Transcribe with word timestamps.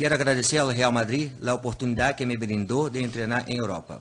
Quero 0.00 0.14
agradecer 0.14 0.56
ao 0.56 0.68
Real 0.68 0.90
Madrid 0.90 1.30
a 1.46 1.52
oportunidade 1.52 2.16
que 2.16 2.24
me 2.24 2.34
brindou 2.34 2.88
de 2.88 3.06
treinar 3.06 3.44
em 3.46 3.58
Europa. 3.58 4.00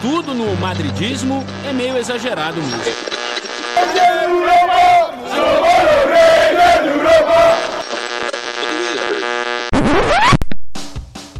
Tudo 0.00 0.34
no 0.34 0.56
madridismo 0.56 1.44
é 1.64 1.72
meio 1.72 1.96
exagerado 1.96 2.56
mesmo. 2.60 2.82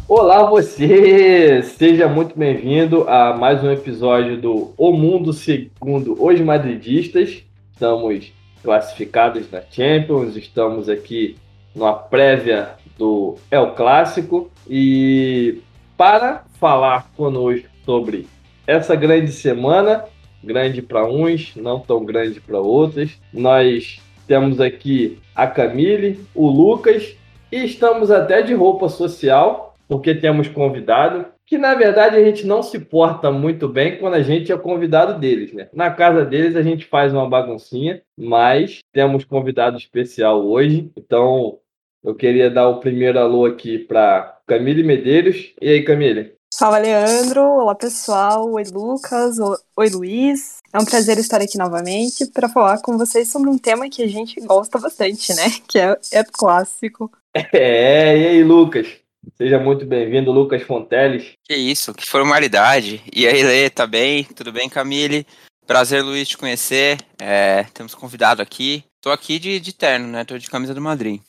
Olá 0.07 0.43
você! 0.43 1.61
Seja 1.63 2.07
muito 2.07 2.39
bem-vindo 2.39 3.09
a 3.09 3.35
mais 3.35 3.61
um 3.61 3.71
episódio 3.71 4.39
do 4.39 4.73
O 4.77 4.93
Mundo 4.93 5.33
Segundo 5.33 6.15
os 6.17 6.39
Madridistas. 6.39 7.43
Estamos 7.73 8.31
classificados 8.63 9.51
na 9.51 9.61
Champions, 9.69 10.37
estamos 10.37 10.87
aqui 10.87 11.35
numa 11.75 11.93
prévia 11.93 12.71
do 12.97 13.35
El 13.49 13.71
Clássico 13.71 14.51
e 14.69 15.59
para 15.97 16.43
falar 16.59 17.11
conosco 17.15 17.67
sobre 17.85 18.27
essa 18.65 18.95
grande 18.95 19.31
semana, 19.31 20.05
grande 20.43 20.81
para 20.81 21.05
uns, 21.05 21.55
não 21.55 21.79
tão 21.79 22.05
grande 22.05 22.39
para 22.39 22.59
outros, 22.59 23.19
nós 23.33 24.01
temos 24.27 24.61
aqui 24.61 25.19
a 25.35 25.47
Camille, 25.47 26.19
o 26.33 26.47
Lucas 26.47 27.15
e 27.51 27.57
estamos 27.65 28.09
até 28.09 28.41
de 28.41 28.53
roupa 28.53 28.89
social 28.89 29.75
porque 29.87 30.15
temos 30.15 30.47
convidado, 30.47 31.25
que 31.45 31.57
na 31.57 31.75
verdade 31.75 32.15
a 32.15 32.23
gente 32.23 32.47
não 32.47 32.63
se 32.63 32.79
porta 32.79 33.29
muito 33.29 33.67
bem 33.67 33.97
quando 33.97 34.15
a 34.15 34.23
gente 34.23 34.51
é 34.51 34.57
convidado 34.57 35.19
deles, 35.19 35.53
né? 35.53 35.67
Na 35.73 35.91
casa 35.91 36.25
deles 36.25 36.55
a 36.55 36.63
gente 36.63 36.85
faz 36.85 37.13
uma 37.13 37.29
baguncinha, 37.29 38.01
mas 38.17 38.79
temos 38.91 39.25
convidado 39.25 39.77
especial 39.77 40.43
hoje, 40.43 40.89
então 40.97 41.59
eu 42.03 42.13
queria 42.13 42.49
dar 42.49 42.67
o 42.67 42.79
primeiro 42.79 43.17
alô 43.17 43.45
aqui 43.45 43.79
para 43.79 44.37
Camille 44.45 44.83
Medeiros. 44.83 45.53
E 45.61 45.69
aí, 45.69 45.83
Camille? 45.83 46.33
Fala, 46.57 46.77
Leandro. 46.77 47.41
Olá, 47.41 47.73
pessoal. 47.73 48.51
Oi, 48.51 48.63
Lucas. 48.65 49.37
Oi, 49.77 49.89
Luiz. 49.89 50.57
É 50.73 50.79
um 50.79 50.85
prazer 50.85 51.17
estar 51.17 51.41
aqui 51.41 51.57
novamente 51.57 52.25
para 52.27 52.49
falar 52.49 52.81
com 52.81 52.97
vocês 52.97 53.31
sobre 53.31 53.49
um 53.49 53.57
tema 53.57 53.89
que 53.89 54.03
a 54.03 54.07
gente 54.07 54.39
gosta 54.41 54.77
bastante, 54.77 55.33
né? 55.33 55.43
Que 55.67 55.79
é, 55.79 55.97
é 56.11 56.23
clássico. 56.23 57.11
É, 57.51 58.15
e 58.15 58.27
aí, 58.27 58.43
Lucas? 58.43 58.87
Seja 59.35 59.57
muito 59.57 59.87
bem-vindo, 59.87 60.31
Lucas 60.31 60.61
Fonteles. 60.61 61.31
Que 61.43 61.55
isso, 61.55 61.91
que 61.91 62.05
formalidade. 62.05 63.01
E 63.11 63.25
aí, 63.25 63.41
Lê, 63.41 63.71
tá 63.71 63.87
bem? 63.87 64.23
Tudo 64.23 64.51
bem, 64.51 64.69
Camille? 64.69 65.25
Prazer, 65.65 66.03
Luiz, 66.03 66.27
te 66.27 66.37
conhecer. 66.37 66.99
É, 67.17 67.63
temos 67.73 67.95
convidado 67.95 68.39
aqui. 68.39 68.83
Tô 69.01 69.09
aqui 69.09 69.39
de, 69.39 69.59
de 69.59 69.73
terno, 69.73 70.07
né? 70.09 70.23
Tô 70.23 70.37
de 70.37 70.47
camisa 70.47 70.75
do 70.75 70.81
Madrid. 70.81 71.19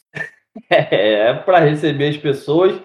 É, 0.71 1.29
é 1.29 1.35
para 1.35 1.59
receber 1.59 2.09
as 2.09 2.17
pessoas. 2.17 2.81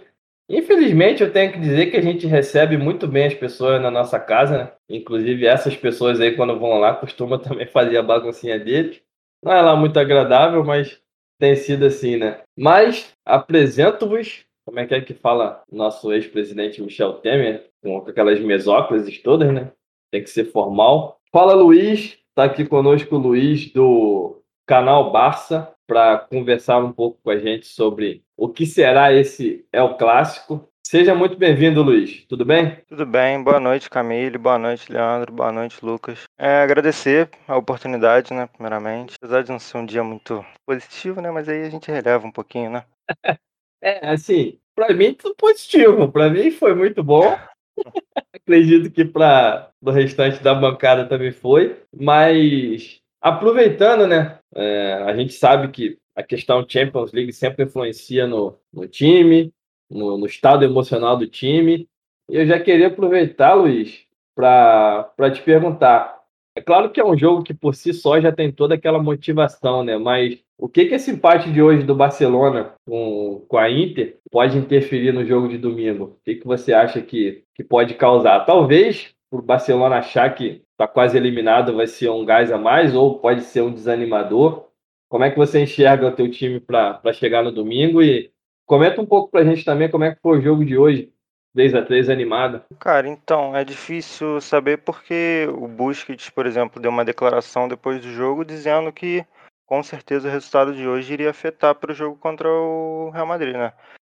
Infelizmente, 0.49 1.21
eu 1.21 1.31
tenho 1.31 1.51
que 1.53 1.59
dizer 1.59 1.91
que 1.91 1.97
a 1.97 2.01
gente 2.01 2.25
recebe 2.25 2.77
muito 2.77 3.07
bem 3.07 3.27
as 3.27 3.35
pessoas 3.35 3.79
na 3.79 3.91
nossa 3.91 4.19
casa, 4.19 4.57
né? 4.57 4.71
Inclusive, 4.89 5.45
essas 5.45 5.77
pessoas 5.77 6.19
aí, 6.19 6.35
quando 6.35 6.59
vão 6.59 6.79
lá, 6.79 6.95
costumam 6.95 7.37
também 7.39 7.67
fazer 7.67 7.97
a 7.97 8.03
baguncinha 8.03 8.59
deles. 8.59 9.01
Não 9.43 9.53
é 9.53 9.61
lá 9.61 9.75
muito 9.75 9.99
agradável, 9.99 10.63
mas 10.63 10.99
tem 11.39 11.55
sido 11.55 11.85
assim, 11.85 12.17
né? 12.17 12.41
Mas 12.57 13.13
apresento-vos 13.25 14.45
como 14.69 14.79
é 14.79 14.85
que 14.85 14.93
é 14.93 15.01
que 15.01 15.15
fala 15.15 15.63
nosso 15.71 16.13
ex-presidente 16.13 16.79
Michel 16.79 17.13
Temer, 17.13 17.65
com 17.81 17.97
aquelas 17.97 18.39
mesócrases 18.39 19.19
todas, 19.19 19.51
né? 19.51 19.71
Tem 20.11 20.21
que 20.21 20.29
ser 20.29 20.45
formal. 20.45 21.19
Fala 21.31 21.55
Luiz, 21.55 22.19
tá 22.35 22.43
aqui 22.43 22.63
conosco 22.63 23.15
o 23.15 23.19
Luiz 23.19 23.71
do 23.73 24.38
canal 24.69 25.11
Barça 25.11 25.73
para 25.87 26.19
conversar 26.19 26.77
um 26.77 26.91
pouco 26.91 27.19
com 27.23 27.31
a 27.31 27.39
gente 27.39 27.65
sobre 27.65 28.23
o 28.37 28.47
que 28.47 28.67
será 28.67 29.11
esse 29.11 29.65
É 29.73 29.81
o 29.81 29.97
Clássico. 29.97 30.69
Seja 30.85 31.15
muito 31.15 31.35
bem-vindo, 31.35 31.81
Luiz. 31.81 32.23
Tudo 32.27 32.45
bem? 32.45 32.77
Tudo 32.87 33.03
bem. 33.03 33.43
Boa 33.43 33.59
noite, 33.59 33.89
Camille. 33.89 34.37
Boa 34.37 34.59
noite, 34.59 34.93
Leandro. 34.93 35.33
Boa 35.33 35.51
noite, 35.51 35.83
Lucas. 35.83 36.25
É, 36.37 36.61
agradecer 36.61 37.31
a 37.47 37.57
oportunidade, 37.57 38.31
né, 38.31 38.45
primeiramente. 38.45 39.15
Apesar 39.15 39.41
de 39.41 39.49
não 39.49 39.57
ser 39.57 39.79
um 39.79 39.85
dia 39.87 40.03
muito 40.03 40.45
positivo, 40.67 41.19
né, 41.19 41.31
mas 41.31 41.49
aí 41.49 41.63
a 41.63 41.69
gente 41.71 41.89
releva 41.89 42.27
um 42.27 42.31
pouquinho, 42.31 42.69
né? 42.69 42.83
É, 43.81 44.09
assim, 44.09 44.59
para 44.75 44.93
mim 44.93 45.13
tudo 45.13 45.33
positivo. 45.35 46.11
Para 46.11 46.29
mim 46.29 46.51
foi 46.51 46.75
muito 46.75 47.01
bom. 47.01 47.39
Acredito 48.35 48.91
que 48.91 49.05
para 49.05 49.71
o 49.81 49.89
restante 49.89 50.43
da 50.43 50.53
bancada 50.53 51.07
também 51.07 51.31
foi. 51.31 51.81
Mas 51.97 52.98
aproveitando, 53.21 54.07
né? 54.07 54.39
É, 54.55 54.93
a 55.05 55.15
gente 55.15 55.33
sabe 55.33 55.69
que 55.69 55.97
a 56.15 56.23
questão 56.23 56.65
Champions 56.67 57.11
League 57.13 57.31
sempre 57.31 57.65
influencia 57.65 58.27
no, 58.27 58.57
no 58.73 58.87
time, 58.87 59.53
no, 59.89 60.17
no 60.17 60.25
estado 60.25 60.63
emocional 60.63 61.17
do 61.17 61.27
time. 61.27 61.87
E 62.29 62.35
eu 62.35 62.45
já 62.45 62.59
queria 62.59 62.87
aproveitar, 62.87 63.53
Luiz, 63.53 64.05
para 64.35 65.31
te 65.33 65.41
perguntar. 65.41 66.19
É 66.55 66.61
claro 66.61 66.91
que 66.91 66.99
é 66.99 67.05
um 67.05 67.17
jogo 67.17 67.43
que 67.43 67.53
por 67.53 67.73
si 67.73 67.93
só 67.93 68.19
já 68.19 68.31
tem 68.31 68.51
toda 68.51 68.75
aquela 68.75 69.01
motivação, 69.01 69.83
né? 69.83 69.97
Mas 69.97 70.39
o 70.57 70.67
que, 70.67 70.85
que 70.85 70.95
esse 70.95 71.11
empate 71.11 71.51
de 71.51 71.61
hoje 71.61 71.83
do 71.83 71.95
Barcelona 71.95 72.73
com, 72.85 73.45
com 73.47 73.57
a 73.57 73.71
Inter 73.71 74.17
pode 74.29 74.57
interferir 74.57 75.13
no 75.13 75.25
jogo 75.25 75.47
de 75.47 75.57
domingo? 75.57 76.03
O 76.03 76.19
que, 76.25 76.35
que 76.35 76.45
você 76.45 76.73
acha 76.73 77.01
que, 77.01 77.43
que 77.55 77.63
pode 77.63 77.93
causar? 77.93 78.45
Talvez 78.45 79.13
o 79.31 79.41
Barcelona 79.41 79.99
achar 79.99 80.33
que 80.35 80.63
está 80.79 80.87
quase 80.87 81.17
eliminado 81.17 81.75
vai 81.75 81.87
ser 81.87 82.09
um 82.09 82.23
gás 82.23 82.53
a 82.53 82.57
mais 82.57 82.95
ou 82.95 83.19
pode 83.19 83.41
ser 83.41 83.61
um 83.61 83.73
desanimador. 83.73 84.69
Como 85.09 85.25
é 85.25 85.29
que 85.29 85.37
você 85.37 85.61
enxerga 85.61 86.07
o 86.07 86.15
teu 86.15 86.31
time 86.31 86.57
para 86.61 87.11
chegar 87.11 87.43
no 87.43 87.51
domingo? 87.51 88.01
E 88.01 88.31
comenta 88.65 89.01
um 89.01 89.05
pouco 89.05 89.29
para 89.29 89.41
a 89.41 89.43
gente 89.43 89.65
também 89.65 89.91
como 89.91 90.05
é 90.05 90.15
que 90.15 90.21
foi 90.21 90.39
o 90.39 90.41
jogo 90.41 90.63
de 90.63 90.77
hoje. 90.77 91.11
3 91.53 91.75
a 91.75 91.81
3 91.81 92.09
animado. 92.09 92.61
Cara, 92.79 93.09
então, 93.09 93.57
é 93.57 93.65
difícil 93.65 94.39
saber 94.39 94.77
porque 94.77 95.47
o 95.51 95.67
Busquets, 95.67 96.29
por 96.29 96.45
exemplo, 96.45 96.81
deu 96.81 96.91
uma 96.91 97.03
declaração 97.03 97.67
depois 97.67 97.99
do 97.99 98.07
jogo 98.07 98.45
dizendo 98.45 98.93
que 98.93 99.25
com 99.65 99.81
certeza 99.83 100.29
o 100.29 100.31
resultado 100.31 100.73
de 100.73 100.87
hoje 100.87 101.11
iria 101.11 101.31
afetar 101.31 101.75
para 101.75 101.91
o 101.91 101.95
jogo 101.95 102.15
contra 102.17 102.47
o 102.47 103.09
Real 103.09 103.25
Madrid, 103.25 103.55
né? 103.55 103.73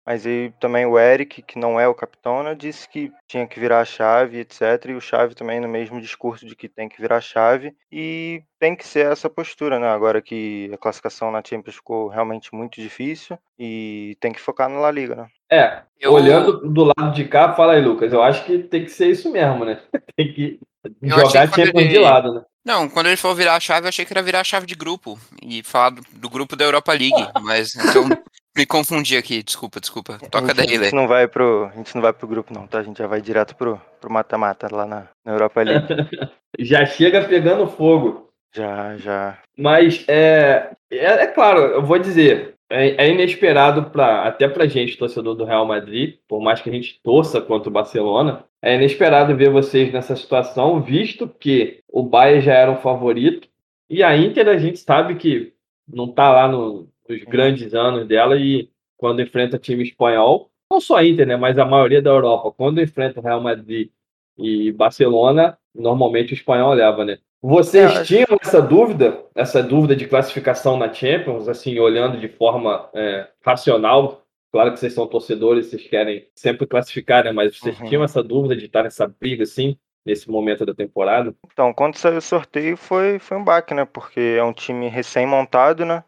Mas 0.06 0.25
aí 0.25 0.51
também 0.59 0.85
o 0.85 0.97
Eric, 0.97 1.41
que 1.41 1.59
não 1.59 1.79
é 1.79 1.88
o 1.88 1.94
capitão, 1.94 2.44
né, 2.44 2.56
disse 2.56 2.89
que 2.89 3.12
tinha 3.28 3.45
que 3.45 3.59
virar 3.59 3.81
a 3.81 3.85
chave, 3.85 4.39
etc. 4.39 4.62
E 4.89 4.94
o 4.94 5.01
Chave 5.01 5.35
também 5.35 5.59
no 5.59 5.67
mesmo 5.67 6.01
discurso 6.01 6.45
de 6.45 6.56
que 6.56 6.67
tem 6.67 6.89
que 6.89 7.00
virar 7.01 7.17
a 7.17 7.22
chave. 7.22 7.73
E 7.91 8.44
tem 8.59 8.75
que 8.75 8.85
ser 8.85 9.11
essa 9.11 9.29
postura, 9.29 9.79
né? 9.79 9.88
Agora 9.88 10.22
que 10.22 10.69
a 10.73 10.78
classificação 10.78 11.31
na 11.31 11.41
Champions 11.45 11.75
ficou 11.75 12.07
realmente 12.07 12.53
muito 12.53 12.81
difícil 12.81 13.38
e 13.57 14.17
tem 14.19 14.34
que 14.34 14.41
focar 14.41 14.69
na 14.69 14.79
La 14.79 14.91
Liga, 14.91 15.16
né? 15.16 15.28
É, 15.51 15.81
eu... 16.00 16.13
olhando 16.13 16.69
do 16.69 16.85
lado 16.85 17.13
de 17.13 17.25
cá, 17.25 17.53
fala 17.53 17.73
aí, 17.73 17.81
Lucas, 17.81 18.11
eu 18.13 18.23
acho 18.23 18.45
que 18.45 18.59
tem 18.59 18.84
que 18.84 18.91
ser 18.91 19.07
isso 19.07 19.31
mesmo, 19.31 19.66
né? 19.66 19.81
tem 20.16 20.34
que 20.34 20.59
eu 21.01 21.19
jogar 21.19 21.47
Champions 21.47 21.69
ele... 21.75 21.88
de 21.90 22.00
lado, 22.00 22.34
né? 22.34 22.41
Não, 22.63 22.88
quando 22.88 23.07
ele 23.07 23.17
falou 23.17 23.35
virar 23.35 23.56
a 23.56 23.59
chave, 23.59 23.85
eu 23.85 23.90
achei 23.90 24.06
que 24.06 24.13
era 24.13 24.22
virar 24.22 24.41
a 24.41 24.44
chave 24.44 24.67
de 24.67 24.75
grupo 24.75 25.19
e 25.41 25.63
falar 25.63 25.90
do, 25.90 26.03
do 26.13 26.29
grupo 26.29 26.56
da 26.56 26.63
Europa 26.63 26.91
League, 26.91 27.28
mas 27.41 27.75
então 27.75 28.07
me 28.56 28.66
confundi 28.66 29.16
aqui, 29.16 29.41
desculpa, 29.41 29.79
desculpa. 29.79 30.19
Toca 30.29 30.53
daí, 30.53 30.67
Lê. 30.67 30.78
A 30.78 30.84
gente 30.84 30.95
não 30.95 31.07
vai 31.07 31.28
pro, 31.28 31.69
a 31.73 31.78
gente 31.78 31.95
não 31.95 32.01
vai 32.01 32.12
pro 32.12 32.28
grupo 32.28 32.53
não, 32.53 32.67
tá? 32.67 32.79
A 32.79 32.84
gente 32.84 32.97
já 32.97 33.07
vai 33.07 33.22
direto 33.22 33.56
pro 33.56 33.79
pro 34.01 34.12
mata-mata 34.12 34.67
lá 34.72 34.85
na, 34.85 35.07
na 35.23 35.31
Europa 35.31 35.62
League. 35.62 35.88
já 36.59 36.85
chega 36.85 37.23
pegando 37.23 37.67
fogo. 37.67 38.29
Já, 38.53 38.97
já. 38.97 39.38
Mas 39.57 40.03
é, 40.09 40.72
é, 40.90 41.06
é 41.06 41.28
claro, 41.28 41.59
eu 41.59 41.84
vou 41.84 41.97
dizer, 41.97 42.56
é, 42.69 43.06
é 43.06 43.09
inesperado 43.09 43.90
para 43.91 44.23
até 44.23 44.47
pra 44.47 44.67
gente, 44.67 44.97
torcedor 44.97 45.35
do 45.35 45.45
Real 45.45 45.66
Madrid, 45.66 46.17
por 46.28 46.41
mais 46.41 46.59
que 46.61 46.69
a 46.69 46.73
gente 46.73 47.00
torça 47.01 47.40
contra 47.40 47.69
o 47.69 47.73
Barcelona, 47.73 48.44
é 48.61 48.75
inesperado 48.75 49.35
ver 49.35 49.51
vocês 49.51 49.94
nessa 49.94 50.16
situação, 50.16 50.81
visto 50.81 51.28
que 51.28 51.79
o 51.88 52.03
Bayern 52.03 52.41
já 52.41 52.53
era 52.53 52.72
um 52.72 52.78
favorito 52.78 53.47
e 53.90 54.03
a 54.03 54.17
Inter 54.17 54.47
a 54.50 54.57
gente 54.57 54.79
sabe 54.79 55.16
que 55.16 55.53
não 55.88 56.06
está 56.06 56.31
lá 56.31 56.47
no, 56.47 56.88
nos 57.11 57.23
grandes 57.23 57.73
anos 57.73 58.08
dela 58.08 58.37
e 58.37 58.69
quando 58.97 59.22
enfrenta 59.22 59.58
time 59.58 59.84
espanhol, 59.84 60.49
não 60.72 60.79
só 60.79 60.97
a 60.97 61.05
Inter, 61.05 61.28
né, 61.28 61.35
mas 61.35 61.58
a 61.58 61.66
maioria 61.66 62.02
da 62.02 62.09
Europa, 62.09 62.52
quando 62.52 62.81
enfrenta 62.81 63.19
o 63.19 63.23
Real 63.23 63.41
Madrid 63.41 63.90
e 64.37 64.72
Barcelona, 64.72 65.58
normalmente 65.73 66.34
o 66.34 66.35
espanhol 66.35 66.73
leva, 66.73 67.03
né? 67.03 67.17
Vocês 67.41 67.91
é, 67.91 68.03
tinham 68.03 68.37
essa 68.40 68.61
dúvida, 68.61 69.25
essa 69.34 69.63
dúvida 69.63 69.96
de 69.96 70.08
classificação 70.08 70.78
na 70.78 70.93
Champions, 70.93 71.47
assim, 71.47 71.79
olhando 71.79 72.19
de 72.19 72.28
forma 72.28 72.87
é, 72.93 73.28
racional? 73.43 74.22
Claro 74.52 74.72
que 74.72 74.79
vocês 74.79 74.93
são 74.93 75.07
torcedores, 75.07 75.67
vocês 75.67 75.87
querem 75.87 76.28
sempre 76.35 76.67
classificar, 76.67 77.23
né? 77.23 77.31
Mas 77.31 77.57
vocês 77.57 77.79
uhum. 77.79 77.87
tinham 77.87 78.03
essa 78.03 78.22
dúvida 78.22 78.55
de 78.55 78.66
estar 78.66 78.84
nessa 78.84 79.07
briga, 79.07 79.43
assim, 79.43 79.75
nesse 80.05 80.29
momento 80.29 80.66
da 80.66 80.73
temporada? 80.75 81.34
Então, 81.52 81.73
quando 81.73 81.96
saiu 81.96 82.17
o 82.17 82.22
sorteio 82.22 82.78
foi, 82.78 83.17
foi 83.17 83.37
um 83.37 83.43
baque, 83.43 83.73
né? 83.73 83.85
Porque 83.85 84.35
é 84.37 84.43
um 84.43 84.53
time 84.53 84.87
recém-montado, 84.87 85.84
né? 85.84 86.03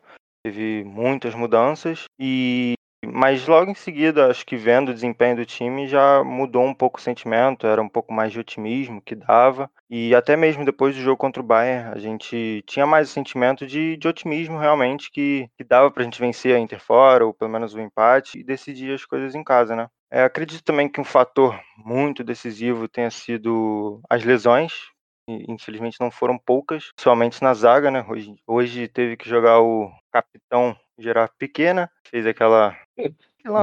Teve 0.45 0.83
muitas 0.83 1.33
mudanças 1.33 2.05
e 2.19 2.73
Mas 3.05 3.47
logo 3.47 3.69
em 3.71 3.75
seguida, 3.75 4.29
acho 4.29 4.45
que 4.45 4.55
vendo 4.55 4.89
o 4.89 4.93
desempenho 4.93 5.35
do 5.37 5.45
time 5.45 5.87
já 5.87 6.23
mudou 6.23 6.63
um 6.63 6.73
pouco 6.73 6.99
o 6.99 7.01
sentimento, 7.01 7.67
era 7.67 7.81
um 7.81 7.89
pouco 7.89 8.13
mais 8.13 8.31
de 8.31 8.39
otimismo 8.39 9.01
que 9.01 9.15
dava. 9.15 9.69
E 9.89 10.15
até 10.15 10.35
mesmo 10.37 10.65
depois 10.65 10.95
do 10.95 11.01
jogo 11.01 11.17
contra 11.17 11.41
o 11.41 11.45
Bayern, 11.45 11.91
a 11.93 11.99
gente 11.99 12.63
tinha 12.65 12.85
mais 12.85 13.09
o 13.09 13.13
sentimento 13.13 13.67
de, 13.67 13.97
de 13.97 14.07
otimismo 14.07 14.57
realmente 14.57 15.11
que, 15.11 15.49
que 15.57 15.63
dava 15.63 15.91
pra 15.91 16.03
gente 16.03 16.19
vencer 16.19 16.55
a 16.55 16.59
Inter 16.59 16.79
fora, 16.81 17.25
ou 17.25 17.33
pelo 17.33 17.51
menos 17.51 17.73
o 17.73 17.79
empate, 17.81 18.39
e 18.39 18.43
decidir 18.43 18.93
as 18.93 19.05
coisas 19.05 19.35
em 19.35 19.43
casa, 19.43 19.75
né? 19.75 19.87
É, 20.11 20.23
acredito 20.23 20.63
também 20.63 20.89
que 20.89 21.01
um 21.01 21.03
fator 21.03 21.59
muito 21.77 22.23
decisivo 22.23 22.87
tenha 22.87 23.09
sido 23.11 23.99
as 24.09 24.23
lesões, 24.23 24.73
infelizmente 25.27 25.99
não 25.99 26.11
foram 26.11 26.37
poucas, 26.37 26.91
somente 26.99 27.41
na 27.41 27.53
zaga, 27.53 27.89
né? 27.89 28.05
Hoje, 28.07 28.35
hoje 28.45 28.87
teve 28.87 29.17
que 29.17 29.27
jogar 29.27 29.59
o 29.61 29.91
capitão 30.11 30.75
Gerard 30.97 31.31
Pequena, 31.37 31.89
fez 32.07 32.25
aquela. 32.25 32.75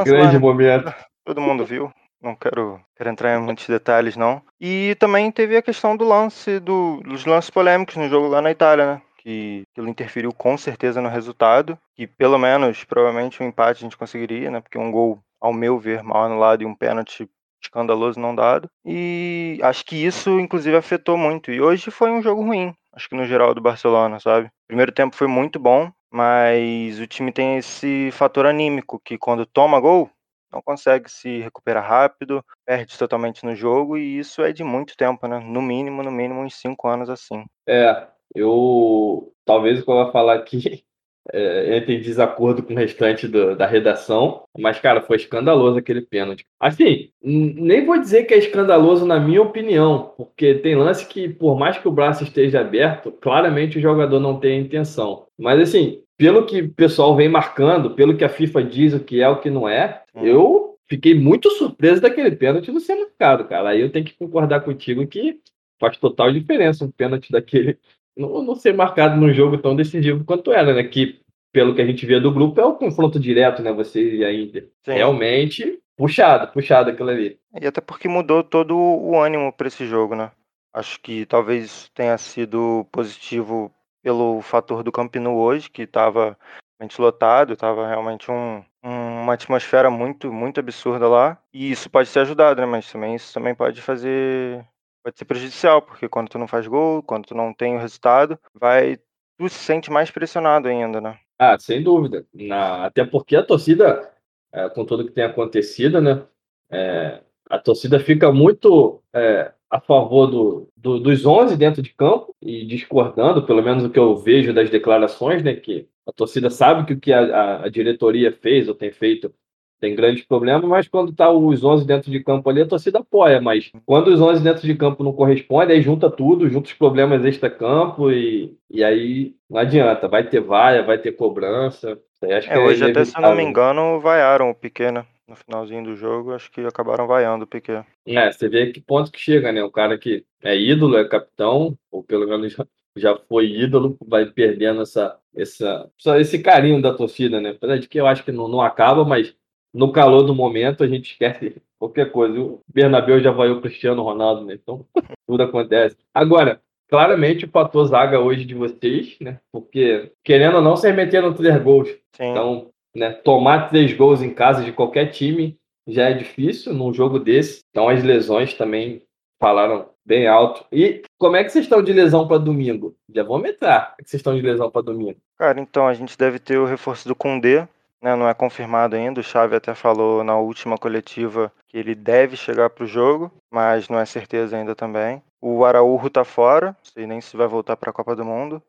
Grande 0.05 0.35
lá, 0.35 0.41
momento. 0.41 0.95
Todo 1.25 1.41
mundo 1.41 1.65
viu. 1.65 1.93
Não 2.21 2.35
quero, 2.35 2.79
quero 2.97 3.09
entrar 3.09 3.35
em 3.35 3.43
muitos 3.43 3.67
detalhes, 3.67 4.15
não. 4.15 4.43
E 4.61 4.95
também 4.99 5.33
teve 5.33 5.57
a 5.57 5.63
questão 5.63 5.97
do 5.97 6.05
lance, 6.05 6.61
do, 6.61 7.01
dos 7.01 7.25
lances 7.25 7.49
polêmicos 7.49 7.97
no 7.97 8.09
jogo 8.09 8.29
lá 8.29 8.43
na 8.43 8.51
Itália, 8.51 8.95
né? 8.95 9.03
Que 9.19 9.63
aquilo 9.73 9.89
interferiu 9.89 10.33
com 10.33 10.57
certeza 10.59 11.01
no 11.01 11.09
resultado. 11.09 11.79
Que 11.95 12.07
pelo 12.07 12.39
menos, 12.39 12.85
provavelmente, 12.85 13.43
um 13.43 13.47
empate 13.47 13.79
a 13.79 13.85
gente 13.85 13.97
conseguiria, 13.97 14.51
né? 14.51 14.61
Porque 14.61 14.77
um 14.77 14.91
gol, 14.91 15.19
ao 15.41 15.53
meu 15.53 15.79
ver, 15.79 16.03
mal 16.03 16.25
anulado 16.25 16.63
e 16.63 16.67
um 16.67 16.75
pênalti 16.75 17.27
escandaloso 17.63 18.19
não 18.19 18.35
dado. 18.35 18.69
E 18.85 19.59
acho 19.63 19.85
que 19.85 19.97
isso, 19.97 20.39
inclusive, 20.41 20.77
afetou 20.77 21.17
muito. 21.17 21.51
E 21.51 21.61
hoje 21.61 21.91
foi 21.91 22.11
um 22.11 22.23
jogo 22.23 22.43
ruim, 22.43 22.75
acho 22.93 23.09
que 23.09 23.17
no 23.17 23.25
geral 23.25 23.55
do 23.55 23.61
Barcelona, 23.61 24.19
sabe? 24.19 24.51
Primeiro 24.67 24.93
tempo 24.93 25.17
foi 25.17 25.27
muito 25.27 25.59
bom, 25.59 25.91
mas 26.11 26.99
o 26.99 27.07
time 27.07 27.33
tem 27.33 27.59
esse 27.59 28.11
fator 28.13 28.47
anímico 28.47 29.01
que 29.05 29.19
quando 29.19 29.47
toma 29.47 29.81
gol, 29.81 30.11
não 30.53 30.61
consegue 30.61 31.09
se 31.09 31.39
recuperar 31.41 31.89
rápido, 31.89 32.45
perde 32.67 32.99
totalmente 32.99 33.45
no 33.45 33.55
jogo 33.55 33.97
e 33.97 34.19
isso 34.19 34.43
é 34.43 34.53
de 34.53 34.65
muito 34.65 34.97
tempo, 34.97 35.27
né? 35.29 35.39
No 35.39 35.63
mínimo, 35.63 36.03
no 36.03 36.11
mínimo 36.11 36.41
uns 36.41 36.57
cinco 36.57 36.89
anos 36.89 37.09
assim. 37.09 37.45
É, 37.69 38.09
eu 38.35 39.33
talvez 39.45 39.81
o 39.81 39.85
que 39.85 39.91
eu 39.91 39.95
vou 39.95 40.13
falar 40.13 40.35
aqui 40.35 40.85
é, 41.33 41.77
entre 41.77 41.97
em 41.97 42.01
desacordo 42.01 42.63
com 42.63 42.73
o 42.73 42.77
restante 42.77 43.29
do, 43.29 43.55
da 43.55 43.67
redação, 43.67 44.43
mas, 44.59 44.79
cara, 44.79 45.03
foi 45.03 45.17
escandaloso 45.17 45.79
aquele 45.79 46.01
pênalti. 46.01 46.45
Assim, 46.59 47.11
nem 47.23 47.85
vou 47.85 47.99
dizer 47.99 48.25
que 48.25 48.35
é 48.35 48.39
escandaloso 48.39 49.05
na 49.07 49.21
minha 49.21 49.43
opinião, 49.43 50.13
porque 50.17 50.55
tem 50.55 50.75
lance 50.75 51.07
que, 51.07 51.29
por 51.29 51.59
mais 51.59 51.79
que 51.79 51.89
o 51.89 51.93
braço 51.93 52.25
esteja 52.25 52.61
aberto, 52.61 53.13
claramente 53.13 53.79
o 53.79 53.83
jogador 53.83 54.19
não 54.19 54.39
tem 54.41 54.59
a 54.59 54.63
intenção. 54.63 55.27
Mas, 55.39 55.61
assim, 55.61 56.03
pelo 56.17 56.47
que 56.47 56.63
o 56.63 56.71
pessoal 56.71 57.17
vem 57.17 57.29
marcando, 57.29 57.95
pelo 57.95 58.17
que 58.17 58.25
a 58.25 58.29
FIFA 58.29 58.63
diz 58.65 58.95
o 58.95 59.01
que 59.01 59.21
é 59.21 59.29
o 59.29 59.41
que 59.41 59.51
não 59.51 59.69
é, 59.69 60.03
hum. 60.15 60.25
eu 60.25 60.77
fiquei 60.89 61.15
muito 61.15 61.51
surpreso 61.53 62.03
daquele 62.03 62.35
pênalti 62.35 62.73
não 62.73 62.81
ser 62.81 62.97
marcado, 62.97 63.45
cara. 63.45 63.71
Aí 63.71 63.81
eu 63.81 63.91
tenho 63.91 64.05
que 64.05 64.17
concordar 64.19 64.61
contigo 64.61 65.07
que 65.07 65.39
faz 65.79 65.97
total 65.97 66.31
diferença 66.33 66.85
um 66.85 66.91
pênalti 66.91 67.33
daquele 67.33 67.79
não, 68.17 68.43
não 68.43 68.55
ser 68.55 68.75
marcado 68.75 69.17
num 69.21 69.33
jogo 69.33 69.59
tão 69.59 69.75
decisivo 69.75 70.25
quanto 70.25 70.53
era, 70.53 70.75
né? 70.75 70.85
Que, 70.85 71.21
pelo 71.53 71.75
que 71.75 71.83
a 71.83 71.87
gente 71.87 72.05
vê 72.07 72.21
do 72.21 72.33
grupo, 72.33 72.61
é 72.61 72.65
o 72.65 72.75
confronto 72.75 73.19
direto, 73.19 73.63
né? 73.63 73.73
Vocês 73.73 74.15
e 74.15 74.25
a 74.25 74.33
Inter. 74.33 74.71
Sim. 74.85 74.93
Realmente 74.93 75.81
puxado, 76.01 76.51
puxado 76.51 76.89
aquilo 76.89 77.11
ali. 77.11 77.39
E 77.61 77.67
até 77.67 77.81
porque 77.83 78.09
mudou 78.09 78.43
todo 78.43 78.75
o 78.75 79.21
ânimo 79.21 79.53
para 79.53 79.69
esse 79.69 79.85
jogo, 79.85 80.15
né? 80.15 80.33
Acho 80.73 80.99
que 81.01 81.27
talvez 81.27 81.91
tenha 81.95 82.17
sido 82.17 82.87
positivo 82.91 83.71
pelo 84.03 84.41
fator 84.41 84.83
do 84.83 84.91
Camp 84.91 85.15
Nou 85.17 85.37
hoje, 85.37 85.69
que 85.69 85.83
estava 85.83 86.39
realmente 86.79 86.99
lotado, 86.99 87.53
estava 87.53 87.87
realmente 87.87 88.31
um, 88.31 88.65
um, 88.83 89.23
uma 89.23 89.35
atmosfera 89.35 89.91
muito, 89.91 90.33
muito 90.33 90.59
absurda 90.59 91.07
lá. 91.07 91.39
E 91.53 91.71
isso 91.71 91.91
pode 91.91 92.11
ter 92.11 92.21
ajudado, 92.21 92.63
né? 92.63 92.67
Mas 92.67 92.91
também 92.91 93.15
isso 93.15 93.35
também 93.35 93.55
pode 93.55 93.83
fazer 93.83 94.65
pode 95.03 95.19
ser 95.19 95.25
prejudicial, 95.25 95.83
porque 95.83 96.09
quando 96.09 96.29
tu 96.29 96.39
não 96.39 96.49
faz 96.49 96.67
gol, 96.67 97.03
quando 97.03 97.27
tu 97.27 97.35
não 97.35 97.53
tem 97.53 97.77
o 97.77 97.81
resultado, 97.81 98.39
vai 98.55 98.99
tu 99.39 99.49
se 99.49 99.59
sente 99.59 99.91
mais 99.91 100.11
pressionado 100.11 100.69
ainda, 100.69 101.01
né? 101.01 101.19
Ah, 101.39 101.59
sem 101.59 101.83
dúvida. 101.83 102.27
Na, 102.35 102.85
até 102.85 103.05
porque 103.05 103.35
a 103.35 103.43
torcida, 103.43 104.13
é, 104.53 104.69
com 104.69 104.85
tudo 104.85 105.07
que 105.07 105.13
tem 105.13 105.25
acontecido, 105.25 106.01
né? 106.01 106.23
É, 106.71 107.21
a 107.49 107.59
torcida 107.59 107.99
fica 107.99 108.31
muito 108.31 109.03
é, 109.15 109.51
a 109.71 109.81
favor 109.81 110.27
do, 110.27 110.69
do, 110.77 110.99
dos 111.01 111.25
11 111.25 111.57
dentro 111.57 111.81
de 111.81 111.95
campo 111.95 112.35
e 112.43 112.67
discordando, 112.67 113.47
pelo 113.47 113.63
menos 113.63 113.85
o 113.85 113.91
que 113.91 113.99
eu 113.99 114.17
vejo 114.17 114.53
das 114.53 114.69
declarações, 114.69 115.43
né? 115.43 115.55
Que 115.55 115.89
a 116.07 116.13
torcida 116.13 116.51
sabe 116.51 116.87
que 116.87 116.93
o 116.93 117.01
que 117.01 117.13
a, 117.13 117.63
a, 117.63 117.69
diretoria 117.69 118.33
fez 118.33 118.69
ou 118.69 118.75
tem 118.75 118.93
feito 118.93 119.33
tem 119.81 119.97
grandes 119.97 120.25
problemas, 120.25 120.69
mas 120.69 120.87
quando 120.87 121.13
tá 121.13 121.31
os 121.31 121.65
11 121.65 121.87
dentro 121.87 122.11
de 122.11 122.23
campo 122.23 122.49
ali, 122.51 122.61
a 122.61 122.67
torcida 122.67 122.99
apoia. 122.99 123.41
Mas 123.41 123.73
quando 123.87 124.09
os 124.09 124.21
11 124.21 124.43
dentro 124.43 124.67
de 124.67 124.75
campo 124.75 125.03
não 125.03 125.13
correspondem, 125.13 125.77
aí 125.77 125.83
junta 125.83 126.11
tudo, 126.11 126.49
junta 126.49 126.69
os 126.69 126.75
problemas 126.75 127.25
extra-campo 127.25 128.11
e, 128.13 128.55
e 128.71 128.85
aí 128.85 129.35
não 129.49 129.59
adianta. 129.59 130.07
Vai 130.07 130.29
ter 130.29 130.41
vaia, 130.41 130.83
vai 130.83 130.99
ter 130.99 131.13
cobrança. 131.13 131.99
Acho 132.23 132.53
é, 132.53 132.59
hoje, 132.59 132.85
é 132.85 132.91
até 132.91 133.05
se 133.05 133.17
eu 133.17 133.23
não 133.23 133.35
me 133.35 133.43
engano, 133.43 133.99
vaiaram 133.99 134.51
o 134.51 134.55
Piquet, 134.55 134.93
né? 134.93 135.07
No 135.27 135.35
finalzinho 135.35 135.85
do 135.85 135.97
jogo, 135.97 136.35
acho 136.35 136.51
que 136.51 136.61
acabaram 136.61 137.07
vaiando 137.07 137.45
o 137.45 137.47
Piquet. 137.47 137.83
É, 138.05 138.31
você 138.31 138.49
vê 138.49 138.71
que 138.73 138.81
ponto 138.81 139.11
que 139.11 139.19
chega, 139.19 139.51
né? 139.51 139.63
O 139.65 139.71
cara 139.71 139.97
que 139.97 140.25
é 140.43 140.59
ídolo, 140.59 140.99
é 140.99 141.09
capitão, 141.09 141.79
ou 141.91 142.03
pelo 142.03 142.27
menos 142.27 142.55
já 142.97 143.17
foi 143.17 143.47
ídolo, 143.47 143.97
vai 144.07 144.27
perdendo 144.27 144.83
essa, 144.83 145.17
essa, 145.35 145.91
esse 146.19 146.41
carinho 146.41 146.83
da 146.83 146.93
torcida, 146.93 147.41
né? 147.41 147.51
Apesar 147.51 147.79
de 147.79 147.89
que 147.89 147.99
eu 147.99 148.07
acho 148.07 148.25
que 148.25 148.33
não, 148.33 148.49
não 148.49 148.61
acaba, 148.61 149.05
mas 149.05 149.35
no 149.73 149.93
calor 149.93 150.23
do 150.23 150.35
momento 150.35 150.83
a 150.83 150.89
gente 150.89 151.13
esquece 151.13 151.57
qualquer 151.79 152.11
coisa. 152.11 152.41
O 152.41 152.61
Bernabéu 152.73 153.21
já 153.21 153.31
vai 153.31 153.51
o 153.51 153.61
Cristiano 153.61 154.03
Ronaldo, 154.03 154.45
né? 154.45 154.55
Então 154.55 154.85
tudo 155.27 155.43
acontece. 155.43 155.97
Agora, 156.15 156.61
claramente 156.89 157.45
o 157.45 157.51
fator 157.51 157.87
zaga 157.87 158.21
hoje 158.21 158.45
de 158.45 158.55
vocês, 158.55 159.17
né? 159.21 159.39
Porque, 159.53 160.13
querendo 160.25 160.57
ou 160.57 160.63
não, 160.63 160.77
vocês 160.77 160.95
meteram 160.95 161.33
três 161.33 161.63
gols. 161.63 161.89
Sim. 162.17 162.31
Então, 162.31 162.71
né, 162.95 163.13
tomar 163.13 163.69
três 163.69 163.93
gols 163.93 164.21
em 164.21 164.35
casa 164.35 164.65
de 164.65 164.73
qualquer 164.73 165.11
time 165.11 165.57
já 165.87 166.11
é 166.11 166.15
difícil 166.15 166.75
num 166.75 166.93
jogo 166.93 167.19
desse. 167.19 167.61
Então 167.71 167.89
as 167.89 168.03
lesões 168.03 168.55
também 168.55 169.03
falaram 169.41 169.89
bem 170.05 170.27
alto. 170.27 170.65
E 170.73 171.03
como 171.19 171.37
é 171.37 171.45
que 171.45 171.51
vocês 171.51 171.65
estão 171.65 171.83
de 171.83 171.93
lesão 171.93 172.27
para 172.27 172.39
domingo? 172.39 172.95
Já 173.13 173.23
vamos 173.23 173.49
entrar. 173.49 173.91
Como 173.91 173.97
é 174.01 174.05
que 174.05 174.11
vocês 174.11 174.21
estão 174.21 174.35
de 174.35 174.43
lesão 174.43 174.71
para 174.71 174.83
domingo? 174.83 175.19
Cara, 175.37 175.61
então 175.61 175.87
a 175.87 175.95
gente 175.95 176.17
deve 176.17 176.39
ter 176.39 176.59
o 176.59 176.67
reforço 176.67 177.09
do 177.09 177.15
Condé, 177.15 177.69
né, 178.03 178.17
não 178.17 178.29
é 178.29 178.35
confirmado 178.35 178.97
ainda. 178.97 179.21
O 179.21 179.25
Xavi 179.25 179.57
até 179.57 179.75
falou 179.75 180.25
na 180.25 180.39
última 180.39 180.77
coletiva 180.77 181.53
que 181.69 181.77
ele 181.77 181.95
deve 181.95 182.37
chegar 182.37 182.71
para 182.71 182.85
o 182.85 182.89
jogo, 182.89 183.31
mas 183.51 183.89
não 183.89 183.99
é 183.99 184.05
certeza 184.05 184.57
ainda 184.57 184.75
também. 184.75 185.23
O 185.41 185.65
Araújo 185.65 186.07
está 186.07 186.25
fora, 186.25 186.67
não 186.69 186.93
sei 186.93 187.07
nem 187.07 187.21
se 187.21 187.37
vai 187.37 187.47
voltar 187.47 187.77
para 187.77 187.91
a 187.91 187.93
Copa 187.93 188.15
do 188.15 188.25
Mundo. 188.25 188.63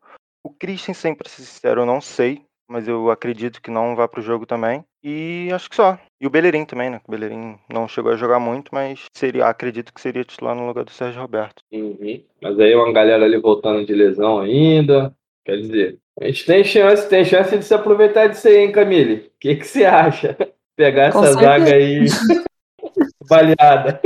O 0.44 0.50
Christensen, 0.50 1.14
para 1.14 1.28
ser 1.28 1.42
sincero, 1.42 1.82
eu 1.82 1.86
não 1.86 2.00
sei, 2.00 2.42
mas 2.68 2.88
eu 2.88 3.10
acredito 3.10 3.60
que 3.60 3.70
não 3.70 3.94
vá 3.94 4.08
para 4.08 4.20
o 4.20 4.22
jogo 4.22 4.46
também. 4.46 4.84
E 5.04 5.48
acho 5.52 5.68
que 5.68 5.76
só. 5.76 5.98
E 6.20 6.26
o 6.26 6.30
Bellerin 6.30 6.64
também, 6.64 6.88
né? 6.88 7.00
O 7.06 7.10
Bellerin 7.10 7.58
não 7.70 7.86
chegou 7.86 8.12
a 8.12 8.16
jogar 8.16 8.38
muito, 8.38 8.70
mas 8.72 9.04
seria, 9.12 9.46
acredito 9.46 9.92
que 9.92 10.00
seria 10.00 10.24
titular 10.24 10.54
no 10.54 10.66
lugar 10.66 10.84
do 10.84 10.90
Sérgio 10.90 11.20
Roberto. 11.20 11.62
Uhum. 11.72 12.22
Mas 12.40 12.58
aí 12.58 12.74
uma 12.74 12.92
galera 12.92 13.24
ali 13.24 13.36
voltando 13.38 13.84
de 13.84 13.92
lesão 13.92 14.40
ainda. 14.40 15.14
Quer 15.44 15.56
dizer, 15.56 15.98
a 16.20 16.26
gente 16.26 16.46
tem 16.46 16.64
chance, 16.64 17.08
tem 17.08 17.24
chance 17.24 17.56
de 17.56 17.64
se 17.64 17.74
aproveitar 17.74 18.28
disso 18.28 18.46
aí, 18.46 18.58
hein, 18.58 18.72
Camille? 18.72 19.14
O 19.14 19.30
que, 19.40 19.56
que 19.56 19.66
você 19.66 19.84
acha? 19.84 20.36
Pegar 20.76 21.06
essa 21.08 21.32
zaga 21.32 21.74
aí 21.74 22.04
baleada. 23.28 24.00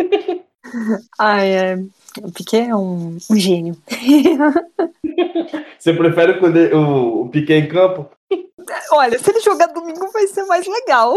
Ai, 1.18 1.50
é. 1.50 1.76
O 2.22 2.32
Piquet 2.32 2.68
é 2.68 2.74
um, 2.74 3.18
um 3.30 3.36
gênio. 3.36 3.76
Você 5.78 5.92
prefere 5.92 6.32
o, 6.32 6.76
o, 6.78 7.22
o 7.22 7.28
Piquet 7.28 7.58
em 7.58 7.68
campo? 7.68 8.08
Olha, 8.92 9.18
se 9.18 9.30
ele 9.30 9.40
jogar 9.40 9.66
domingo 9.66 10.10
vai 10.10 10.26
ser 10.26 10.44
mais 10.44 10.66
legal. 10.66 11.16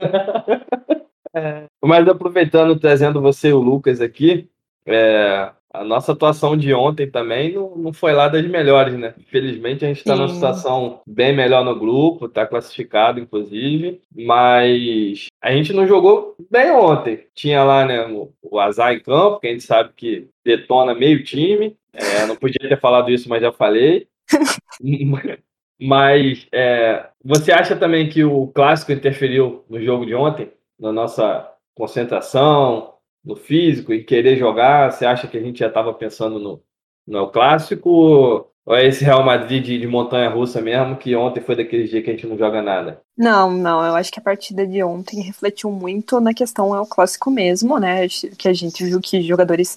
É. 1.32 1.66
Mas 1.80 2.08
aproveitando, 2.08 2.76
trazendo 2.80 3.20
você 3.20 3.50
e 3.50 3.52
o 3.52 3.60
Lucas 3.60 4.00
aqui, 4.00 4.50
é, 4.84 5.52
a 5.72 5.84
nossa 5.84 6.12
atuação 6.12 6.56
de 6.56 6.74
ontem 6.74 7.08
também 7.08 7.52
não, 7.52 7.76
não 7.76 7.92
foi 7.92 8.12
lá 8.12 8.26
das 8.28 8.44
melhores, 8.46 8.94
né? 8.98 9.14
Infelizmente 9.18 9.84
a 9.84 9.88
gente 9.88 9.98
está 9.98 10.16
numa 10.16 10.28
situação 10.28 11.00
bem 11.06 11.34
melhor 11.34 11.64
no 11.64 11.78
grupo, 11.78 12.26
está 12.26 12.44
classificado, 12.44 13.20
inclusive, 13.20 14.00
mas 14.12 15.28
a 15.40 15.52
gente 15.52 15.72
não 15.72 15.86
jogou 15.86 16.34
bem 16.50 16.72
ontem. 16.72 17.26
Tinha 17.34 17.62
lá, 17.62 17.84
né, 17.84 18.04
o, 18.06 18.32
o 18.42 18.58
Azar 18.58 18.92
em 18.92 19.00
campo, 19.00 19.38
que 19.38 19.46
a 19.46 19.50
gente 19.52 19.62
sabe 19.62 19.90
que 19.96 20.28
detona 20.44 20.92
meio 20.92 21.22
time. 21.22 21.76
É, 21.92 22.26
não 22.26 22.34
podia 22.34 22.68
ter 22.68 22.80
falado 22.80 23.10
isso, 23.10 23.28
mas 23.28 23.40
já 23.40 23.52
falei. 23.52 24.08
mas 25.80 26.46
é, 26.52 27.06
você 27.24 27.52
acha 27.52 27.76
também 27.76 28.08
que 28.08 28.24
o 28.24 28.48
clássico 28.48 28.90
interferiu 28.90 29.64
no 29.70 29.80
jogo 29.80 30.04
de 30.04 30.14
ontem, 30.14 30.50
na 30.78 30.90
nossa 30.90 31.48
concentração, 31.74 32.94
no 33.24 33.36
físico 33.36 33.92
e 33.92 34.04
querer 34.04 34.36
jogar? 34.36 34.90
Você 34.90 35.06
acha 35.06 35.26
que 35.26 35.36
a 35.36 35.40
gente 35.40 35.60
já 35.60 35.68
estava 35.68 35.92
pensando 35.94 36.38
no, 36.38 36.62
no 37.06 37.30
Clássico? 37.30 38.50
Ou 38.66 38.76
é 38.76 38.86
esse 38.86 39.04
Real 39.04 39.24
Madrid 39.24 39.64
de, 39.64 39.78
de 39.78 39.86
montanha 39.86 40.28
russa 40.28 40.60
mesmo, 40.60 40.96
que 40.96 41.16
ontem 41.16 41.40
foi 41.40 41.56
daquele 41.56 41.84
dia 41.84 42.02
que 42.02 42.10
a 42.10 42.12
gente 42.12 42.26
não 42.26 42.36
joga 42.36 42.62
nada? 42.62 43.00
Não, 43.16 43.50
não, 43.50 43.84
eu 43.84 43.94
acho 43.94 44.12
que 44.12 44.20
a 44.20 44.22
partida 44.22 44.66
de 44.66 44.82
ontem 44.82 45.20
refletiu 45.22 45.70
muito 45.70 46.20
na 46.20 46.34
questão 46.34 46.74
é 46.74 46.80
o 46.80 46.86
clássico 46.86 47.30
mesmo, 47.30 47.78
né? 47.78 48.06
Que 48.38 48.48
a 48.48 48.52
gente 48.52 48.84
viu 48.84 49.00
que 49.00 49.22
jogadores 49.22 49.76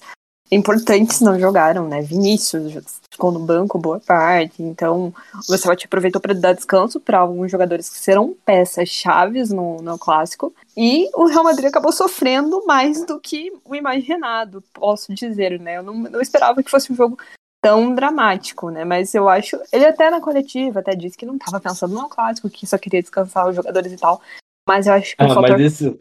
importantes 0.50 1.20
não 1.20 1.38
jogaram, 1.38 1.88
né? 1.88 2.02
Vinícius 2.02 3.00
ficou 3.10 3.32
no 3.32 3.40
banco 3.40 3.78
boa 3.78 4.00
parte, 4.00 4.62
então 4.62 5.12
o 5.48 5.52
Ancelotti 5.52 5.86
aproveitou 5.86 6.20
para 6.20 6.34
dar 6.34 6.52
descanso 6.52 7.00
para 7.00 7.18
alguns 7.18 7.50
jogadores 7.50 7.88
que 7.88 7.98
serão 7.98 8.34
peças 8.44 8.88
chaves 8.88 9.50
no, 9.50 9.76
no 9.76 9.98
clássico 9.98 10.54
e 10.76 11.08
o 11.14 11.26
Real 11.26 11.44
Madrid 11.44 11.66
acabou 11.66 11.92
sofrendo 11.92 12.64
mais 12.66 13.04
do 13.06 13.18
que 13.20 13.52
o 13.64 13.74
imaginado, 13.74 14.62
posso 14.72 15.14
dizer, 15.14 15.58
né? 15.60 15.78
Eu 15.78 15.82
não, 15.82 15.94
não 15.94 16.20
esperava 16.20 16.62
que 16.62 16.70
fosse 16.70 16.92
um 16.92 16.96
jogo 16.96 17.18
tão 17.62 17.94
dramático, 17.94 18.68
né? 18.68 18.84
Mas 18.84 19.14
eu 19.14 19.28
acho. 19.28 19.58
Ele 19.72 19.86
até 19.86 20.10
na 20.10 20.20
coletiva 20.20 20.80
até 20.80 20.94
disse 20.94 21.16
que 21.16 21.24
não 21.24 21.36
estava 21.36 21.58
pensando 21.58 21.94
no 21.94 22.08
clássico, 22.08 22.50
que 22.50 22.66
só 22.66 22.76
queria 22.76 23.00
descansar 23.00 23.48
os 23.48 23.56
jogadores 23.56 23.90
e 23.90 23.96
tal. 23.96 24.20
Mas 24.68 24.86
eu 24.86 24.92
acho 24.92 25.16
que 25.16 25.22
ah, 25.22 25.26
o 25.26 25.34
fator. 25.34 25.50
Mas 25.52 25.72
isso 25.72 25.98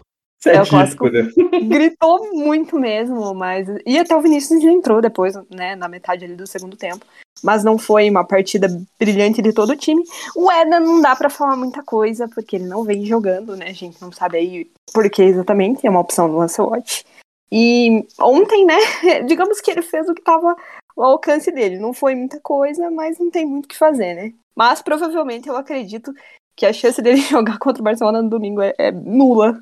é, 0.50 0.56
é 0.56 0.62
o 0.62 0.68
clássico. 0.68 1.10
Né? 1.10 1.30
Gritou 1.64 2.34
muito 2.34 2.78
mesmo, 2.80 3.34
mas. 3.34 3.68
E 3.86 3.98
até 3.98 4.16
o 4.16 4.22
Vinícius 4.22 4.64
entrou 4.64 5.02
depois, 5.02 5.36
né? 5.50 5.76
Na 5.76 5.88
metade 5.88 6.26
ali 6.26 6.36
do 6.36 6.48
segundo 6.48 6.76
tempo. 6.76 7.06
Mas 7.44 7.64
não 7.64 7.78
foi 7.78 8.10
uma 8.10 8.26
partida 8.26 8.68
brilhante 9.00 9.42
de 9.42 9.54
todo 9.54 9.72
o 9.72 9.76
time. 9.76 10.04
O 10.36 10.52
Eda 10.52 10.80
não 10.80 11.02
dá 11.02 11.16
para 11.16 11.30
falar 11.30 11.56
muita 11.56 11.84
coisa, 11.84 12.28
porque 12.28 12.56
ele 12.56 12.66
não 12.66 12.84
vem 12.84 13.06
jogando, 13.06 13.56
né? 13.56 13.68
A 13.68 13.74
gente 13.74 14.02
não 14.02 14.12
sabe 14.12 14.38
aí 14.38 14.72
por 14.94 15.10
que 15.10 15.24
exatamente, 15.24 15.86
é 15.86 15.90
uma 15.90 16.00
opção 16.00 16.30
do 16.30 16.38
Lancelot. 16.38 17.04
E 17.52 18.06
ontem, 18.20 18.66
né, 18.66 18.78
digamos 19.28 19.62
que 19.62 19.72
ele 19.72 19.82
fez 19.82 20.08
o 20.10 20.14
que 20.14 20.22
estava 20.22 20.56
ao 20.98 21.04
alcance 21.04 21.52
dele. 21.52 21.80
Não 21.80 21.94
foi 21.94 22.16
muita 22.16 22.40
coisa, 22.40 22.90
mas 22.90 23.20
não 23.20 23.30
tem 23.30 23.46
muito 23.46 23.66
o 23.66 23.68
que 23.68 23.78
fazer, 23.78 24.14
né? 24.14 24.34
Mas 24.56 24.82
provavelmente 24.82 25.50
eu 25.50 25.56
acredito 25.58 26.14
que 26.56 26.66
a 26.66 26.74
chance 26.74 27.02
dele 27.02 27.18
jogar 27.30 27.58
contra 27.60 27.82
o 27.82 27.84
Barcelona 27.84 28.22
no 28.22 28.30
domingo 28.30 28.62
é, 28.62 28.74
é 28.78 28.92
nula. 28.92 29.60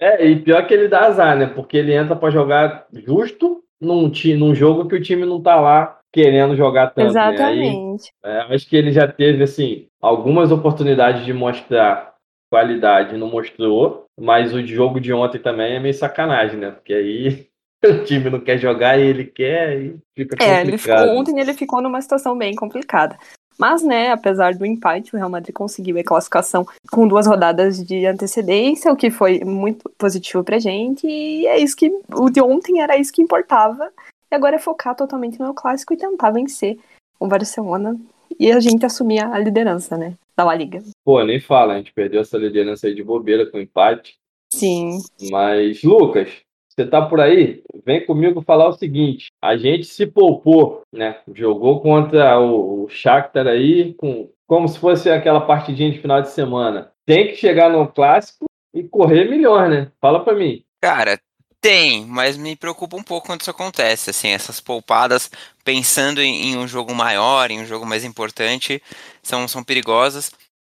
É, 0.00 0.24
e 0.24 0.36
pior 0.40 0.66
que 0.66 0.74
ele 0.74 0.88
dá 0.88 1.06
azar, 1.06 1.36
né? 1.36 1.46
Porque 1.46 1.76
ele 1.76 1.92
entra 1.92 2.14
para 2.14 2.30
jogar 2.30 2.86
justo 2.92 3.62
num, 3.80 4.10
num 4.38 4.54
jogo 4.54 4.88
que 4.88 4.94
o 4.94 5.02
time 5.02 5.24
não 5.24 5.42
tá 5.42 5.56
lá 5.60 5.98
querendo 6.12 6.56
jogar 6.56 6.88
tanto. 6.88 7.08
Exatamente. 7.08 8.12
Né? 8.24 8.30
Aí, 8.30 8.52
é, 8.52 8.54
acho 8.54 8.68
que 8.68 8.76
ele 8.76 8.92
já 8.92 9.06
teve, 9.08 9.42
assim, 9.42 9.86
algumas 10.00 10.52
oportunidades 10.52 11.24
de 11.24 11.32
mostrar 11.32 12.14
qualidade, 12.50 13.16
não 13.16 13.28
mostrou, 13.28 14.06
mas 14.18 14.54
o 14.54 14.64
jogo 14.64 15.00
de 15.00 15.12
ontem 15.12 15.38
também 15.38 15.76
é 15.76 15.80
meio 15.80 15.94
sacanagem, 15.94 16.58
né? 16.58 16.70
Porque 16.70 16.94
aí 16.94 17.46
o 17.84 18.04
time 18.04 18.30
não 18.30 18.40
quer 18.40 18.58
jogar 18.58 18.98
e 18.98 19.02
ele 19.02 19.24
quer 19.24 19.80
e 19.80 19.98
fica 20.14 20.36
complicado. 20.36 20.58
É, 20.58 20.62
ele 20.62 20.78
ficou, 20.78 21.08
ontem 21.16 21.40
ele 21.40 21.54
ficou 21.54 21.82
numa 21.82 22.00
situação 22.00 22.36
bem 22.36 22.54
complicada. 22.54 23.18
Mas, 23.58 23.82
né, 23.82 24.12
apesar 24.12 24.54
do 24.54 24.64
empate, 24.64 25.12
o 25.12 25.18
Real 25.18 25.28
Madrid 25.28 25.52
conseguiu 25.52 25.98
a 25.98 26.04
classificação 26.04 26.64
com 26.92 27.08
duas 27.08 27.26
rodadas 27.26 27.84
de 27.84 28.06
antecedência, 28.06 28.92
o 28.92 28.96
que 28.96 29.10
foi 29.10 29.40
muito 29.40 29.90
positivo 29.98 30.44
pra 30.44 30.60
gente. 30.60 31.06
E 31.06 31.44
é 31.46 31.58
isso 31.58 31.76
que. 31.76 31.90
O 32.14 32.30
de 32.30 32.40
ontem 32.40 32.80
era 32.80 32.96
isso 32.96 33.12
que 33.12 33.20
importava. 33.20 33.90
E 34.30 34.34
agora 34.34 34.56
é 34.56 34.60
focar 34.60 34.94
totalmente 34.94 35.40
no 35.40 35.52
clássico 35.52 35.92
e 35.92 35.96
tentar 35.96 36.30
vencer 36.30 36.78
o 37.18 37.26
Barcelona. 37.26 37.96
E 38.38 38.52
a 38.52 38.60
gente 38.60 38.86
assumir 38.86 39.24
a 39.24 39.38
liderança, 39.38 39.96
né? 39.96 40.14
Da 40.36 40.44
La 40.44 40.54
Liga. 40.54 40.82
Pô, 41.04 41.24
nem 41.24 41.40
fala, 41.40 41.74
a 41.74 41.78
gente 41.78 41.92
perdeu 41.92 42.20
essa 42.20 42.38
liderança 42.38 42.86
aí 42.86 42.94
de 42.94 43.02
bobeira 43.02 43.50
com 43.50 43.58
empate. 43.58 44.14
Sim. 44.52 44.98
Mas, 45.30 45.82
Lucas, 45.82 46.30
você 46.78 46.86
tá 46.86 47.02
por 47.02 47.20
aí? 47.20 47.62
Vem 47.84 48.06
comigo 48.06 48.40
falar 48.42 48.68
o 48.68 48.72
seguinte: 48.72 49.32
a 49.42 49.56
gente 49.56 49.84
se 49.84 50.06
poupou, 50.06 50.82
né? 50.92 51.18
Jogou 51.34 51.80
contra 51.80 52.38
o, 52.38 52.88
Shakhtar 52.88 53.48
aí, 53.48 53.94
com, 53.94 54.30
como 54.46 54.68
se 54.68 54.78
fosse 54.78 55.10
aquela 55.10 55.40
partidinha 55.40 55.90
de 55.90 55.98
final 55.98 56.22
de 56.22 56.30
semana. 56.30 56.92
Tem 57.04 57.26
que 57.26 57.36
chegar 57.36 57.68
no 57.68 57.88
clássico 57.88 58.46
e 58.72 58.84
correr 58.84 59.28
melhor, 59.28 59.68
né? 59.68 59.90
Fala 60.00 60.22
para 60.22 60.34
mim. 60.34 60.64
Cara, 60.80 61.18
tem, 61.60 62.06
mas 62.06 62.36
me 62.36 62.54
preocupa 62.54 62.96
um 62.96 63.02
pouco 63.02 63.26
quando 63.26 63.40
isso 63.40 63.50
acontece, 63.50 64.10
assim, 64.10 64.28
essas 64.28 64.60
poupadas 64.60 65.28
pensando 65.64 66.22
em, 66.22 66.52
em, 66.52 66.56
um 66.56 66.68
jogo 66.68 66.94
maior, 66.94 67.50
em 67.50 67.60
um 67.60 67.66
jogo 67.66 67.84
mais 67.84 68.04
importante, 68.04 68.80
são, 69.22 69.48
são 69.48 69.64
perigosas. 69.64 70.30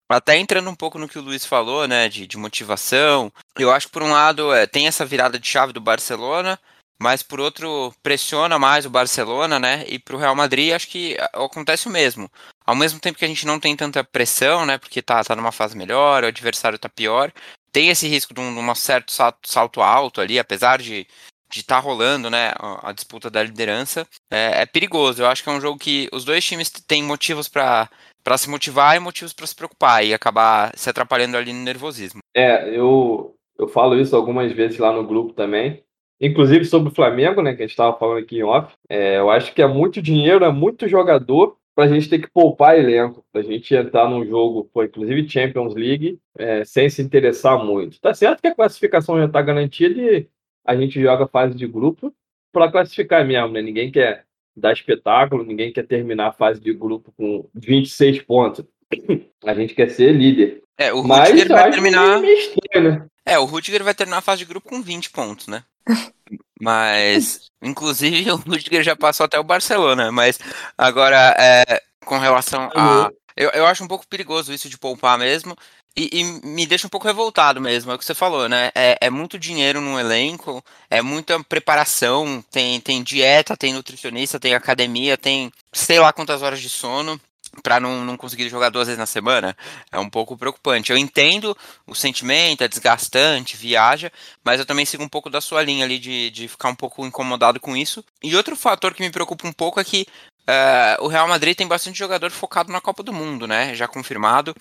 Até 0.08 0.37
entrando 0.37 0.68
um 0.68 0.75
pouco 0.75 0.99
no 0.99 1.08
que 1.08 1.18
o 1.18 1.23
Luiz 1.23 1.44
falou, 1.44 1.88
né, 1.88 2.08
de, 2.08 2.26
de 2.26 2.37
motivação, 2.37 3.32
eu 3.58 3.73
acho 3.73 3.87
que 3.87 3.92
por 3.92 4.02
um 4.02 4.12
lado 4.12 4.52
é, 4.52 4.66
tem 4.66 4.87
essa 4.87 5.04
virada 5.04 5.38
de 5.38 5.46
chave 5.46 5.73
do 5.73 5.80
Barcelona, 5.80 6.58
mas 7.00 7.23
por 7.23 7.40
outro 7.40 7.92
pressiona 8.02 8.58
mais 8.58 8.84
o 8.84 8.90
Barcelona, 8.90 9.58
né, 9.58 9.84
e 9.88 9.99
para 9.99 10.14
o 10.14 10.18
Real 10.18 10.34
Madrid 10.34 10.73
acho 10.73 10.88
que 10.88 11.16
acontece 11.32 11.88
o 11.88 11.90
mesmo. 11.90 12.30
Ao 12.66 12.75
mesmo 12.75 13.00
tempo 13.00 13.18
que 13.18 13.25
a 13.25 13.28
gente 13.28 13.46
não 13.46 13.58
tem 13.58 13.75
tanta 13.75 14.04
pressão, 14.04 14.66
né, 14.66 14.78
porque 14.78 15.00
tá, 15.00 15.25
tá 15.25 15.34
numa 15.34 15.52
fase 15.52 15.76
melhor, 15.76 16.23
o 16.23 16.26
adversário 16.26 16.78
tá 16.78 16.88
pior, 16.88 17.32
tem 17.73 17.88
esse 17.88 18.06
risco 18.06 18.34
de 18.34 18.40
um, 18.40 18.54
de 18.54 18.61
um 18.61 18.75
certo 18.75 19.11
salto, 19.11 19.49
salto 19.50 19.80
alto 19.80 20.20
ali, 20.20 20.38
apesar 20.38 20.80
de 20.80 21.06
de 21.54 21.61
estar 21.61 21.76
tá 21.76 21.80
rolando, 21.80 22.28
né, 22.28 22.52
a, 22.58 22.90
disputa 22.90 23.30
da 23.30 23.40
liderança, 23.42 24.06
é, 24.28 24.62
é, 24.62 24.66
perigoso. 24.66 25.23
Eu 25.23 25.28
acho 25.28 25.42
que 25.42 25.49
é 25.49 25.52
um 25.52 25.61
jogo 25.61 25.78
que 25.78 26.08
os 26.12 26.25
dois 26.25 26.44
times 26.44 26.68
têm 26.68 27.00
motivos 27.02 27.49
para 27.49 27.88
para 28.24 28.38
se 28.38 28.48
motivar 28.48 28.96
e 28.96 29.00
motivos 29.00 29.34
para 29.34 29.46
se 29.46 29.54
preocupar 29.54 30.04
e 30.04 30.14
acabar 30.14 30.72
se 30.74 30.88
atrapalhando 30.88 31.36
ali 31.36 31.52
no 31.52 31.62
nervosismo. 31.62 32.20
É, 32.34 32.76
eu, 32.76 33.36
eu 33.58 33.68
falo 33.68 34.00
isso 34.00 34.16
algumas 34.16 34.50
vezes 34.52 34.78
lá 34.78 34.90
no 34.90 35.06
grupo 35.06 35.34
também. 35.34 35.84
Inclusive 36.20 36.64
sobre 36.64 36.90
o 36.90 36.94
Flamengo, 36.94 37.42
né, 37.42 37.54
que 37.54 37.62
a 37.62 37.66
gente 37.66 37.72
estava 37.72 37.96
falando 37.98 38.18
aqui 38.18 38.38
em 38.38 38.42
off. 38.42 38.74
É, 38.88 39.18
eu 39.18 39.30
acho 39.30 39.52
que 39.52 39.60
é 39.60 39.66
muito 39.66 40.00
dinheiro, 40.00 40.44
é 40.44 40.50
muito 40.50 40.88
jogador 40.88 41.56
para 41.74 41.84
a 41.84 41.88
gente 41.88 42.08
ter 42.08 42.20
que 42.20 42.30
poupar 42.30 42.78
elenco, 42.78 43.24
para 43.32 43.42
a 43.42 43.44
gente 43.44 43.74
entrar 43.74 44.08
num 44.08 44.24
jogo, 44.24 44.70
pô, 44.72 44.84
inclusive 44.84 45.28
Champions 45.28 45.74
League, 45.74 46.20
é, 46.38 46.64
sem 46.64 46.88
se 46.88 47.02
interessar 47.02 47.62
muito. 47.62 48.00
Tá 48.00 48.14
certo 48.14 48.40
que 48.40 48.46
a 48.46 48.54
classificação 48.54 49.18
já 49.18 49.26
está 49.26 49.42
garantida 49.42 50.00
e 50.00 50.28
a 50.64 50.76
gente 50.76 51.00
joga 51.02 51.26
fase 51.26 51.54
de 51.56 51.66
grupo 51.66 52.14
para 52.52 52.70
classificar 52.70 53.26
mesmo, 53.26 53.48
né? 53.48 53.60
Ninguém 53.60 53.90
quer 53.90 54.24
dar 54.56 54.73
espetáculo, 54.73 55.44
ninguém 55.44 55.73
quer 55.73 55.87
terminar 55.87 56.28
a 56.28 56.32
fase 56.32 56.61
de 56.61 56.73
grupo 56.73 57.12
com 57.16 57.49
26 57.54 58.23
pontos. 58.23 58.64
A 59.44 59.54
gente 59.54 59.75
quer 59.75 59.90
ser 59.90 60.12
líder. 60.12 60.62
É, 60.78 60.92
o 60.92 61.00
Rudiger 61.00 61.49
vai 61.49 61.70
terminar. 61.70 62.23
Estranho, 62.25 62.90
né? 62.90 63.06
É, 63.26 63.38
o 63.38 63.44
Rudiger 63.44 63.82
vai 63.82 63.94
terminar 63.94 64.18
a 64.18 64.23
fase 64.23 64.40
de 64.40 64.44
grupo 64.44 64.68
com 64.68 64.82
20 64.82 65.11
pontos, 65.11 65.46
né? 65.46 65.64
Mas, 66.61 67.50
inclusive, 67.62 68.30
o 68.30 68.37
Rudiger 68.37 68.82
já 68.82 68.96
passou 68.96 69.25
até 69.25 69.38
o 69.38 69.44
Barcelona. 69.44 70.11
Mas 70.11 70.38
agora, 70.76 71.34
é, 71.38 71.80
com 72.04 72.18
relação 72.18 72.70
a. 72.75 73.11
Eu, 73.37 73.50
eu 73.50 73.66
acho 73.66 73.82
um 73.82 73.88
pouco 73.88 74.06
perigoso 74.06 74.52
isso 74.52 74.68
de 74.68 74.78
poupar 74.78 75.18
mesmo. 75.18 75.56
E, 75.96 76.10
e, 76.12 76.24
me 76.46 76.66
deixa 76.66 76.88
um 76.88 76.90
pouco 76.90 77.06
revoltado 77.06 77.60
mesmo, 77.60 77.92
é 77.92 77.94
o 77.94 77.98
que 77.98 78.04
você 78.04 78.14
falou, 78.14 78.48
né? 78.48 78.72
É, 78.74 78.98
é, 79.00 79.10
muito 79.10 79.38
dinheiro 79.38 79.80
no 79.80 79.98
elenco, 79.98 80.62
é 80.90 81.00
muita 81.00 81.42
preparação, 81.44 82.44
tem, 82.50 82.80
tem 82.80 83.02
dieta, 83.02 83.56
tem 83.56 83.72
nutricionista, 83.72 84.40
tem 84.40 84.54
academia, 84.54 85.16
tem 85.16 85.52
sei 85.72 86.00
lá 86.00 86.12
quantas 86.12 86.42
horas 86.42 86.60
de 86.60 86.68
sono 86.68 87.20
para 87.62 87.78
não, 87.78 88.04
não 88.04 88.16
conseguir 88.16 88.48
jogar 88.48 88.70
duas 88.70 88.88
vezes 88.88 88.98
na 88.98 89.06
semana. 89.06 89.56
É 89.92 89.98
um 89.98 90.10
pouco 90.10 90.36
preocupante. 90.36 90.90
Eu 90.90 90.98
entendo 90.98 91.56
o 91.86 91.94
sentimento, 91.94 92.64
é 92.64 92.68
desgastante, 92.68 93.56
viaja, 93.56 94.10
mas 94.42 94.58
eu 94.58 94.66
também 94.66 94.84
sigo 94.84 95.04
um 95.04 95.08
pouco 95.08 95.30
da 95.30 95.40
sua 95.40 95.62
linha 95.62 95.84
ali 95.84 95.98
de, 95.98 96.30
de 96.30 96.48
ficar 96.48 96.70
um 96.70 96.74
pouco 96.74 97.06
incomodado 97.06 97.60
com 97.60 97.76
isso. 97.76 98.04
E 98.22 98.34
outro 98.34 98.56
fator 98.56 98.92
que 98.94 99.02
me 99.02 99.10
preocupa 99.10 99.46
um 99.46 99.52
pouco 99.52 99.78
é 99.80 99.84
que 99.84 100.06
Uh, 100.46 101.02
o 101.02 101.08
Real 101.08 101.26
Madrid 101.26 101.56
tem 101.56 101.66
bastante 101.66 101.98
jogador 101.98 102.30
focado 102.30 102.70
na 102.70 102.78
Copa 102.78 103.02
do 103.02 103.14
Mundo, 103.14 103.46
né? 103.46 103.74
Já 103.74 103.88
confirmado. 103.88 104.54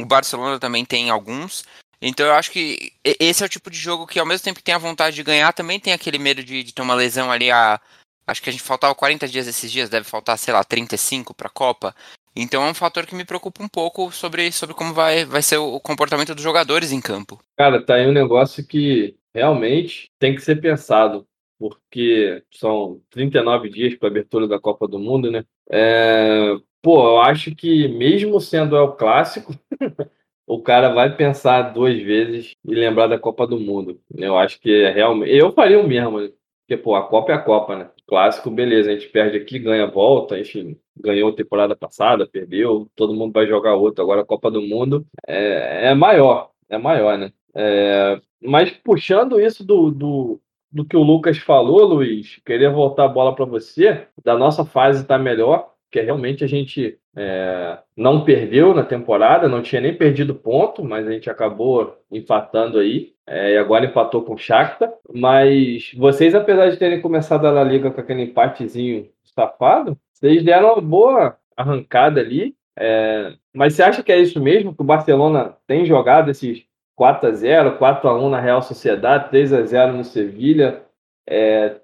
O 0.00 0.04
Barcelona 0.04 0.58
também 0.58 0.84
tem 0.84 1.10
alguns. 1.10 1.64
Então 2.00 2.26
eu 2.26 2.34
acho 2.34 2.50
que 2.50 2.92
esse 3.04 3.42
é 3.42 3.46
o 3.46 3.48
tipo 3.48 3.70
de 3.70 3.78
jogo 3.78 4.06
que, 4.06 4.18
ao 4.18 4.26
mesmo 4.26 4.44
tempo 4.44 4.58
que 4.58 4.64
tem 4.64 4.74
a 4.74 4.78
vontade 4.78 5.16
de 5.16 5.22
ganhar, 5.22 5.52
também 5.52 5.80
tem 5.80 5.92
aquele 5.92 6.18
medo 6.18 6.42
de, 6.42 6.62
de 6.62 6.74
ter 6.74 6.82
uma 6.82 6.94
lesão 6.94 7.32
ali. 7.32 7.50
A, 7.50 7.80
acho 8.26 8.42
que 8.42 8.50
a 8.50 8.52
gente 8.52 8.62
faltava 8.62 8.94
40 8.94 9.26
dias 9.26 9.46
esses 9.46 9.70
dias, 9.70 9.88
deve 9.88 10.04
faltar, 10.04 10.36
sei 10.38 10.52
lá, 10.52 10.62
35 10.62 11.34
para 11.34 11.48
a 11.48 11.50
Copa. 11.50 11.94
Então 12.34 12.62
é 12.62 12.70
um 12.70 12.74
fator 12.74 13.06
que 13.06 13.14
me 13.14 13.24
preocupa 13.24 13.62
um 13.62 13.68
pouco 13.68 14.12
sobre, 14.12 14.52
sobre 14.52 14.74
como 14.74 14.92
vai, 14.92 15.24
vai 15.24 15.40
ser 15.40 15.56
o 15.56 15.80
comportamento 15.80 16.34
dos 16.34 16.44
jogadores 16.44 16.92
em 16.92 17.00
campo. 17.00 17.40
Cara, 17.56 17.82
tá 17.82 17.94
aí 17.94 18.06
um 18.06 18.12
negócio 18.12 18.66
que 18.66 19.16
realmente 19.34 20.10
tem 20.18 20.34
que 20.34 20.42
ser 20.42 20.60
pensado, 20.60 21.26
porque 21.58 22.42
são 22.52 23.00
39 23.10 23.70
dias 23.70 23.94
para 23.94 24.08
a 24.08 24.10
abertura 24.10 24.46
da 24.46 24.60
Copa 24.60 24.86
do 24.86 24.98
Mundo, 24.98 25.30
né? 25.30 25.44
É, 25.70 26.54
pô, 26.86 27.04
eu 27.04 27.20
acho 27.20 27.52
que 27.52 27.88
mesmo 27.88 28.40
sendo 28.40 28.76
o 28.76 28.92
clássico, 28.92 29.52
o 30.46 30.62
cara 30.62 30.94
vai 30.94 31.16
pensar 31.16 31.72
duas 31.72 32.00
vezes 32.00 32.54
e 32.64 32.74
lembrar 32.76 33.08
da 33.08 33.18
Copa 33.18 33.44
do 33.44 33.58
Mundo. 33.58 34.00
Eu 34.14 34.38
acho 34.38 34.60
que 34.60 34.84
é 34.84 34.92
realmente. 34.92 35.34
Eu 35.34 35.50
faria 35.52 35.80
o 35.80 35.88
mesmo, 35.88 36.20
porque, 36.60 36.80
pô, 36.80 36.94
a 36.94 37.02
Copa 37.02 37.32
é 37.32 37.34
a 37.34 37.40
Copa, 37.40 37.76
né? 37.76 37.90
Clássico, 38.06 38.52
beleza, 38.52 38.88
a 38.88 38.94
gente 38.94 39.08
perde 39.08 39.36
aqui, 39.36 39.58
ganha 39.58 39.88
volta, 39.88 40.38
enfim, 40.38 40.78
ganhou 40.96 41.32
temporada 41.32 41.74
passada, 41.74 42.24
perdeu, 42.24 42.88
todo 42.94 43.16
mundo 43.16 43.32
vai 43.32 43.48
jogar 43.48 43.74
outro. 43.74 44.04
Agora 44.04 44.20
a 44.20 44.24
Copa 44.24 44.48
do 44.48 44.62
Mundo 44.62 45.04
é, 45.26 45.88
é 45.88 45.94
maior, 45.94 46.50
é 46.68 46.78
maior, 46.78 47.18
né? 47.18 47.32
É, 47.52 48.20
mas 48.40 48.70
puxando 48.70 49.40
isso 49.40 49.64
do, 49.64 49.90
do, 49.90 50.40
do 50.70 50.84
que 50.84 50.96
o 50.96 51.02
Lucas 51.02 51.38
falou, 51.38 51.82
Luiz, 51.84 52.40
queria 52.46 52.70
voltar 52.70 53.06
a 53.06 53.08
bola 53.08 53.34
para 53.34 53.44
você. 53.44 54.06
Da 54.22 54.38
nossa 54.38 54.64
fase 54.64 55.02
está 55.02 55.18
melhor, 55.18 55.74
que 55.90 56.00
realmente 56.00 56.44
a 56.44 56.46
gente 56.46 56.98
é, 57.16 57.78
não 57.96 58.24
perdeu 58.24 58.74
na 58.74 58.82
temporada, 58.82 59.48
não 59.48 59.62
tinha 59.62 59.80
nem 59.80 59.96
perdido 59.96 60.34
ponto, 60.34 60.84
mas 60.84 61.06
a 61.06 61.12
gente 61.12 61.30
acabou 61.30 61.96
empatando 62.10 62.78
aí. 62.78 63.14
É, 63.26 63.54
e 63.54 63.58
agora 63.58 63.86
empatou 63.86 64.22
com 64.22 64.34
o 64.34 64.38
Shakhtar. 64.38 64.92
Mas 65.12 65.92
vocês, 65.96 66.34
apesar 66.34 66.70
de 66.70 66.76
terem 66.76 67.00
começado 67.00 67.46
a 67.46 67.64
Liga 67.64 67.90
com 67.90 68.00
aquele 68.00 68.22
empatezinho 68.22 69.08
safado, 69.24 69.98
vocês 70.12 70.44
deram 70.44 70.74
uma 70.74 70.80
boa 70.80 71.36
arrancada 71.56 72.20
ali. 72.20 72.54
É, 72.78 73.32
mas 73.54 73.74
você 73.74 73.82
acha 73.82 74.02
que 74.02 74.12
é 74.12 74.18
isso 74.18 74.40
mesmo? 74.40 74.74
Que 74.74 74.82
o 74.82 74.84
Barcelona 74.84 75.56
tem 75.66 75.86
jogado 75.86 76.30
esses 76.30 76.64
4 76.94 77.28
a 77.28 77.32
0 77.32 77.78
4 77.78 78.08
a 78.08 78.18
1 78.18 78.30
na 78.30 78.40
Real 78.40 78.62
Sociedade, 78.62 79.30
3 79.30 79.52
a 79.52 79.62
0 79.62 79.92
no 79.94 80.04
Sevilha? 80.04 80.82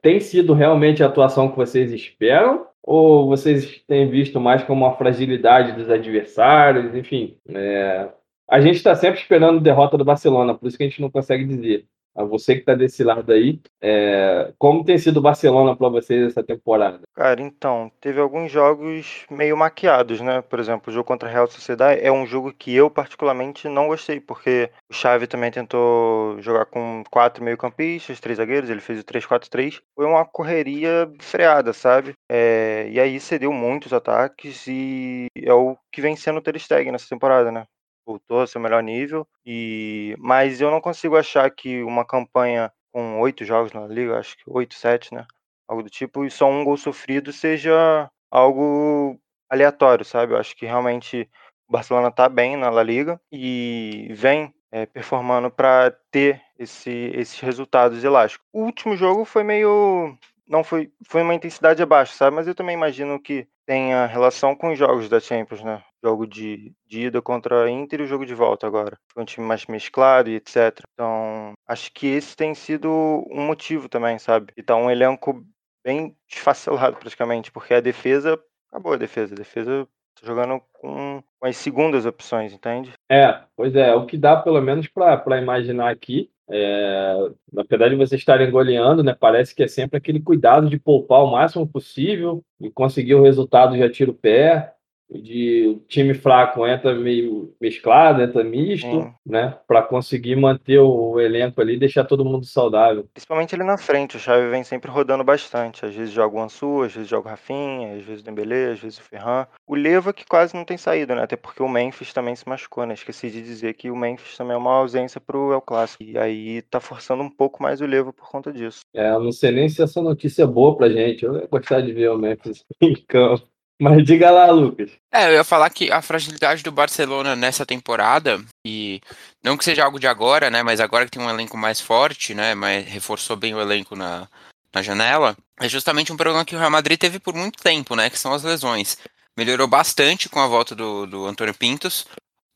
Tem 0.01 0.21
sido 0.21 0.55
realmente 0.55 1.03
a 1.03 1.07
atuação 1.07 1.49
que 1.49 1.57
vocês 1.57 1.93
esperam? 1.93 2.67
Ou 2.83 3.29
vocês 3.29 3.83
têm 3.87 4.11
visto 4.11 4.41
mais 4.41 4.65
como 4.65 4.85
uma 4.85 4.97
fragilidade 4.97 5.73
dos 5.73 5.89
adversários? 5.89 6.95
Enfim, 6.95 7.39
é, 7.49 8.11
a 8.49 8.61
gente 8.61 8.77
está 8.77 8.95
sempre 8.95 9.21
esperando 9.21 9.61
derrota 9.61 9.97
do 9.97 10.05
Barcelona, 10.05 10.55
por 10.55 10.67
isso 10.67 10.77
que 10.77 10.83
a 10.85 10.89
gente 10.89 11.01
não 11.01 11.11
consegue 11.11 11.45
dizer. 11.45 11.87
A 12.15 12.25
você 12.25 12.55
que 12.55 12.61
está 12.61 12.75
desse 12.75 13.03
lado 13.03 13.33
aí, 13.33 13.61
é... 13.81 14.53
como 14.59 14.85
tem 14.85 14.99
sido 14.99 15.19
o 15.19 15.23
Barcelona 15.23 15.75
para 15.77 15.89
vocês 15.89 16.27
essa 16.27 16.43
temporada? 16.43 17.01
Cara, 17.15 17.41
então, 17.41 17.91
teve 18.01 18.21
alguns 18.21 18.51
jogos 18.51 19.25
meio 19.31 19.57
maquiados, 19.57 20.21
né? 20.21 20.43
Por 20.43 20.61
exemplo, 20.61 20.91
o 20.91 20.93
jogo 20.93 21.07
contra 21.07 21.29
a 21.29 21.33
Real 21.33 21.47
Sociedade 21.47 22.01
é 22.03 22.13
um 22.13 22.27
jogo 22.27 22.53
que 22.53 22.75
eu 22.75 22.91
particularmente 22.91 23.69
não 23.69 23.89
gostei, 23.89 24.21
porque 24.21 24.71
o 24.91 24.95
Xavi 24.95 25.27
também 25.27 25.51
tentou 25.51 26.41
jogar 26.41 26.67
com 26.67 27.03
quatro 27.11 27.43
meio-campistas, 27.43 28.21
três 28.21 28.39
zagueiros, 28.39 28.69
ele 28.69 28.81
fez 28.81 29.01
o 29.01 29.05
3-4-3. 29.05 29.81
Foi 29.95 30.07
uma 30.07 30.25
correria 30.25 31.11
freada, 31.21 31.73
sabe? 31.73 32.13
É... 32.31 32.89
E 32.91 33.01
aí 33.01 33.19
cedeu 33.21 33.53
muitos 33.53 33.93
ataques 33.93 34.67
e 34.67 35.27
é 35.37 35.53
o 35.53 35.77
que 35.91 36.01
vem 36.01 36.17
sendo 36.17 36.39
o 36.39 36.43
Ter 36.43 36.59
Stegen 36.59 36.93
nessa 36.93 37.09
temporada, 37.09 37.51
né? 37.51 37.65
Voltou 38.07 38.41
ao 38.41 38.47
seu 38.47 38.61
melhor 38.61 38.83
nível. 38.83 39.27
E 39.45 40.15
mas 40.19 40.61
eu 40.61 40.71
não 40.71 40.81
consigo 40.81 41.17
achar 41.17 41.51
que 41.51 41.83
uma 41.83 42.05
campanha 42.05 42.73
com 42.93 43.21
oito 43.21 43.45
jogos 43.45 43.73
na 43.73 43.87
liga, 43.87 44.19
acho 44.19 44.37
que 44.37 44.45
oito, 44.47 44.75
sete, 44.75 45.15
né? 45.15 45.27
Algo 45.67 45.83
do 45.83 45.91
tipo, 45.91 46.25
e 46.25 46.31
só 46.31 46.49
um 46.51 46.65
gol 46.65 46.77
sofrido 46.77 47.33
seja 47.33 48.11
algo 48.31 49.19
aleatório, 49.49 50.05
sabe? 50.05 50.35
Eu 50.35 50.39
acho 50.39 50.55
que 50.57 50.67
realmente 50.67 51.29
o 51.69 51.73
Barcelona 51.73 52.11
tá 52.11 52.29
bem 52.29 52.57
na 52.57 52.71
La 52.71 52.83
Liga 52.83 53.21
e 53.31 54.09
vem 54.11 54.55
é, 54.71 54.87
performando 54.87 55.51
para 55.51 55.91
ter 56.11 56.43
esse, 56.59 57.11
esses 57.15 57.39
resultados 57.41 58.03
elásticos. 58.03 58.47
O 58.53 58.63
último 58.65 58.97
jogo 58.97 59.25
foi 59.25 59.43
meio 59.43 60.17
não 60.47 60.65
foi 60.65 60.93
foi 61.09 61.23
uma 61.23 61.35
intensidade 61.35 61.83
abaixo, 61.83 62.15
sabe? 62.15 62.37
Mas 62.37 62.47
eu 62.47 62.55
também 62.55 62.75
imagino 62.75 63.21
que 63.21 63.47
tenha 63.67 64.07
relação 64.07 64.55
com 64.57 64.73
os 64.73 64.79
jogos 64.79 65.09
da 65.09 65.21
Champions, 65.21 65.63
né? 65.63 65.83
Jogo 66.05 66.27
de, 66.27 66.73
de 66.87 67.07
ida 67.07 67.23
contra 67.23 67.65
a 67.65 67.71
Inter 67.71 68.01
e 68.01 68.05
o 68.05 68.07
jogo 68.07 68.27
de 68.27 68.35
volta 68.35 68.67
agora. 68.67 68.99
Foi 69.13 69.23
um 69.23 69.27
time 69.27 69.47
mais 69.47 69.67
mesclado 69.67 70.29
e 70.29 70.35
etc. 70.35 70.81
Então, 70.93 71.53
acho 71.67 71.93
que 71.93 72.07
esse 72.07 72.37
tem 72.37 72.55
sido 72.55 72.89
um 73.31 73.47
motivo 73.47 73.89
também, 73.89 74.19
sabe? 74.19 74.53
E 74.57 74.63
tá 74.63 74.77
um 74.77 74.91
elenco 74.91 75.45
bem 75.85 76.17
desfacelado 76.29 76.97
praticamente, 76.97 77.53
porque 77.53 77.75
a 77.75 77.81
defesa 77.81 78.39
acabou 78.71 78.93
a 78.93 78.97
defesa. 78.97 79.35
A 79.35 79.39
defesa 79.39 79.87
tá 80.21 80.27
jogando 80.27 80.61
com, 80.73 81.23
com 81.39 81.47
as 81.47 81.57
segundas 81.57 82.05
opções, 82.05 82.53
entende? 82.53 82.93
É, 83.11 83.41
pois 83.57 83.75
é, 83.77 83.95
o 83.95 84.07
que 84.07 84.17
dá 84.17 84.37
pelo 84.37 84.61
menos 84.61 84.89
para 84.89 85.41
imaginar 85.41 85.91
aqui 85.91 86.33
é, 86.55 87.31
na 87.51 87.63
verdade, 87.63 87.95
vocês 87.95 88.21
estarem 88.21 88.51
goleando, 88.51 89.03
né? 89.03 89.17
Parece 89.19 89.55
que 89.55 89.63
é 89.63 89.69
sempre 89.69 89.97
aquele 89.97 90.21
cuidado 90.21 90.69
de 90.69 90.79
poupar 90.79 91.25
o 91.25 91.31
máximo 91.31 91.67
possível 91.67 92.45
e 92.61 92.71
conseguir 92.71 93.15
o 93.15 93.23
resultado 93.23 93.77
já 93.77 93.91
tira 93.91 94.11
o 94.11 94.15
pé 94.15 94.75
de 95.15 95.79
time 95.89 96.15
fraco 96.15 96.67
entra 96.67 96.95
meio 96.95 97.55
mesclado, 97.61 98.23
entra 98.23 98.43
misto, 98.43 98.87
Sim. 98.87 99.13
né? 99.25 99.57
Para 99.67 99.83
conseguir 99.83 100.37
manter 100.37 100.79
o 100.79 101.21
elenco 101.21 101.61
ali 101.61 101.75
e 101.75 101.79
deixar 101.79 102.05
todo 102.05 102.25
mundo 102.25 102.45
saudável. 102.45 103.07
Principalmente 103.13 103.55
ali 103.55 103.65
na 103.65 103.79
frente, 103.79 104.17
o 104.17 104.21
Xavi 104.21 104.49
vem 104.49 104.65
sempre 104.65 104.91
rodando 104.91 105.25
bastante. 105.25 105.85
Às 105.85 105.95
vezes 105.95 106.13
joga 106.13 106.37
o 106.37 106.43
Ansu, 106.43 106.83
às 106.83 106.95
vezes 106.95 107.09
joga 107.09 107.29
o 107.29 107.31
Rafinha, 107.31 107.97
às 107.97 108.05
vezes 108.05 108.23
o 108.23 108.25
Dembélé, 108.25 108.73
às 108.73 108.81
vezes 108.81 108.99
o 108.99 109.03
Ferran. 109.03 109.47
O 109.67 109.75
Leva 109.75 110.13
que 110.13 110.25
quase 110.25 110.55
não 110.55 110.65
tem 110.65 110.77
saído, 110.77 111.15
né? 111.15 111.23
Até 111.23 111.37
porque 111.37 111.63
o 111.63 111.69
Memphis 111.69 112.13
também 112.13 112.35
se 112.35 112.49
machucou, 112.49 112.87
né? 112.87 112.95
Esqueci 112.95 113.31
de 113.31 113.43
dizer 113.43 113.75
que 113.75 113.91
o 113.91 113.97
Memphis 113.97 114.37
também 114.37 114.55
é 114.55 114.59
uma 114.59 114.73
ausência 114.73 115.21
pro 115.21 115.53
El 115.53 115.61
Clássico. 115.61 116.03
E 116.03 116.19
aí 116.19 116.63
tá 116.63 116.81
forçando 116.81 117.23
um 117.23 117.31
pouco 117.31 117.63
mais 117.63 117.81
o 117.81 117.87
Leva 117.87 118.13
por 118.13 118.29
conta 118.29 118.53
disso. 118.53 118.81
É, 118.95 119.11
eu 119.11 119.21
não 119.21 119.33
sei 119.33 119.51
nem 119.51 119.69
se 119.69 119.83
essa 119.83 120.01
notícia 120.01 120.43
é 120.43 120.47
boa 120.47 120.77
pra 120.77 120.89
gente. 120.89 121.25
Eu 121.25 121.37
ia 121.37 121.47
gostar 121.47 121.81
de 121.81 121.93
ver 121.93 122.11
o 122.11 122.19
Memphis 122.19 122.65
em 122.81 122.95
campo. 123.07 123.52
Mas 123.83 124.05
diga 124.05 124.31
lá, 124.31 124.49
Lucas. 124.49 124.93
É, 125.11 125.27
eu 125.27 125.33
ia 125.33 125.43
falar 125.43 125.69
que 125.69 125.91
a 125.91 126.01
fragilidade 126.01 126.63
do 126.63 126.71
Barcelona 126.71 127.35
nessa 127.35 127.67
temporada, 127.67 128.41
e 128.65 129.01
não 129.43 129.57
que 129.57 129.65
seja 129.65 129.85
algo 129.85 129.99
de 129.99 130.07
agora, 130.07 130.49
né? 130.51 130.63
Mas 130.63 130.79
agora 130.79 131.05
que 131.05 131.11
tem 131.11 131.21
um 131.21 131.29
elenco 131.29 131.57
mais 131.57 131.81
forte, 131.81 132.33
né? 132.33 132.55
Mas 132.55 132.87
reforçou 132.87 133.37
bem 133.37 133.53
o 133.53 133.61
elenco 133.61 133.97
na, 133.97 134.29
na 134.73 134.83
janela, 134.83 135.37
é 135.61 135.69
justamente 135.69 136.13
um 136.13 136.17
problema 136.17 136.45
que 136.45 136.55
o 136.55 136.59
Real 136.61 136.71
Madrid 136.71 136.97
teve 136.97 137.19
por 137.19 137.35
muito 137.35 137.61
tempo, 137.61 137.97
né? 137.97 138.09
Que 138.09 138.21
são 138.21 138.33
as 138.33 138.45
lesões. 138.45 138.97
Melhorou 139.37 139.67
bastante 139.67 140.29
com 140.29 140.39
a 140.39 140.47
volta 140.47 140.77
do, 140.77 141.05
do 141.05 141.27
Antônio 141.27 141.53
Pintos, 141.53 142.07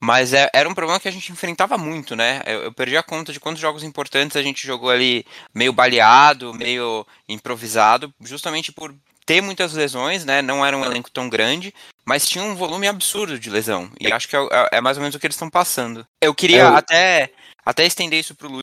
mas 0.01 0.33
é, 0.33 0.49
era 0.53 0.69
um 0.69 0.75
problema 0.75 1.01
que 1.01 1.09
a 1.09 1.13
gente 1.13 1.33
enfrentava 1.33 1.77
muito, 1.77 2.15
né? 2.15 2.41
Eu, 2.47 2.63
eu, 2.65 2.73
perdi 2.73 2.97
a 2.97 3.03
conta 3.03 3.33
de 3.33 3.41
quantos 3.41 3.61
jogos 3.61 3.83
importantes 3.83 4.37
a 4.37 4.43
gente 4.43 4.65
jogou 4.65 4.91
ali 4.91 5.27
meio 5.53 5.73
baleado, 5.73 6.55
meio 6.55 7.05
improvisado, 7.29 8.15
justamente 8.21 8.71
por 8.71 8.95
ter 9.27 9.43
muitas 9.43 9.73
lesões, 9.73 10.25
né? 10.25 10.41
Não 10.41 10.65
era 10.65 10.77
um 10.77 10.85
elenco 10.85 11.11
tão 11.11 11.29
grande, 11.29 11.75
mas 12.05 12.27
tinha 12.27 12.45
um 12.45 12.55
volume 12.55 12.87
absurdo 12.87 13.39
de 13.39 13.51
lesão. 13.51 13.91
E 14.01 14.13
acho 14.13 14.29
que 14.29 14.37
é, 14.37 14.39
é, 14.39 14.69
é 14.79 14.81
mais 14.81 14.97
ou 14.97 15.03
menos 15.03 15.17
o 15.17 15.19
que 15.19 15.27
eles 15.27 15.35
estão 15.35 15.51
passando. 15.51 16.07
Eu 16.23 16.33
queria 16.33 16.63
é, 16.63 16.67
até, 16.67 17.33
até 17.65 17.85
estender 17.85 18.21
isso 18.21 18.37
pro 18.37 18.61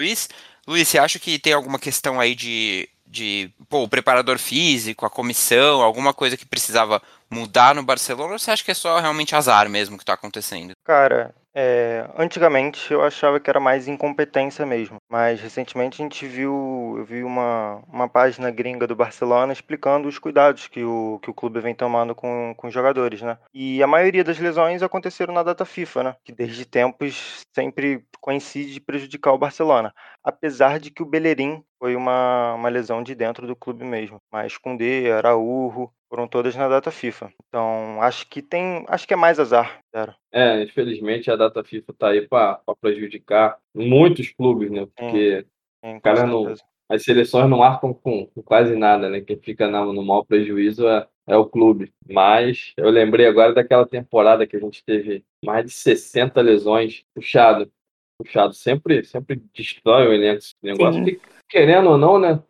Luiz. 0.00 0.28
Luiz, 0.66 0.88
você 0.88 0.98
acha 0.98 1.18
que 1.18 1.38
tem 1.38 1.52
alguma 1.52 1.78
questão 1.78 2.20
aí 2.20 2.34
de, 2.34 2.88
de 3.04 3.50
pô, 3.68 3.82
o 3.82 3.88
preparador 3.88 4.38
físico, 4.38 5.04
a 5.04 5.10
comissão, 5.10 5.82
alguma 5.82 6.14
coisa 6.14 6.36
que 6.36 6.46
precisava 6.46 7.02
mudar 7.28 7.74
no 7.74 7.82
Barcelona, 7.82 8.32
ou 8.32 8.38
você 8.38 8.52
acha 8.52 8.64
que 8.64 8.70
é 8.70 8.74
só 8.74 9.00
realmente 9.00 9.34
azar 9.34 9.68
mesmo 9.68 9.96
que 9.96 10.04
está 10.04 10.14
acontecendo? 10.14 10.72
Cara, 10.84 11.34
é, 11.54 12.08
antigamente 12.18 12.92
eu 12.92 13.02
achava 13.02 13.38
que 13.38 13.48
era 13.48 13.60
mais 13.60 13.86
incompetência 13.86 14.66
mesmo, 14.66 14.96
mas 15.08 15.40
recentemente 15.40 16.02
a 16.02 16.04
gente 16.04 16.26
viu, 16.26 16.96
eu 16.98 17.04
vi 17.04 17.22
uma, 17.22 17.82
uma 17.86 18.08
página 18.08 18.50
gringa 18.50 18.86
do 18.86 18.96
Barcelona 18.96 19.52
explicando 19.52 20.08
os 20.08 20.18
cuidados 20.18 20.66
que 20.66 20.82
o, 20.82 21.20
que 21.22 21.30
o 21.30 21.34
clube 21.34 21.60
vem 21.60 21.74
tomando 21.74 22.14
com, 22.14 22.52
com 22.56 22.66
os 22.66 22.74
jogadores, 22.74 23.22
né? 23.22 23.38
E 23.52 23.82
a 23.82 23.86
maioria 23.86 24.24
das 24.24 24.38
lesões 24.38 24.82
aconteceram 24.82 25.32
na 25.32 25.42
data 25.44 25.64
FIFA, 25.64 26.02
né? 26.02 26.16
Que 26.24 26.32
desde 26.32 26.64
tempos 26.64 27.42
sempre 27.54 28.04
coincide 28.20 28.72
de 28.72 28.80
prejudicar 28.80 29.32
o 29.32 29.38
Barcelona. 29.38 29.94
Apesar 30.24 30.80
de 30.80 30.90
que 30.90 31.02
o 31.02 31.06
Bellerin 31.06 31.62
foi 31.78 31.94
uma, 31.94 32.54
uma 32.54 32.68
lesão 32.68 33.02
de 33.02 33.14
dentro 33.14 33.46
do 33.46 33.54
clube 33.54 33.84
mesmo, 33.84 34.20
mas 34.32 34.56
Koundé, 34.56 35.12
Araújo, 35.12 35.90
foram 36.08 36.26
todas 36.26 36.56
na 36.56 36.66
data 36.66 36.90
FIFA. 36.90 37.30
Então, 37.48 38.00
acho 38.00 38.28
que 38.28 38.40
tem. 38.40 38.84
Acho 38.88 39.06
que 39.06 39.12
é 39.12 39.16
mais 39.16 39.38
azar, 39.38 39.80
cara. 39.92 40.16
É, 40.32 40.62
infelizmente 40.62 41.30
a 41.30 41.36
data 41.36 41.62
FIFA 41.62 41.92
tá 41.92 42.08
aí 42.08 42.26
para 42.26 42.60
prejudicar 42.80 43.58
muitos 43.74 44.30
clubes, 44.30 44.70
né? 44.70 44.86
Porque 44.96 45.44
sim, 45.84 45.92
sim, 45.92 46.00
cara 46.00 46.26
não, 46.26 46.54
as 46.88 47.02
seleções 47.02 47.48
não 47.48 47.58
marcam 47.58 47.92
com, 47.92 48.26
com, 48.26 48.42
quase 48.42 48.76
nada, 48.76 49.08
né? 49.08 49.20
Quem 49.20 49.38
fica 49.38 49.68
no, 49.68 49.92
no 49.92 50.04
maior 50.04 50.22
prejuízo 50.22 50.86
é, 50.86 51.06
é 51.26 51.36
o 51.36 51.46
clube. 51.46 51.92
Mas 52.08 52.72
eu 52.76 52.90
lembrei 52.90 53.26
agora 53.26 53.54
daquela 53.54 53.86
temporada 53.86 54.46
que 54.46 54.56
a 54.56 54.60
gente 54.60 54.84
teve 54.84 55.24
mais 55.44 55.64
de 55.64 55.72
60 55.72 56.40
lesões 56.40 57.04
puxado. 57.14 57.70
Puxado 58.18 58.54
sempre, 58.54 59.04
sempre 59.04 59.42
destrói 59.54 60.06
o 60.06 60.12
elenco 60.12 60.38
esse 60.38 60.54
negócio. 60.62 61.04
Que, 61.04 61.20
querendo 61.48 61.90
ou 61.90 61.98
não, 61.98 62.18
né? 62.18 62.42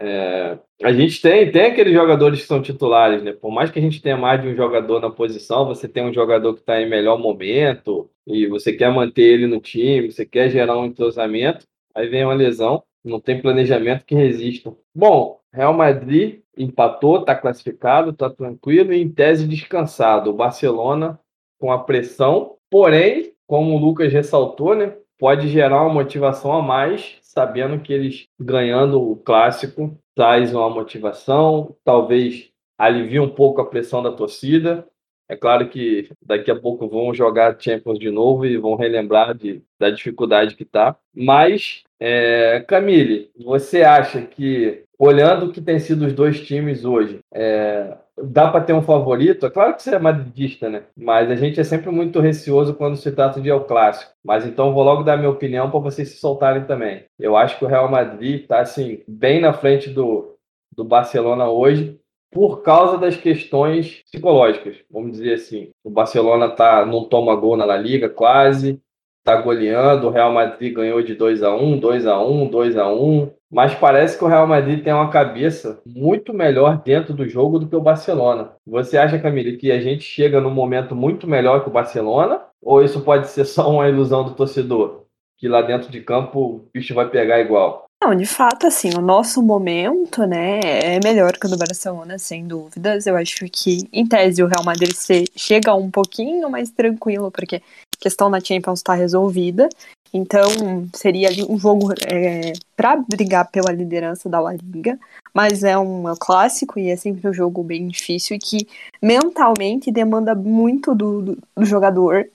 É, 0.00 0.56
a 0.84 0.92
gente 0.92 1.20
tem, 1.20 1.50
tem 1.50 1.66
aqueles 1.66 1.92
jogadores 1.92 2.40
que 2.40 2.46
são 2.46 2.62
titulares, 2.62 3.20
né? 3.22 3.32
Por 3.32 3.50
mais 3.50 3.70
que 3.70 3.80
a 3.80 3.82
gente 3.82 4.00
tenha 4.00 4.16
mais 4.16 4.40
de 4.40 4.46
um 4.46 4.54
jogador 4.54 5.00
na 5.00 5.10
posição, 5.10 5.66
você 5.66 5.88
tem 5.88 6.04
um 6.04 6.14
jogador 6.14 6.54
que 6.54 6.60
está 6.60 6.80
em 6.80 6.88
melhor 6.88 7.18
momento 7.18 8.08
e 8.24 8.46
você 8.46 8.72
quer 8.72 8.92
manter 8.92 9.22
ele 9.22 9.48
no 9.48 9.60
time, 9.60 10.12
você 10.12 10.24
quer 10.24 10.50
gerar 10.50 10.78
um 10.78 10.86
entrosamento, 10.86 11.66
aí 11.92 12.06
vem 12.08 12.24
uma 12.24 12.34
lesão, 12.34 12.84
não 13.04 13.20
tem 13.20 13.42
planejamento 13.42 14.04
que 14.04 14.14
resista. 14.14 14.72
Bom, 14.94 15.40
Real 15.52 15.74
Madrid 15.74 16.42
empatou, 16.56 17.20
está 17.20 17.34
classificado, 17.34 18.10
está 18.10 18.30
tranquilo 18.30 18.92
e 18.92 19.02
em 19.02 19.08
tese 19.08 19.48
descansado. 19.48 20.30
O 20.30 20.34
Barcelona 20.34 21.18
com 21.58 21.72
a 21.72 21.78
pressão, 21.78 22.56
porém, 22.70 23.32
como 23.48 23.74
o 23.74 23.78
Lucas 23.78 24.12
ressaltou, 24.12 24.76
né? 24.76 24.96
Pode 25.18 25.48
gerar 25.48 25.82
uma 25.82 25.92
motivação 25.92 26.52
a 26.52 26.62
mais 26.62 27.18
sabendo 27.22 27.80
que 27.80 27.92
eles 27.92 28.26
ganhando 28.40 29.00
o 29.00 29.16
clássico 29.16 29.96
traz 30.14 30.52
uma 30.52 30.68
motivação, 30.68 31.76
talvez 31.84 32.50
alivie 32.76 33.20
um 33.20 33.28
pouco 33.28 33.60
a 33.60 33.66
pressão 33.66 34.02
da 34.02 34.10
torcida. 34.10 34.86
É 35.28 35.36
claro 35.36 35.68
que 35.68 36.10
daqui 36.20 36.50
a 36.50 36.58
pouco 36.58 36.88
vão 36.88 37.14
jogar 37.14 37.56
Champions 37.60 37.98
de 37.98 38.10
novo 38.10 38.46
e 38.46 38.56
vão 38.56 38.74
relembrar 38.74 39.34
de, 39.34 39.62
da 39.78 39.90
dificuldade 39.90 40.56
que 40.56 40.62
está. 40.62 40.96
Mas 41.14 41.84
É, 42.00 42.64
Camille, 42.66 43.30
você 43.36 43.82
acha 43.82 44.22
que, 44.22 44.84
olhando 44.98 45.46
o 45.46 45.52
que 45.52 45.60
tem 45.60 45.80
sido 45.80 46.06
os 46.06 46.12
dois 46.12 46.40
times 46.40 46.84
hoje, 46.84 47.18
é, 47.32 47.96
dá 48.22 48.50
para 48.50 48.64
ter 48.64 48.72
um 48.72 48.82
favorito? 48.82 49.46
É 49.46 49.50
claro 49.50 49.74
que 49.74 49.82
você 49.82 49.94
é 49.94 49.98
madridista, 49.98 50.68
né? 50.68 50.84
Mas 50.96 51.30
a 51.30 51.36
gente 51.36 51.60
é 51.60 51.64
sempre 51.64 51.90
muito 51.90 52.20
receoso 52.20 52.74
quando 52.74 52.96
se 52.96 53.10
trata 53.12 53.40
de 53.40 53.48
El 53.48 53.64
Clássico. 53.64 54.12
Mas 54.24 54.46
então 54.46 54.72
vou 54.72 54.82
logo 54.82 55.02
dar 55.02 55.16
minha 55.16 55.30
opinião 55.30 55.70
para 55.70 55.80
vocês 55.80 56.08
se 56.10 56.18
soltarem 56.18 56.64
também. 56.64 57.04
Eu 57.18 57.36
acho 57.36 57.58
que 57.58 57.64
o 57.64 57.68
Real 57.68 57.90
Madrid 57.90 58.42
está 58.42 58.60
assim, 58.60 59.02
bem 59.06 59.40
na 59.40 59.52
frente 59.52 59.90
do, 59.90 60.36
do 60.74 60.84
Barcelona 60.84 61.48
hoje 61.48 61.98
por 62.30 62.62
causa 62.62 62.98
das 62.98 63.16
questões 63.16 64.02
psicológicas, 64.04 64.76
vamos 64.90 65.12
dizer 65.12 65.34
assim. 65.34 65.70
O 65.82 65.90
Barcelona 65.90 66.50
tá, 66.50 66.84
não 66.84 67.04
toma 67.04 67.34
gol 67.34 67.56
na 67.56 67.64
La 67.64 67.76
Liga 67.76 68.08
quase, 68.08 68.80
está 69.20 69.40
goleando, 69.40 70.06
o 70.06 70.10
Real 70.10 70.32
Madrid 70.32 70.74
ganhou 70.74 71.02
de 71.02 71.14
2 71.14 71.42
a 71.42 71.54
1 71.54 71.78
2 71.78 72.06
a 72.06 72.18
1 72.18 72.48
2 72.48 72.76
a 72.76 72.88
1 72.92 73.30
mas 73.50 73.74
parece 73.74 74.18
que 74.18 74.24
o 74.24 74.28
Real 74.28 74.46
Madrid 74.46 74.84
tem 74.84 74.92
uma 74.92 75.10
cabeça 75.10 75.80
muito 75.86 76.34
melhor 76.34 76.82
dentro 76.84 77.14
do 77.14 77.26
jogo 77.26 77.58
do 77.58 77.66
que 77.66 77.74
o 77.74 77.80
Barcelona. 77.80 78.52
Você 78.66 78.98
acha, 78.98 79.18
Camille, 79.18 79.56
que 79.56 79.72
a 79.72 79.80
gente 79.80 80.02
chega 80.02 80.40
num 80.40 80.50
momento 80.50 80.94
muito 80.94 81.26
melhor 81.26 81.62
que 81.62 81.68
o 81.68 81.72
Barcelona? 81.72 82.42
Ou 82.62 82.82
isso 82.82 83.00
pode 83.00 83.28
ser 83.28 83.46
só 83.46 83.70
uma 83.70 83.88
ilusão 83.88 84.22
do 84.22 84.34
torcedor? 84.34 85.04
Que 85.38 85.48
lá 85.48 85.62
dentro 85.62 85.90
de 85.90 86.00
campo 86.02 86.40
o 86.40 86.68
bicho 86.74 86.94
vai 86.94 87.08
pegar 87.08 87.40
igual? 87.40 87.86
Não, 88.02 88.14
de 88.14 88.26
fato, 88.26 88.66
assim, 88.66 88.90
o 88.96 89.00
nosso 89.00 89.42
momento, 89.42 90.24
né, 90.24 90.60
é 90.62 91.00
melhor 91.02 91.32
que 91.32 91.46
o 91.46 91.50
do 91.50 91.58
Barcelona, 91.58 92.16
sem 92.16 92.46
dúvidas. 92.46 93.06
Eu 93.06 93.16
acho 93.16 93.44
que, 93.50 93.88
em 93.92 94.06
tese, 94.06 94.40
o 94.40 94.46
Real 94.46 94.64
Madrid 94.64 94.92
chega 95.34 95.74
um 95.74 95.90
pouquinho 95.90 96.48
mais 96.48 96.70
tranquilo, 96.70 97.30
porque 97.32 97.60
questão 97.98 98.28
na 98.28 98.40
Champions 98.40 98.80
está 98.80 98.94
resolvida. 98.94 99.68
Então, 100.12 100.48
seria 100.94 101.28
um 101.48 101.58
jogo 101.58 101.92
é, 102.06 102.52
para 102.76 102.96
brigar 102.96 103.50
pela 103.50 103.70
liderança 103.70 104.28
da 104.28 104.40
La 104.40 104.54
Liga, 104.54 104.98
mas 105.34 105.62
é 105.62 105.76
um, 105.76 106.04
clássico 106.18 106.78
e 106.78 106.88
é 106.88 106.96
sempre 106.96 107.28
um 107.28 107.32
jogo 107.32 107.62
bem 107.62 107.86
difícil 107.88 108.36
e 108.36 108.38
que 108.38 108.66
mentalmente 109.02 109.92
demanda 109.92 110.34
muito 110.34 110.94
do, 110.94 111.36
do 111.54 111.64
jogador. 111.64 112.26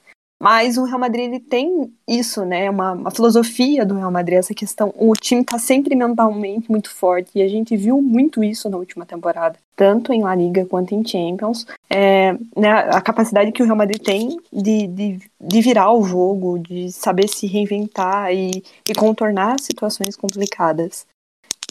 Mas 0.44 0.78
o 0.78 0.84
Real 0.84 1.00
Madrid 1.00 1.24
ele 1.24 1.40
tem 1.40 1.90
isso, 2.06 2.44
né? 2.44 2.70
Uma, 2.70 2.92
uma 2.92 3.12
filosofia 3.12 3.86
do 3.86 3.96
Real 3.96 4.12
Madrid, 4.12 4.40
essa 4.40 4.54
questão. 4.54 4.94
O 4.98 5.14
time 5.14 5.40
está 5.40 5.58
sempre 5.58 5.96
mentalmente 5.96 6.70
muito 6.70 6.90
forte 6.90 7.32
e 7.34 7.42
a 7.42 7.48
gente 7.48 7.78
viu 7.78 8.02
muito 8.02 8.44
isso 8.44 8.70
na 8.70 8.76
última 8.76 9.06
temporada, 9.06 9.58
tanto 9.74 10.12
em 10.12 10.22
La 10.22 10.36
Liga 10.36 10.66
quanto 10.66 10.94
em 10.94 11.08
Champions. 11.08 11.66
É, 11.90 12.34
né, 12.58 12.70
a 12.70 13.00
capacidade 13.00 13.54
que 13.54 13.64
o 13.64 13.66
Real 13.66 13.78
Madrid 13.78 14.02
tem 14.02 14.38
de, 14.52 14.86
de, 14.86 15.20
de 15.40 15.62
virar 15.62 15.94
o 15.94 16.04
jogo, 16.04 16.60
de 16.60 16.92
saber 16.92 17.30
se 17.30 17.48
reinventar 17.48 18.34
e, 18.34 18.62
e 18.86 18.94
contornar 18.94 19.62
situações 19.62 20.18
complicadas. 20.18 21.06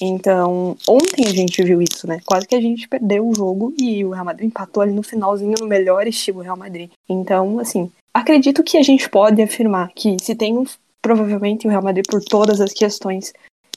Então, 0.00 0.78
ontem 0.88 1.26
a 1.26 1.30
gente 1.30 1.62
viu 1.62 1.82
isso, 1.82 2.06
né? 2.06 2.20
Quase 2.24 2.48
que 2.48 2.54
a 2.54 2.60
gente 2.60 2.88
perdeu 2.88 3.28
o 3.28 3.34
jogo 3.34 3.74
e 3.78 4.02
o 4.02 4.12
Real 4.12 4.24
Madrid 4.24 4.46
empatou 4.46 4.82
ali 4.82 4.92
no 4.92 5.02
finalzinho 5.02 5.56
no 5.60 5.66
melhor 5.66 6.06
estilo 6.06 6.40
Real 6.40 6.56
Madrid. 6.56 6.90
Então, 7.06 7.58
assim, 7.58 7.90
acredito 8.12 8.62
que 8.62 8.76
a 8.76 8.82
gente 8.82 9.08
pode 9.08 9.40
afirmar 9.42 9.92
que 9.94 10.16
se 10.20 10.34
tem 10.34 10.56
um, 10.56 10.64
provavelmente 11.00 11.66
o 11.66 11.70
Real 11.70 11.82
Madrid 11.82 12.04
por 12.08 12.22
todas 12.22 12.60
as 12.60 12.72
questões 12.72 13.32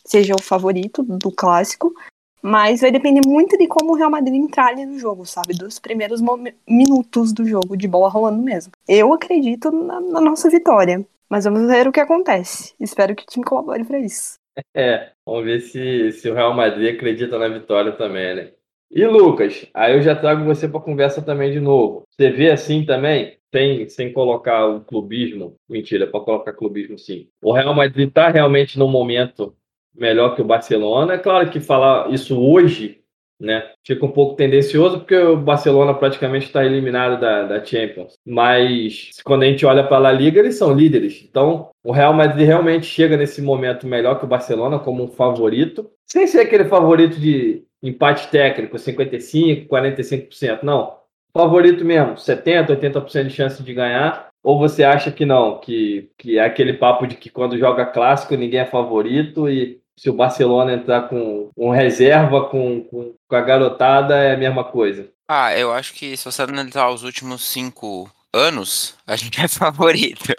seja 0.06 0.36
o 0.36 0.42
favorito 0.42 1.02
do 1.04 1.32
clássico, 1.32 1.94
mas 2.42 2.82
vai 2.82 2.92
depender 2.92 3.22
muito 3.26 3.58
de 3.58 3.68
como 3.68 3.94
o 3.94 3.96
Real 3.96 4.12
Madrid 4.12 4.36
entrar 4.36 4.68
ali 4.68 4.86
no 4.86 5.00
jogo, 5.00 5.26
sabe? 5.26 5.56
Dos 5.56 5.80
primeiros 5.80 6.22
minutos 6.68 7.34
do 7.34 7.44
jogo, 7.44 7.76
de 7.76 7.88
bola 7.88 8.08
rolando 8.08 8.42
mesmo. 8.42 8.72
Eu 8.88 9.12
acredito 9.12 9.72
na, 9.72 10.00
na 10.00 10.22
nossa 10.22 10.48
vitória, 10.48 11.04
mas 11.28 11.46
vamos 11.46 11.68
ver 11.68 11.88
o 11.88 11.92
que 11.92 12.00
acontece. 12.00 12.76
Espero 12.80 13.16
que 13.16 13.24
o 13.24 13.26
time 13.26 13.44
colabore 13.44 13.84
para 13.84 14.00
isso. 14.00 14.36
É, 14.74 15.12
vamos 15.26 15.44
ver 15.44 15.60
se, 15.60 16.14
se 16.14 16.30
o 16.30 16.34
Real 16.34 16.54
Madrid 16.54 16.96
acredita 16.96 17.38
na 17.38 17.50
vitória 17.50 17.92
também, 17.92 18.36
né? 18.36 18.52
E 18.90 19.06
Lucas, 19.06 19.68
aí 19.74 19.94
eu 19.94 20.02
já 20.02 20.16
trago 20.16 20.46
você 20.46 20.70
para 20.70 20.80
conversa 20.80 21.22
também 21.22 21.52
de 21.52 21.60
novo. 21.60 22.04
Você 22.10 22.30
vê 22.30 22.50
assim 22.50 22.86
também? 22.86 23.38
Sem, 23.56 23.88
sem 23.88 24.12
colocar 24.12 24.66
o 24.66 24.82
clubismo, 24.82 25.56
mentira, 25.70 26.06
para 26.06 26.20
colocar 26.20 26.52
clubismo 26.52 27.00
sim. 27.00 27.30
O 27.42 27.54
Real 27.54 27.74
Madrid 27.74 28.10
está 28.10 28.28
realmente 28.28 28.78
num 28.78 28.90
momento 28.90 29.56
melhor 29.96 30.36
que 30.36 30.42
o 30.42 30.46
Barcelona. 30.46 31.14
É 31.14 31.18
claro 31.18 31.50
que 31.50 31.62
falar 31.62 32.12
isso 32.12 32.38
hoje, 32.38 33.00
né, 33.40 33.72
fica 33.86 34.06
um 34.06 34.12
pouco 34.12 34.36
tendencioso, 34.36 35.00
porque 35.00 35.16
o 35.16 35.38
Barcelona 35.38 35.94
praticamente 35.94 36.48
está 36.48 36.66
eliminado 36.66 37.20
da, 37.20 37.44
da 37.44 37.64
Champions. 37.64 38.16
Mas 38.26 39.12
quando 39.24 39.44
a 39.44 39.46
gente 39.46 39.66
olha 39.66 39.88
para 39.88 40.10
a 40.10 40.12
Liga, 40.12 40.42
eles 40.42 40.58
são 40.58 40.74
líderes. 40.74 41.26
Então, 41.30 41.70
o 41.82 41.94
Real 41.94 42.14
Madrid 42.14 42.46
realmente 42.46 42.86
chega 42.86 43.16
nesse 43.16 43.42
momento 43.42 43.88
melhor 43.88 44.20
que 44.20 44.26
o 44.26 44.30
Barcelona, 44.30 44.80
como 44.80 45.02
um 45.02 45.08
favorito, 45.08 45.90
sem 46.06 46.28
ser 46.28 46.42
aquele 46.42 46.66
favorito 46.66 47.18
de 47.18 47.64
empate 47.82 48.30
técnico, 48.30 48.76
55%, 48.76 49.68
45%. 49.68 50.64
Não 50.64 51.05
favorito 51.36 51.84
mesmo, 51.84 52.14
70%, 52.16 52.68
80% 52.68 53.28
de 53.28 53.34
chance 53.34 53.62
de 53.62 53.74
ganhar? 53.74 54.30
Ou 54.42 54.58
você 54.58 54.86
acha 54.86 55.12
que 55.12 55.26
não, 55.26 55.60
que, 55.60 56.10
que 56.18 56.38
é 56.38 56.46
aquele 56.46 56.74
papo 56.74 57.06
de 57.06 57.16
que 57.16 57.30
quando 57.30 57.58
joga 57.58 57.86
clássico 57.86 58.36
ninguém 58.36 58.62
é 58.62 58.66
favorito 58.66 59.50
e 59.50 59.82
se 59.98 60.10
o 60.10 60.14
Barcelona 60.14 60.74
entrar 60.74 61.10
com, 61.10 61.50
com 61.54 61.70
reserva, 61.72 62.46
com, 62.46 62.84
com, 62.84 63.14
com 63.28 63.36
a 63.36 63.42
garotada, 63.42 64.16
é 64.16 64.34
a 64.34 64.38
mesma 64.38 64.64
coisa? 64.64 65.10
Ah, 65.28 65.58
eu 65.58 65.74
acho 65.74 65.94
que 65.94 66.16
se 66.16 66.24
você 66.24 66.42
analisar 66.42 66.90
os 66.90 67.04
últimos 67.04 67.44
cinco 67.44 68.10
anos, 68.32 68.96
a 69.06 69.16
gente 69.16 69.42
é 69.42 69.48
favorito. 69.50 70.34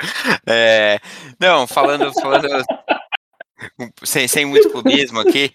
É, 0.46 0.98
não, 1.38 1.66
falando, 1.66 2.10
falando 2.14 2.48
sem, 4.02 4.26
sem 4.28 4.46
muito 4.46 4.70
clubismo 4.70 5.20
aqui, 5.20 5.52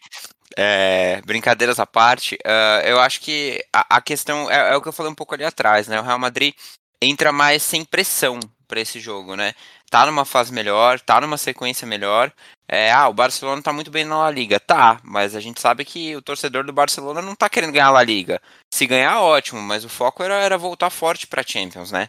é, 0.58 1.22
brincadeiras 1.26 1.80
à 1.80 1.86
parte, 1.86 2.36
uh, 2.36 2.86
eu 2.86 3.00
acho 3.00 3.22
que 3.22 3.64
a, 3.74 3.98
a 3.98 4.02
questão 4.02 4.50
é, 4.50 4.74
é, 4.74 4.76
o 4.76 4.82
que 4.82 4.88
eu 4.88 4.94
falei 4.94 5.12
um 5.12 5.16
pouco 5.16 5.34
ali 5.34 5.44
atrás, 5.44 5.88
né? 5.88 6.00
O 6.00 6.04
Real 6.04 6.20
Madrid 6.20 6.54
entra 7.02 7.32
mais 7.32 7.64
sem 7.64 7.84
pressão 7.84 8.40
para 8.68 8.80
esse 8.80 9.00
jogo, 9.00 9.36
né? 9.36 9.54
Tá 9.90 10.06
numa 10.06 10.24
fase 10.24 10.54
melhor, 10.54 11.00
tá 11.00 11.20
numa 11.20 11.38
sequência 11.38 11.86
melhor. 11.86 12.32
É, 12.68 12.90
ah, 12.92 13.10
o 13.10 13.14
Barcelona 13.14 13.62
tá 13.62 13.74
muito 13.74 13.92
bem 13.92 14.06
na 14.06 14.18
La 14.18 14.32
Liga. 14.32 14.60
Tá, 14.60 15.02
mas 15.04 15.36
a 15.36 15.42
gente 15.42 15.60
sabe 15.60 15.84
que 15.84 16.16
o 16.16 16.22
torcedor 16.22 16.64
do 16.64 16.72
Barcelona 16.72 17.22
não 17.22 17.36
tá 17.36 17.50
querendo 17.50 17.74
ganhar 17.74 17.88
a 17.88 17.92
La 17.92 18.04
Liga. 18.04 18.42
Se 18.74 18.88
ganhar, 18.88 19.20
ótimo, 19.20 19.62
mas 19.62 19.84
o 19.84 19.90
foco 19.90 20.24
era, 20.24 20.36
era 20.36 20.58
voltar 20.58 20.90
forte 20.90 21.28
pra 21.28 21.44
Champions, 21.44 21.92
né? 21.92 22.08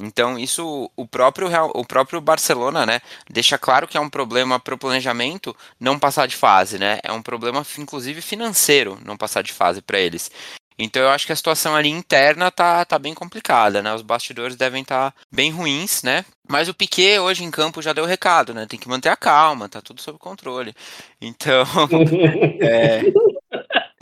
Então, 0.00 0.38
isso 0.38 0.90
o 0.96 1.06
próprio, 1.06 1.48
Real, 1.48 1.70
o 1.74 1.84
próprio 1.84 2.20
Barcelona, 2.20 2.86
né, 2.86 3.00
deixa 3.28 3.58
claro 3.58 3.86
que 3.86 3.96
é 3.96 4.00
um 4.00 4.10
problema 4.10 4.58
para 4.58 4.74
o 4.74 4.78
planejamento 4.78 5.54
não 5.78 5.98
passar 5.98 6.26
de 6.26 6.36
fase, 6.36 6.78
né? 6.78 6.98
É 7.02 7.12
um 7.12 7.22
problema, 7.22 7.64
inclusive, 7.78 8.22
financeiro 8.22 8.98
não 9.04 9.16
passar 9.16 9.42
de 9.42 9.52
fase 9.52 9.82
para 9.82 9.98
eles. 9.98 10.30
Então 10.82 11.02
eu 11.02 11.10
acho 11.10 11.26
que 11.26 11.32
a 11.32 11.36
situação 11.36 11.76
ali 11.76 11.90
interna 11.90 12.50
tá, 12.50 12.84
tá 12.86 12.98
bem 12.98 13.12
complicada, 13.12 13.82
né? 13.82 13.94
Os 13.94 14.00
bastidores 14.00 14.56
devem 14.56 14.80
estar 14.80 15.10
tá 15.10 15.16
bem 15.30 15.50
ruins, 15.50 16.02
né? 16.02 16.24
Mas 16.48 16.68
o 16.68 16.74
Piquet 16.74 17.18
hoje 17.18 17.44
em 17.44 17.50
campo 17.50 17.82
já 17.82 17.92
deu 17.92 18.06
recado, 18.06 18.54
né? 18.54 18.66
Tem 18.66 18.78
que 18.78 18.88
manter 18.88 19.10
a 19.10 19.16
calma, 19.16 19.68
tá 19.68 19.82
tudo 19.82 20.00
sob 20.00 20.18
controle. 20.18 20.74
Então, 21.20 21.64
é, 22.60 23.02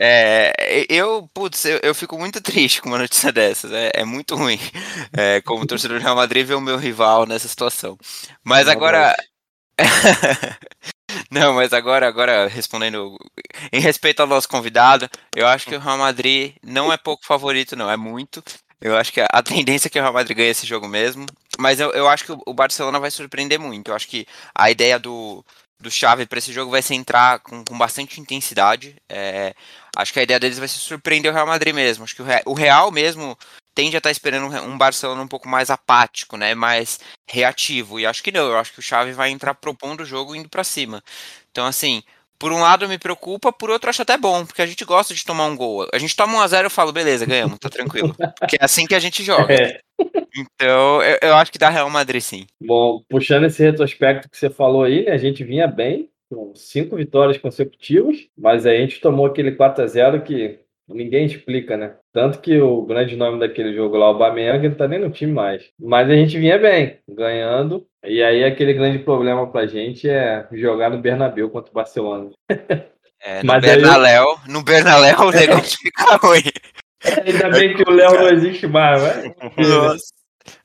é, 0.01 0.87
eu, 0.89 1.29
putz, 1.35 1.65
eu, 1.65 1.81
eu, 1.83 1.95
fico 1.95 2.17
muito 2.17 2.41
triste 2.41 2.81
com 2.81 2.89
uma 2.89 2.99
notícia 2.99 3.31
dessas. 3.33 3.73
É, 3.73 3.91
é 3.95 4.05
muito 4.05 4.37
ruim. 4.37 4.59
É, 5.17 5.41
como 5.43 5.67
torcedor 5.67 5.99
do 5.99 6.03
Real 6.03 6.15
Madrid, 6.17 6.47
ver 6.47 6.55
o 6.55 6.61
meu 6.61 6.77
rival 6.77 7.27
nessa 7.27 7.49
situação. 7.49 7.99
Mas 8.45 8.69
agora. 8.69 9.15
Não, 11.31 11.55
mas 11.55 11.73
agora, 11.73 12.07
agora 12.07 12.49
respondendo 12.49 13.17
em 13.73 13.81
respeito 13.81 14.21
ao 14.21 14.27
nosso 14.27 14.49
convidado, 14.49 15.09
eu 15.35 15.47
acho 15.47 15.67
que 15.67 15.75
o 15.75 15.81
Real 15.81 15.99
Madrid 15.99 16.55
não 16.63 16.93
é 16.93 16.97
pouco 16.97 17.25
favorito, 17.25 17.77
não, 17.77 17.91
é 17.91 17.97
muito. 17.97 18.43
Eu 18.81 18.97
acho 18.97 19.13
que 19.13 19.21
a 19.21 19.43
tendência 19.43 19.89
é 19.89 19.91
que 19.91 19.99
o 19.99 20.03
Real 20.03 20.13
Madrid 20.13 20.37
ganhe 20.37 20.51
esse 20.51 20.67
jogo 20.67 20.87
mesmo. 20.87 21.27
Mas 21.59 21.81
eu, 21.81 21.91
eu 21.93 22.09
acho 22.09 22.25
que 22.25 22.33
o 22.47 22.55
Barcelona 22.55 23.01
vai 23.01 23.11
surpreender 23.11 23.59
muito. 23.59 23.89
Eu 23.91 23.95
acho 23.95 24.07
que 24.07 24.27
a 24.55 24.71
ideia 24.71 24.99
do, 24.99 25.45
do 25.81 25.91
Xavi 25.91 26.27
para 26.27 26.39
esse 26.39 26.53
jogo 26.53 26.71
vai 26.71 26.83
ser 26.83 26.95
entrar 26.95 27.41
com, 27.41 27.65
com 27.65 27.77
bastante 27.77 28.21
intensidade. 28.21 28.97
É, 29.09 29.55
acho 29.99 30.13
que 30.13 30.21
a 30.21 30.23
ideia 30.23 30.39
deles 30.39 30.59
vai 30.61 30.69
ser 30.69 30.79
surpreender 30.79 31.31
o 31.31 31.35
Real 31.35 31.47
Madrid 31.47 31.75
mesmo. 31.75 32.05
Acho 32.05 32.15
que 32.15 32.23
o 32.47 32.55
Real 32.55 32.93
mesmo 32.93 33.37
tende 33.75 33.97
a 33.97 33.99
estar 33.99 34.09
tá 34.09 34.13
esperando 34.13 34.47
um 34.63 34.79
Barcelona 34.79 35.21
um 35.21 35.29
pouco 35.29 35.49
mais 35.49 35.71
apático, 35.71 36.37
né? 36.37 36.55
Mais 36.55 37.01
reativo. 37.29 37.99
E 37.99 38.07
acho 38.07 38.23
que 38.23 38.31
não. 38.31 38.47
Eu 38.47 38.59
acho 38.59 38.73
que 38.73 38.79
o 38.79 38.83
Xavi 38.83 39.13
vai 39.13 39.31
entrar 39.31 39.55
propondo 39.55 40.01
o 40.01 40.07
jogo 40.07 40.37
indo 40.37 40.49
para 40.49 40.63
cima. 40.63 41.03
Então, 41.51 41.67
assim, 41.67 42.03
por 42.39 42.53
um 42.53 42.61
lado 42.61 42.89
me 42.89 42.97
preocupa, 42.97 43.53
por 43.53 43.71
outro 43.71 43.91
acho 43.91 44.03
até 44.03 44.17
bom, 44.17 44.47
porque 44.47 44.63
a 44.63 44.67
gente 44.67 44.85
gosta 44.85 45.13
de 45.13 45.25
tomar 45.25 45.47
um 45.47 45.57
gol. 45.57 45.89
A 45.93 45.99
gente 45.99 46.15
toma 46.15 46.35
um 46.35 46.41
a 46.41 46.47
zero 46.47 46.69
e 46.69 46.71
falo, 46.71 46.93
beleza, 46.93 47.27
ganhamos, 47.27 47.59
tá 47.59 47.69
tranquilo. 47.69 48.15
Porque 48.39 48.57
é 48.61 48.65
assim 48.65 48.87
que 48.87 48.95
a 48.95 49.01
gente 49.01 49.25
joga. 49.25 49.53
É. 49.53 49.81
Então, 50.37 51.03
eu, 51.03 51.19
eu, 51.21 51.35
acho 51.35 51.51
que 51.51 51.59
dá 51.59 51.69
Real 51.69 51.91
Madrid 51.91 52.23
sim. 52.23 52.47
Bom, 52.61 53.03
puxando 53.09 53.47
esse 53.47 53.61
retrospecto 53.61 54.31
que 54.31 54.39
você 54.39 54.49
falou 54.49 54.85
aí, 54.85 55.05
né, 55.05 55.11
a 55.11 55.19
gente 55.19 55.43
vinha 55.43 55.67
bem, 55.67 56.09
com 56.31 56.55
cinco 56.55 56.97
vitórias 56.97 57.39
consecutivas, 57.39 58.29
mas 58.37 58.67
aí 58.67 58.79
a 58.79 58.81
gente 58.81 59.01
tomou 59.01 59.27
aquele 59.27 59.53
4 59.53 59.85
a 59.85 59.87
0 59.87 60.23
que 60.23 60.61
ninguém 60.89 61.27
explica, 61.27 61.77
né? 61.77 61.97
Tanto 62.13 62.41
que 62.41 62.61
o 62.61 62.83
grande 62.83 63.17
nome 63.17 63.39
daquele 63.39 63.75
jogo 63.75 63.97
lá, 63.97 64.11
o 64.11 64.19
Bameyang, 64.19 64.69
não 64.69 64.75
tá 64.77 64.89
nem 64.89 64.99
no 64.99 65.11
time 65.11 65.33
mais. 65.33 65.71
Mas 65.79 66.09
a 66.09 66.15
gente 66.15 66.39
vinha 66.39 66.59
bem, 66.59 66.99
ganhando. 67.09 67.87
E 68.05 68.23
aí 68.23 68.45
aquele 68.45 68.75
grande 68.75 68.99
problema 69.01 69.51
pra 69.51 69.67
gente 69.67 70.09
é 70.09 70.47
jogar 70.53 70.91
no 70.91 70.99
Bernabéu 70.99 71.51
contra 71.51 71.71
o 71.71 71.75
Barcelona. 71.75 72.31
É, 73.21 73.43
no 73.43 73.61
Bernaléu, 73.61 74.31
aí... 74.31 74.53
no 74.53 74.63
Bernabéu 74.63 75.27
o 75.27 75.33
negócio 75.33 75.77
fica 75.83 76.17
ruim. 76.19 76.41
Ainda 77.27 77.51
bem 77.51 77.75
que 77.75 77.83
o 77.83 77.93
Léo 77.93 78.13
não 78.13 78.29
existe 78.29 78.69
mais, 78.69 79.03
né? 79.03 79.35
Nossa. 79.59 80.07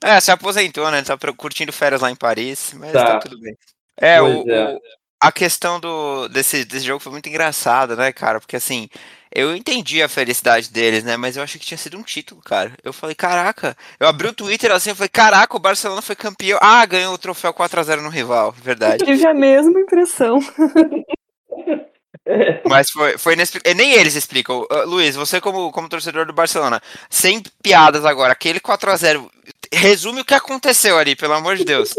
É, 0.04 0.19
se 0.19 0.32
aposentou, 0.32 0.89
né? 0.91 1.02
Tá 1.02 1.17
curtindo 1.36 1.73
férias 1.73 2.02
lá 2.02 2.12
em 2.12 2.15
Paris, 2.15 2.76
mas 2.78 2.91
tá, 2.91 3.06
tá 3.06 3.19
tudo 3.19 3.39
bem. 3.39 3.56
É, 3.99 4.21
o, 4.21 4.49
é. 4.49 4.76
o, 4.76 4.80
a 5.24 5.32
questão 5.32 5.80
do, 5.80 6.28
desse, 6.28 6.66
desse 6.66 6.86
jogo 6.86 7.00
foi 7.00 7.14
muito 7.14 7.30
engraçada, 7.30 7.96
né, 7.96 8.12
cara? 8.12 8.42
Porque 8.42 8.58
assim, 8.58 8.90
eu 9.34 9.56
entendi 9.56 10.04
a 10.04 10.10
felicidade 10.10 10.70
deles, 10.70 11.06
né? 11.06 11.16
Mas 11.16 11.38
eu 11.38 11.44
achei 11.44 11.58
que 11.58 11.66
tinha 11.66 11.78
sido 11.78 11.98
um 11.98 12.04
título, 12.04 12.42
cara. 12.42 12.74
Eu 12.84 12.92
falei, 12.92 13.16
caraca. 13.16 13.74
Eu 13.98 14.10
abri 14.10 14.28
o 14.28 14.34
Twitter 14.34 14.70
assim, 14.70 14.90
eu 14.90 14.98
falei, 14.98 15.08
caraca, 15.08 15.56
o 15.56 15.62
Barcelona 15.62 16.02
foi 16.02 16.18
campeão. 16.18 16.60
Ah, 16.62 16.86
ganhou 16.86 17.14
o 17.14 17.18
troféu 17.18 17.54
4x0 17.54 18.02
no 18.02 18.10
rival, 18.10 18.52
verdade. 18.52 19.02
Eu 19.02 19.08
tive 19.08 19.26
a 19.26 19.34
mesma 19.34 19.80
impressão. 19.80 20.40
Mas 22.68 22.90
foi, 22.90 23.18
foi 23.18 23.34
inexplicável. 23.34 23.78
Nem 23.78 23.94
eles 23.94 24.16
explicam. 24.16 24.68
Uh, 24.70 24.86
Luiz, 24.86 25.16
você 25.16 25.40
como, 25.40 25.72
como 25.72 25.88
torcedor 25.88 26.26
do 26.26 26.34
Barcelona, 26.34 26.82
sem 27.10 27.42
piadas 27.62 28.04
agora, 28.04 28.34
aquele 28.34 28.60
4x0, 28.60 29.26
resume 29.72 30.20
o 30.20 30.26
que 30.26 30.34
aconteceu 30.34 30.98
ali, 30.98 31.16
pelo 31.16 31.34
amor 31.34 31.56
de 31.56 31.64
Deus. 31.64 31.96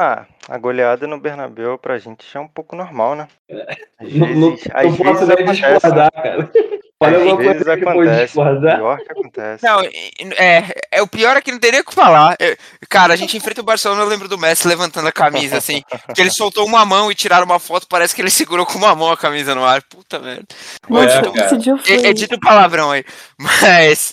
Ah, 0.00 0.26
a 0.48 0.56
goleada 0.58 1.08
no 1.08 1.18
Bernabéu 1.18 1.76
pra 1.76 1.98
gente 1.98 2.24
já 2.32 2.38
é 2.38 2.42
um 2.44 2.46
pouco 2.46 2.76
normal, 2.76 3.16
né? 3.16 3.26
Às 3.98 4.14
não, 4.14 4.26
vezes, 4.28 4.40
não, 4.40 4.56
às 4.72 4.86
não 4.86 4.96
posso 4.96 5.26
nem 5.26 5.44
discordar, 5.44 6.12
cara. 6.12 6.50
Olha 7.00 7.32
às 7.32 7.38
vezes 7.38 7.68
acontece, 7.68 8.32
pior 8.34 8.98
que 8.98 9.12
acontece. 9.12 9.64
Não, 9.64 9.80
é, 10.36 10.64
é, 10.92 11.02
o 11.02 11.06
pior 11.08 11.36
é 11.36 11.40
que 11.40 11.50
não 11.50 11.58
teria 11.58 11.80
o 11.80 11.84
que 11.84 11.94
falar. 11.94 12.36
Eu, 12.38 12.56
cara, 12.88 13.12
a 13.12 13.16
gente 13.16 13.36
enfrenta 13.36 13.60
o 13.60 13.64
Barcelona, 13.64 14.02
eu 14.02 14.08
lembro 14.08 14.28
do 14.28 14.38
Messi 14.38 14.68
levantando 14.68 15.08
a 15.08 15.12
camisa, 15.12 15.58
assim, 15.58 15.82
que 16.14 16.20
ele 16.20 16.30
soltou 16.30 16.64
uma 16.64 16.84
mão 16.84 17.10
e 17.10 17.14
tiraram 17.16 17.44
uma 17.44 17.58
foto, 17.58 17.88
parece 17.88 18.14
que 18.14 18.22
ele 18.22 18.30
segurou 18.30 18.66
com 18.66 18.78
uma 18.78 18.94
mão 18.94 19.10
a 19.10 19.16
camisa 19.16 19.52
no 19.52 19.64
ar. 19.64 19.82
Puta 19.82 20.20
merda. 20.20 20.46
É, 21.88 21.94
é, 21.94 22.10
é 22.10 22.12
dito 22.12 22.38
palavrão 22.38 22.92
aí, 22.92 23.04
mas... 23.36 24.12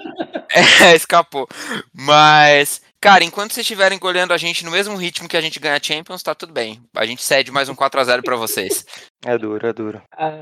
é, 0.82 0.94
escapou. 0.94 1.46
Mas... 1.94 2.80
Cara, 3.02 3.24
enquanto 3.24 3.54
vocês 3.54 3.64
estiverem 3.64 3.98
goleando 3.98 4.34
a 4.34 4.36
gente 4.36 4.62
no 4.62 4.70
mesmo 4.70 4.94
ritmo 4.94 5.26
que 5.26 5.36
a 5.36 5.40
gente 5.40 5.58
ganha 5.58 5.80
Champions, 5.82 6.22
tá 6.22 6.34
tudo 6.34 6.52
bem. 6.52 6.78
A 6.94 7.06
gente 7.06 7.22
cede 7.22 7.50
mais 7.50 7.66
um 7.70 7.74
4x0 7.74 8.22
para 8.22 8.36
vocês. 8.36 8.84
É 9.22 9.36
duro, 9.36 9.66
é 9.66 9.72
duro. 9.74 10.02
Ah, 10.16 10.32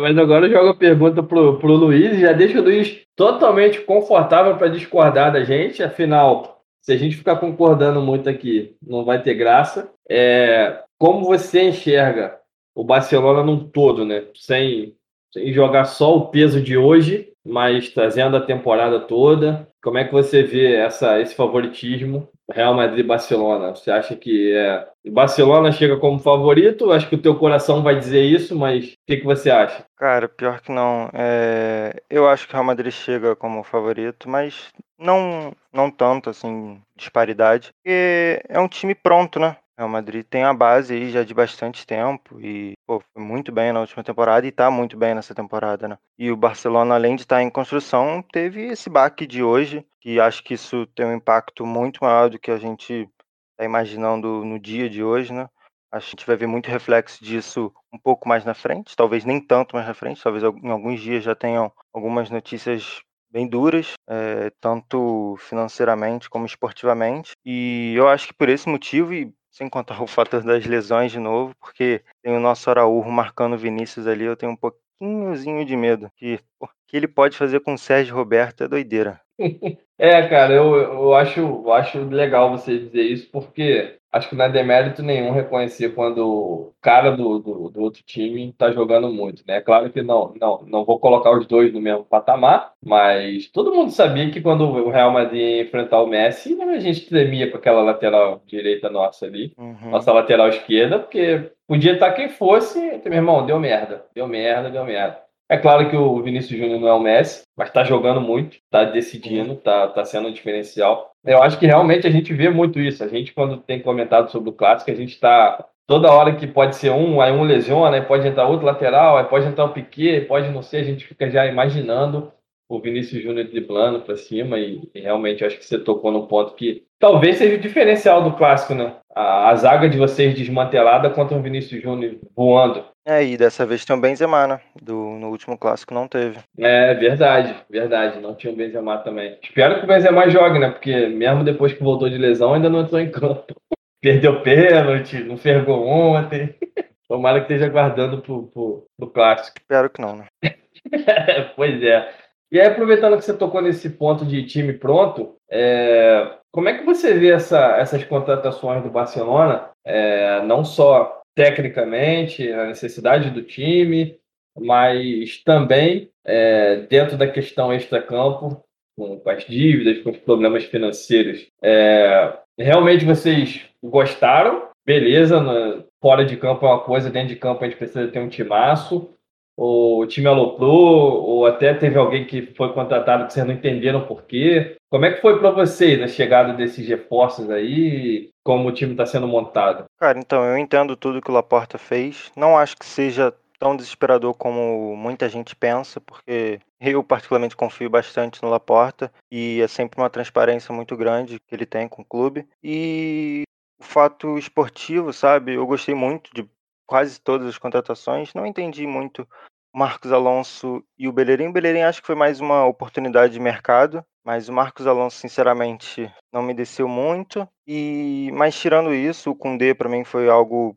mas 0.00 0.18
agora 0.18 0.46
eu 0.46 0.50
jogo 0.50 0.70
a 0.70 0.74
pergunta 0.74 1.22
pro, 1.22 1.56
pro 1.60 1.72
Luiz 1.72 2.14
e 2.14 2.22
já 2.22 2.32
deixa 2.32 2.58
o 2.58 2.64
Luiz 2.64 3.02
totalmente 3.14 3.80
confortável 3.82 4.56
para 4.56 4.66
discordar 4.66 5.32
da 5.32 5.44
gente. 5.44 5.84
Afinal, 5.84 6.60
se 6.82 6.92
a 6.92 6.96
gente 6.96 7.14
ficar 7.14 7.36
concordando 7.36 8.02
muito 8.02 8.28
aqui, 8.28 8.74
não 8.82 9.04
vai 9.04 9.22
ter 9.22 9.34
graça. 9.34 9.88
É, 10.10 10.82
como 10.98 11.24
você 11.24 11.62
enxerga 11.62 12.36
o 12.74 12.82
Barcelona 12.82 13.44
num 13.44 13.68
todo, 13.68 14.04
né? 14.04 14.24
Sem, 14.34 14.96
sem 15.32 15.52
jogar 15.52 15.84
só 15.84 16.16
o 16.16 16.28
peso 16.28 16.60
de 16.60 16.76
hoje, 16.76 17.28
mas 17.44 17.90
trazendo 17.90 18.36
a 18.36 18.40
temporada 18.40 19.00
toda. 19.00 19.68
Como 19.82 19.98
é 19.98 20.04
que 20.04 20.12
você 20.12 20.42
vê 20.42 20.76
essa, 20.76 21.20
esse 21.20 21.34
favoritismo 21.34 22.28
Real 22.50 22.74
Madrid-Barcelona? 22.74 23.74
Você 23.74 23.90
acha 23.90 24.16
que 24.16 24.54
é... 24.54 24.86
Barcelona 25.10 25.70
chega 25.70 25.98
como 25.98 26.18
favorito? 26.18 26.90
Acho 26.90 27.08
que 27.08 27.16
o 27.16 27.20
teu 27.22 27.34
coração 27.36 27.82
vai 27.82 27.98
dizer 27.98 28.22
isso, 28.22 28.56
mas 28.56 28.92
o 28.92 28.96
que, 29.06 29.18
que 29.18 29.24
você 29.24 29.50
acha? 29.50 29.84
Cara, 29.96 30.28
pior 30.28 30.60
que 30.60 30.72
não. 30.72 31.10
É... 31.12 32.00
Eu 32.08 32.28
acho 32.28 32.46
que 32.46 32.52
o 32.52 32.56
Real 32.56 32.64
Madrid 32.64 32.92
chega 32.92 33.36
como 33.36 33.62
favorito, 33.62 34.28
mas 34.28 34.72
não, 34.98 35.52
não 35.72 35.90
tanto 35.90 36.30
assim, 36.30 36.80
disparidade. 36.96 37.72
Porque 37.82 38.42
é 38.48 38.58
um 38.58 38.68
time 38.68 38.94
pronto, 38.94 39.38
né? 39.38 39.56
Real 39.76 39.88
Madrid 39.88 40.24
tem 40.24 40.44
a 40.44 40.54
base 40.54 40.94
aí 40.94 41.10
já 41.10 41.24
de 41.24 41.34
bastante 41.34 41.86
tempo 41.86 42.40
e 42.40 42.74
pô, 42.86 43.02
foi 43.12 43.22
muito 43.22 43.50
bem 43.50 43.72
na 43.72 43.80
última 43.80 44.04
temporada 44.04 44.46
e 44.46 44.50
está 44.50 44.70
muito 44.70 44.96
bem 44.96 45.14
nessa 45.14 45.34
temporada, 45.34 45.88
né? 45.88 45.98
E 46.16 46.30
o 46.30 46.36
Barcelona, 46.36 46.94
além 46.94 47.16
de 47.16 47.22
estar 47.22 47.36
tá 47.36 47.42
em 47.42 47.50
construção, 47.50 48.22
teve 48.32 48.66
esse 48.66 48.88
baque 48.88 49.26
de 49.26 49.42
hoje, 49.42 49.84
que 50.00 50.20
acho 50.20 50.44
que 50.44 50.54
isso 50.54 50.86
tem 50.94 51.06
um 51.06 51.14
impacto 51.14 51.66
muito 51.66 52.04
maior 52.04 52.30
do 52.30 52.38
que 52.38 52.50
a 52.50 52.58
gente 52.58 53.08
está 53.52 53.64
imaginando 53.64 54.44
no 54.44 54.58
dia 54.58 54.88
de 54.88 55.02
hoje, 55.02 55.32
né? 55.32 55.48
A 55.90 55.98
gente 55.98 56.26
vai 56.26 56.36
ver 56.36 56.46
muito 56.46 56.68
reflexo 56.68 57.22
disso 57.22 57.72
um 57.92 57.98
pouco 57.98 58.28
mais 58.28 58.44
na 58.44 58.54
frente, 58.54 58.96
talvez 58.96 59.24
nem 59.24 59.40
tanto 59.40 59.76
mais 59.76 59.86
na 59.86 59.94
frente, 59.94 60.22
talvez 60.22 60.42
em 60.42 60.70
alguns 60.70 61.00
dias 61.00 61.22
já 61.22 61.34
tenham 61.34 61.72
algumas 61.92 62.30
notícias 62.30 63.02
bem 63.30 63.48
duras, 63.48 63.94
é, 64.08 64.50
tanto 64.60 65.36
financeiramente 65.38 66.30
como 66.30 66.46
esportivamente. 66.46 67.32
E 67.44 67.92
eu 67.96 68.08
acho 68.08 68.28
que 68.28 68.34
por 68.34 68.48
esse 68.48 68.68
motivo, 68.68 69.12
e 69.12 69.32
sem 69.54 69.70
contar 69.70 70.02
o 70.02 70.06
fator 70.06 70.42
das 70.42 70.66
lesões 70.66 71.12
de 71.12 71.20
novo, 71.20 71.54
porque 71.60 72.04
tem 72.22 72.36
o 72.36 72.40
nosso 72.40 72.68
Araújo 72.68 73.08
marcando 73.08 73.56
Vinícius 73.56 74.06
ali, 74.06 74.24
eu 74.24 74.36
tenho 74.36 74.52
um 74.52 74.56
pouquinhozinho 74.56 75.64
de 75.64 75.76
medo. 75.76 76.10
Que 76.16 76.40
o 76.60 76.66
que 76.94 76.98
ele 76.98 77.08
pode 77.08 77.36
fazer 77.36 77.58
com 77.58 77.74
o 77.74 77.78
Sérgio 77.78 78.14
Roberto 78.14 78.62
é 78.62 78.68
doideira. 78.68 79.20
É, 79.96 80.26
cara, 80.26 80.52
eu, 80.52 80.74
eu, 80.74 81.14
acho, 81.14 81.38
eu 81.38 81.72
acho 81.72 82.00
legal 82.08 82.50
você 82.50 82.76
dizer 82.76 83.02
isso, 83.02 83.28
porque 83.30 83.96
acho 84.10 84.28
que 84.28 84.34
não 84.34 84.46
é 84.46 84.48
demérito 84.48 85.04
nenhum 85.04 85.30
reconhecer 85.30 85.94
quando 85.94 86.18
o 86.26 86.72
cara 86.82 87.12
do, 87.12 87.38
do, 87.38 87.70
do, 87.70 87.80
outro 87.80 88.02
time 88.04 88.52
tá 88.58 88.72
jogando 88.72 89.08
muito, 89.08 89.44
né? 89.46 89.60
Claro 89.60 89.88
que 89.90 90.02
não, 90.02 90.34
não, 90.40 90.64
não 90.66 90.84
vou 90.84 90.98
colocar 90.98 91.30
os 91.30 91.46
dois 91.46 91.72
no 91.72 91.80
mesmo 91.80 92.04
patamar, 92.04 92.72
mas 92.84 93.48
todo 93.52 93.72
mundo 93.72 93.92
sabia 93.92 94.32
que 94.32 94.40
quando 94.40 94.64
o 94.64 94.90
Real 94.90 95.12
Madrid 95.12 95.64
enfrentar 95.64 96.02
o 96.02 96.08
Messi, 96.08 96.60
a 96.60 96.80
gente 96.80 97.08
tremia 97.08 97.48
com 97.48 97.56
aquela 97.56 97.80
lateral 97.80 98.42
direita 98.48 98.90
nossa 98.90 99.26
ali, 99.26 99.54
uhum. 99.56 99.90
nossa 99.90 100.12
lateral 100.12 100.48
esquerda, 100.48 100.98
porque 100.98 101.52
podia 101.68 101.92
estar 101.92 102.10
quem 102.14 102.28
fosse, 102.28 102.80
meu 103.04 103.14
irmão, 103.14 103.46
deu 103.46 103.60
merda, 103.60 104.04
deu 104.12 104.26
merda, 104.26 104.70
deu 104.70 104.84
merda. 104.84 105.23
É 105.48 105.58
claro 105.58 105.90
que 105.90 105.96
o 105.96 106.22
Vinícius 106.22 106.58
Júnior 106.58 106.80
não 106.80 106.88
é 106.88 106.92
o 106.92 107.00
Messi, 107.00 107.42
mas 107.56 107.68
está 107.68 107.84
jogando 107.84 108.20
muito, 108.20 108.56
está 108.56 108.84
decidindo, 108.84 109.52
está 109.52 109.88
tá 109.88 110.04
sendo 110.04 110.28
um 110.28 110.32
diferencial. 110.32 111.12
Eu 111.24 111.42
acho 111.42 111.58
que 111.58 111.66
realmente 111.66 112.06
a 112.06 112.10
gente 112.10 112.32
vê 112.32 112.48
muito 112.48 112.80
isso. 112.80 113.04
A 113.04 113.08
gente, 113.08 113.32
quando 113.32 113.58
tem 113.58 113.80
comentado 113.80 114.30
sobre 114.30 114.50
o 114.50 114.54
clássico, 114.54 114.90
a 114.90 114.94
gente 114.94 115.12
está 115.12 115.66
toda 115.86 116.10
hora 116.10 116.34
que 116.34 116.46
pode 116.46 116.76
ser 116.76 116.90
um, 116.90 117.20
aí 117.20 117.30
um 117.30 117.42
lesiona, 117.42 117.96
aí 117.96 118.02
pode 118.02 118.26
entrar 118.26 118.48
outro 118.48 118.66
lateral, 118.66 119.18
aí 119.18 119.24
pode 119.24 119.46
entrar 119.46 119.64
o 119.64 119.68
um 119.68 119.72
Piquet, 119.72 120.22
pode 120.22 120.50
não 120.50 120.62
ser, 120.62 120.78
a 120.78 120.84
gente 120.84 121.06
fica 121.06 121.30
já 121.30 121.46
imaginando 121.46 122.32
o 122.68 122.80
Vinícius 122.80 123.22
Júnior 123.22 123.46
driblando 123.46 124.00
para 124.00 124.16
cima 124.16 124.58
e, 124.58 124.88
e, 124.94 125.00
realmente 125.00 125.44
acho 125.44 125.58
que 125.58 125.64
você 125.64 125.78
tocou 125.78 126.10
no 126.10 126.26
ponto 126.26 126.54
que 126.54 126.84
talvez 126.98 127.36
seja 127.36 127.56
o 127.56 127.60
diferencial 127.60 128.22
do 128.22 128.32
clássico, 128.36 128.74
né? 128.74 128.96
A, 129.14 129.50
a 129.50 129.54
zaga 129.56 129.88
de 129.88 129.98
vocês 129.98 130.34
desmantelada 130.34 131.10
contra 131.10 131.36
o 131.36 131.42
Vinícius 131.42 131.82
Júnior 131.82 132.16
voando. 132.34 132.84
É, 133.06 133.22
e 133.22 133.36
dessa 133.36 133.66
vez 133.66 133.84
tem 133.84 133.94
o 133.94 134.00
Benzema, 134.00 134.46
né? 134.46 134.60
Do, 134.82 134.94
no 134.94 135.28
último 135.28 135.58
clássico 135.58 135.92
não 135.92 136.08
teve. 136.08 136.38
É, 136.58 136.94
verdade, 136.94 137.54
verdade. 137.68 138.18
Não 138.18 138.34
tinha 138.34 138.52
o 138.52 138.56
Benzema 138.56 138.96
também. 138.98 139.38
Espero 139.42 139.78
que 139.78 139.84
o 139.84 139.86
Benzema 139.86 140.28
jogue, 140.30 140.58
né? 140.58 140.70
Porque 140.70 141.08
mesmo 141.08 141.44
depois 141.44 141.74
que 141.74 141.82
voltou 141.82 142.08
de 142.08 142.16
lesão, 142.16 142.54
ainda 142.54 142.70
não 142.70 142.80
entrou 142.80 143.00
em 143.00 143.10
campo. 143.10 143.54
Perdeu 144.00 144.42
pênalti, 144.42 145.22
não 145.22 145.36
fergou 145.36 145.86
ontem. 145.86 146.54
Tomara 147.06 147.40
que 147.40 147.52
esteja 147.52 147.70
guardando 147.70 148.22
pro, 148.22 148.46
pro, 148.48 148.86
pro 148.98 149.10
clássico. 149.10 149.58
Espero 149.58 149.90
que 149.90 150.00
não, 150.00 150.16
né? 150.16 150.26
pois 151.56 151.82
é. 151.82 152.10
E 152.50 152.60
aí, 152.60 152.66
aproveitando 152.66 153.16
que 153.16 153.24
você 153.24 153.34
tocou 153.34 153.60
nesse 153.60 153.90
ponto 153.90 154.24
de 154.24 154.46
time 154.46 154.72
pronto, 154.72 155.36
é... 155.50 156.38
como 156.50 156.68
é 156.68 156.78
que 156.78 156.84
você 156.84 157.14
vê 157.14 157.32
essa, 157.32 157.76
essas 157.78 158.04
contratações 158.04 158.82
do 158.82 158.90
Barcelona? 158.90 159.70
É... 159.84 160.40
Não 160.42 160.64
só 160.64 161.23
tecnicamente, 161.34 162.50
a 162.50 162.66
necessidade 162.66 163.30
do 163.30 163.42
time, 163.42 164.16
mas 164.56 165.42
também 165.44 166.10
é, 166.24 166.76
dentro 166.88 167.16
da 167.16 167.26
questão 167.26 167.72
extra-campo, 167.72 168.62
com, 168.96 169.20
as 169.26 169.44
dívidas, 169.44 169.98
com 170.02 170.10
os 170.10 170.18
problemas 170.18 170.64
financeiros. 170.64 171.48
É, 171.62 172.38
realmente 172.58 173.04
vocês 173.04 173.62
gostaram? 173.82 174.68
Beleza, 174.86 175.84
fora 176.00 176.24
de 176.24 176.36
campo 176.36 176.66
é 176.66 176.68
uma 176.68 176.80
coisa, 176.80 177.10
dentro 177.10 177.28
de 177.28 177.36
campo 177.36 177.64
a 177.64 177.66
gente 177.66 177.78
precisa 177.78 178.06
ter 178.08 178.20
um 178.20 178.28
timaço. 178.28 179.10
O 179.56 180.04
time 180.06 180.26
aloprou, 180.26 181.22
ou 181.22 181.46
até 181.46 181.72
teve 181.74 181.96
alguém 181.96 182.24
que 182.24 182.42
foi 182.54 182.72
contratado 182.72 183.26
que 183.26 183.32
vocês 183.32 183.46
não 183.46 183.54
entenderam 183.54 184.04
por 184.04 184.24
quê. 184.24 184.76
Como 184.90 185.04
é 185.04 185.12
que 185.12 185.20
foi 185.20 185.38
para 185.38 185.50
vocês 185.50 186.02
a 186.02 186.08
chegada 186.08 186.52
desses 186.52 186.86
reforços 186.88 187.48
aí? 187.50 188.30
Como 188.44 188.68
o 188.68 188.72
time 188.72 188.92
está 188.92 189.06
sendo 189.06 189.26
montado? 189.26 189.86
Cara, 189.98 190.18
então 190.18 190.44
eu 190.44 190.58
entendo 190.58 190.96
tudo 190.96 191.22
que 191.22 191.30
o 191.30 191.34
Laporta 191.34 191.78
fez. 191.78 192.30
Não 192.36 192.58
acho 192.58 192.76
que 192.76 192.84
seja 192.84 193.34
tão 193.58 193.74
desesperador 193.74 194.34
como 194.34 194.94
muita 194.94 195.28
gente 195.28 195.56
pensa, 195.56 195.98
porque 195.98 196.60
eu 196.78 197.02
particularmente 197.02 197.56
confio 197.56 197.88
bastante 197.88 198.42
no 198.42 198.50
Laporta 198.50 199.10
e 199.30 199.62
é 199.62 199.66
sempre 199.66 199.98
uma 199.98 200.10
transparência 200.10 200.74
muito 200.74 200.94
grande 200.94 201.40
que 201.40 201.54
ele 201.54 201.64
tem 201.64 201.88
com 201.88 202.02
o 202.02 202.04
clube. 202.04 202.46
E 202.62 203.44
o 203.80 203.84
fato 203.84 204.36
esportivo, 204.36 205.12
sabe? 205.12 205.54
Eu 205.54 205.66
gostei 205.66 205.94
muito 205.94 206.30
de 206.34 206.46
quase 206.86 207.18
todas 207.18 207.46
as 207.46 207.56
contratações. 207.56 208.34
Não 208.34 208.44
entendi 208.44 208.86
muito 208.86 209.26
Marcos 209.74 210.12
Alonso 210.12 210.84
e 210.98 211.08
o 211.08 211.12
Bellerin. 211.12 211.48
O 211.48 211.52
Bellerin 211.52 211.80
acho 211.80 212.02
que 212.02 212.06
foi 212.06 212.14
mais 212.14 212.40
uma 212.40 212.66
oportunidade 212.66 213.32
de 213.32 213.40
mercado, 213.40 214.04
mas 214.24 214.48
o 214.48 214.52
Marcos 214.52 214.86
Alonso, 214.86 215.18
sinceramente, 215.18 216.10
não 216.32 216.42
me 216.42 216.54
desceu 216.54 216.88
muito. 216.88 217.46
E 217.66 218.30
Mas 218.32 218.58
tirando 218.58 218.94
isso, 218.94 219.30
o 219.30 219.36
Koundé 219.36 219.74
para 219.74 219.88
mim 219.88 220.04
foi 220.04 220.28
algo 220.28 220.76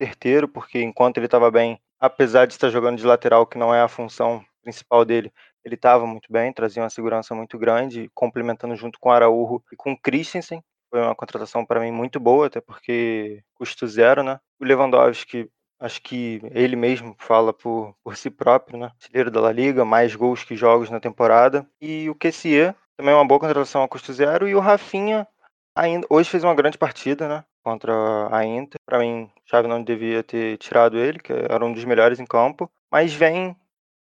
certeiro, 0.00 0.48
porque 0.48 0.82
enquanto 0.82 1.18
ele 1.18 1.26
estava 1.26 1.50
bem, 1.50 1.80
apesar 2.00 2.46
de 2.46 2.54
estar 2.54 2.70
jogando 2.70 2.98
de 2.98 3.06
lateral, 3.06 3.46
que 3.46 3.58
não 3.58 3.74
é 3.74 3.80
a 3.80 3.88
função 3.88 4.44
principal 4.62 5.04
dele, 5.04 5.32
ele 5.64 5.74
estava 5.74 6.06
muito 6.06 6.30
bem, 6.32 6.52
trazia 6.52 6.82
uma 6.82 6.90
segurança 6.90 7.34
muito 7.34 7.58
grande, 7.58 8.10
complementando 8.14 8.74
junto 8.76 8.98
com 8.98 9.10
Araújo 9.10 9.62
e 9.72 9.76
com 9.76 9.96
Christensen. 9.96 10.62
Foi 10.90 11.00
uma 11.00 11.14
contratação 11.14 11.64
para 11.64 11.80
mim 11.80 11.92
muito 11.92 12.18
boa, 12.18 12.46
até 12.46 12.60
porque 12.60 13.42
custo 13.54 13.86
zero, 13.86 14.22
né? 14.22 14.40
O 14.58 14.64
Lewandowski, 14.64 15.50
acho 15.78 16.00
que 16.02 16.40
ele 16.52 16.76
mesmo 16.76 17.14
fala 17.18 17.52
por, 17.52 17.94
por 18.02 18.16
si 18.16 18.30
próprio, 18.30 18.78
né? 18.78 18.86
Artilheiro 18.86 19.30
da 19.30 19.40
La 19.40 19.52
Liga, 19.52 19.84
mais 19.84 20.14
gols 20.14 20.44
que 20.44 20.56
jogos 20.56 20.90
na 20.90 21.00
temporada. 21.00 21.68
E 21.80 22.08
o 22.08 22.14
Kessier, 22.14 22.74
também 22.98 23.14
uma 23.14 23.24
boa 23.24 23.38
contratação 23.38 23.84
a 23.84 23.88
custo 23.88 24.12
zero. 24.12 24.48
E 24.48 24.54
o 24.56 24.60
Rafinha, 24.60 25.26
ainda 25.74 26.06
hoje 26.10 26.28
fez 26.28 26.42
uma 26.42 26.54
grande 26.54 26.76
partida, 26.76 27.28
né? 27.28 27.44
Contra 27.62 27.94
a 28.34 28.44
Inter. 28.44 28.78
Para 28.84 28.98
mim, 28.98 29.30
Xavi 29.46 29.68
não 29.68 29.82
devia 29.82 30.22
ter 30.24 30.58
tirado 30.58 30.98
ele, 30.98 31.20
que 31.20 31.32
era 31.32 31.64
um 31.64 31.72
dos 31.72 31.84
melhores 31.84 32.18
em 32.18 32.26
campo. 32.26 32.68
Mas 32.90 33.14
vem, 33.14 33.54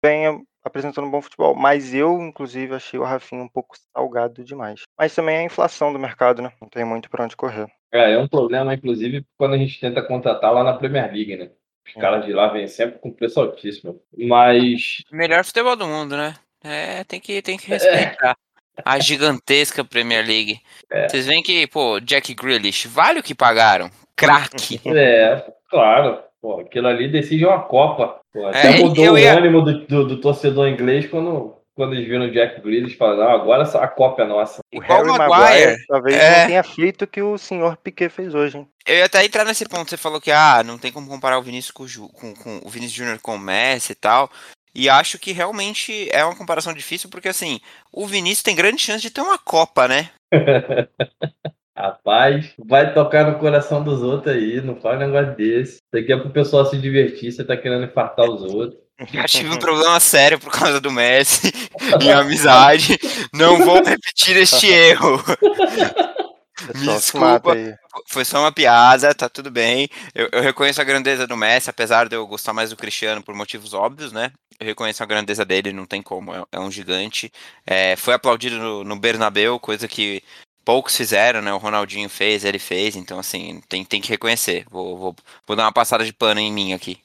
vem 0.03 0.45
apresentando 0.63 1.07
um 1.07 1.11
bom 1.11 1.21
futebol. 1.21 1.53
Mas 1.53 1.93
eu, 1.93 2.21
inclusive, 2.21 2.73
achei 2.73 2.97
o 2.97 3.03
Rafinha 3.03 3.43
um 3.43 3.49
pouco 3.49 3.75
salgado 3.93 4.45
demais. 4.45 4.83
Mas 4.97 5.13
também 5.13 5.35
é 5.35 5.39
a 5.39 5.43
inflação 5.43 5.91
do 5.91 5.99
mercado, 5.99 6.41
né? 6.41 6.53
Não 6.61 6.69
tem 6.69 6.85
muito 6.85 7.09
para 7.09 7.25
onde 7.25 7.35
correr. 7.35 7.67
É, 7.91 8.13
é 8.13 8.17
um 8.17 8.29
problema, 8.29 8.73
inclusive, 8.73 9.25
quando 9.37 9.55
a 9.55 9.57
gente 9.57 9.79
tenta 9.79 10.01
contratar 10.01 10.53
lá 10.53 10.63
na 10.63 10.77
Premier 10.77 11.11
League, 11.11 11.35
né? 11.35 11.51
Os 11.85 11.95
é. 11.97 11.99
caras 11.99 12.25
de 12.25 12.31
lá 12.31 12.47
vêm 12.47 12.67
sempre 12.67 12.97
com 12.99 13.11
preço 13.11 13.41
altíssimo. 13.41 14.01
Mas. 14.17 15.03
Melhor 15.11 15.43
futebol 15.43 15.75
do 15.75 15.85
mundo, 15.85 16.15
né? 16.15 16.33
É, 16.63 17.03
tem 17.03 17.19
que, 17.19 17.41
tem 17.41 17.57
que 17.57 17.67
respeitar. 17.67 18.35
É. 18.77 18.81
A 18.83 18.99
gigantesca 18.99 19.83
Premier 19.83 20.25
League. 20.25 20.59
É. 20.91 21.07
Vocês 21.07 21.25
veem 21.25 21.41
que, 21.41 21.67
pô, 21.67 21.99
Jack 21.99 22.33
Grealish, 22.33 22.87
vale 22.87 23.19
o 23.19 23.23
que 23.23 23.35
pagaram? 23.35 23.89
Craque. 24.15 24.79
É, 24.85 25.45
claro. 25.69 26.19
Pô, 26.41 26.59
aquilo 26.59 26.87
ali 26.87 27.07
decide 27.07 27.45
uma 27.45 27.59
Copa. 27.59 28.19
Pô, 28.31 28.45
até 28.47 28.77
é, 28.77 28.79
mudou 28.79 29.17
ia... 29.17 29.33
o 29.33 29.37
ânimo 29.37 29.61
do, 29.61 29.85
do, 29.85 30.07
do, 30.07 30.21
torcedor 30.21 30.67
inglês 30.67 31.07
quando, 31.07 31.55
quando 31.75 31.93
eles 31.93 32.07
viram 32.07 32.25
o 32.25 32.31
Jack 32.31 32.61
Grealish 32.61 32.97
falaram, 32.97 33.31
agora 33.31 33.63
a 33.63 33.87
Copa 33.87 34.21
é 34.21 34.27
nossa. 34.27 34.61
O 34.73 34.79
Harry 34.79 35.07
Maguire, 35.07 35.27
Maguire 35.27 35.85
talvez 35.87 36.15
é... 36.15 36.39
não 36.41 36.47
tenha 36.47 36.63
feito 36.63 37.01
o 37.03 37.07
que 37.07 37.21
o 37.21 37.37
senhor 37.37 37.77
Piquet 37.77 38.09
fez 38.09 38.35
hoje, 38.35 38.59
hein? 38.59 38.67
Eu 38.85 38.97
ia 38.97 39.05
até 39.05 39.25
entrar 39.25 39.43
nesse 39.43 39.67
ponto, 39.67 39.89
você 39.89 39.97
falou 39.97 40.21
que 40.21 40.31
ah, 40.31 40.61
não 40.63 40.77
tem 40.77 40.91
como 40.91 41.07
comparar 41.07 41.39
o 41.39 41.41
Vinícius 41.41 41.71
com, 41.71 41.87
com, 42.09 42.33
com 42.35 42.61
o 42.63 42.69
Vinícius 42.69 42.97
Júnior 42.97 43.19
com 43.19 43.35
o 43.35 43.39
Messi 43.39 43.93
e 43.93 43.95
tal. 43.95 44.29
E 44.75 44.89
acho 44.89 45.17
que 45.17 45.31
realmente 45.31 46.09
é 46.11 46.23
uma 46.25 46.35
comparação 46.35 46.73
difícil, 46.73 47.09
porque 47.09 47.29
assim, 47.29 47.61
o 47.93 48.05
Vinícius 48.05 48.43
tem 48.43 48.55
grande 48.55 48.81
chance 48.81 49.01
de 49.01 49.09
ter 49.09 49.21
uma 49.21 49.37
Copa, 49.37 49.87
né? 49.87 50.09
Rapaz, 51.77 52.53
vai 52.57 52.93
tocar 52.93 53.29
no 53.29 53.39
coração 53.39 53.83
dos 53.83 54.01
outros 54.01 54.35
aí, 54.35 54.61
não 54.61 54.75
faz 54.75 54.97
um 54.97 54.99
negócio 54.99 55.35
desse. 55.35 55.73
Isso 55.73 56.03
aqui 56.03 56.13
é 56.13 56.17
pro 56.17 56.29
pessoal 56.29 56.65
se 56.65 56.77
divertir, 56.77 57.31
você 57.31 57.43
tá 57.43 57.55
querendo 57.55 57.85
infartar 57.85 58.29
os 58.29 58.41
outros. 58.41 58.79
Já 59.11 59.25
tive 59.25 59.49
um 59.49 59.59
problema 59.59 59.99
sério 59.99 60.39
por 60.39 60.51
causa 60.51 60.79
do 60.79 60.91
Messi 60.91 61.51
e 62.01 62.11
amizade. 62.11 62.97
Não 63.33 63.57
vou 63.57 63.83
repetir 63.83 64.37
este 64.37 64.67
erro. 64.67 65.21
Me 66.73 66.87
desculpa, 66.87 67.53
foi 68.07 68.23
só 68.23 68.39
uma 68.39 68.51
piada, 68.51 69.13
tá 69.13 69.27
tudo 69.27 69.51
bem. 69.51 69.89
Eu, 70.13 70.29
eu, 70.31 70.41
reconheço 70.41 70.81
a 70.81 70.85
grandeza 70.85 71.27
do 71.27 71.35
Messi, 71.35 71.69
apesar 71.69 72.07
de 72.07 72.15
eu 72.15 72.25
gostar 72.25 72.53
mais 72.53 72.69
do 72.69 72.77
Cristiano 72.77 73.21
por 73.21 73.35
motivos 73.35 73.73
óbvios, 73.73 74.11
né? 74.13 74.31
Eu 74.57 74.65
reconheço 74.65 75.03
a 75.03 75.05
grandeza 75.05 75.43
dele, 75.43 75.73
não 75.73 75.85
tem 75.85 76.01
como, 76.01 76.33
é, 76.33 76.43
é 76.53 76.59
um 76.59 76.71
gigante. 76.71 77.31
É, 77.65 77.95
foi 77.97 78.13
aplaudido 78.13 78.57
no, 78.57 78.83
no 78.85 78.95
Bernabeu, 78.95 79.59
coisa 79.59 79.87
que 79.87 80.23
poucos 80.63 80.95
fizeram, 80.95 81.41
né? 81.41 81.53
O 81.53 81.57
Ronaldinho 81.57 82.09
fez, 82.09 82.45
ele 82.45 82.59
fez, 82.59 82.95
então 82.95 83.19
assim, 83.19 83.61
tem, 83.67 83.83
tem 83.83 83.99
que 83.99 84.09
reconhecer. 84.09 84.65
Vou, 84.69 84.97
vou, 84.97 85.15
vou 85.45 85.55
dar 85.57 85.63
uma 85.63 85.73
passada 85.73 86.05
de 86.05 86.13
pano 86.13 86.39
em 86.39 86.51
mim 86.51 86.73
aqui. 86.73 86.99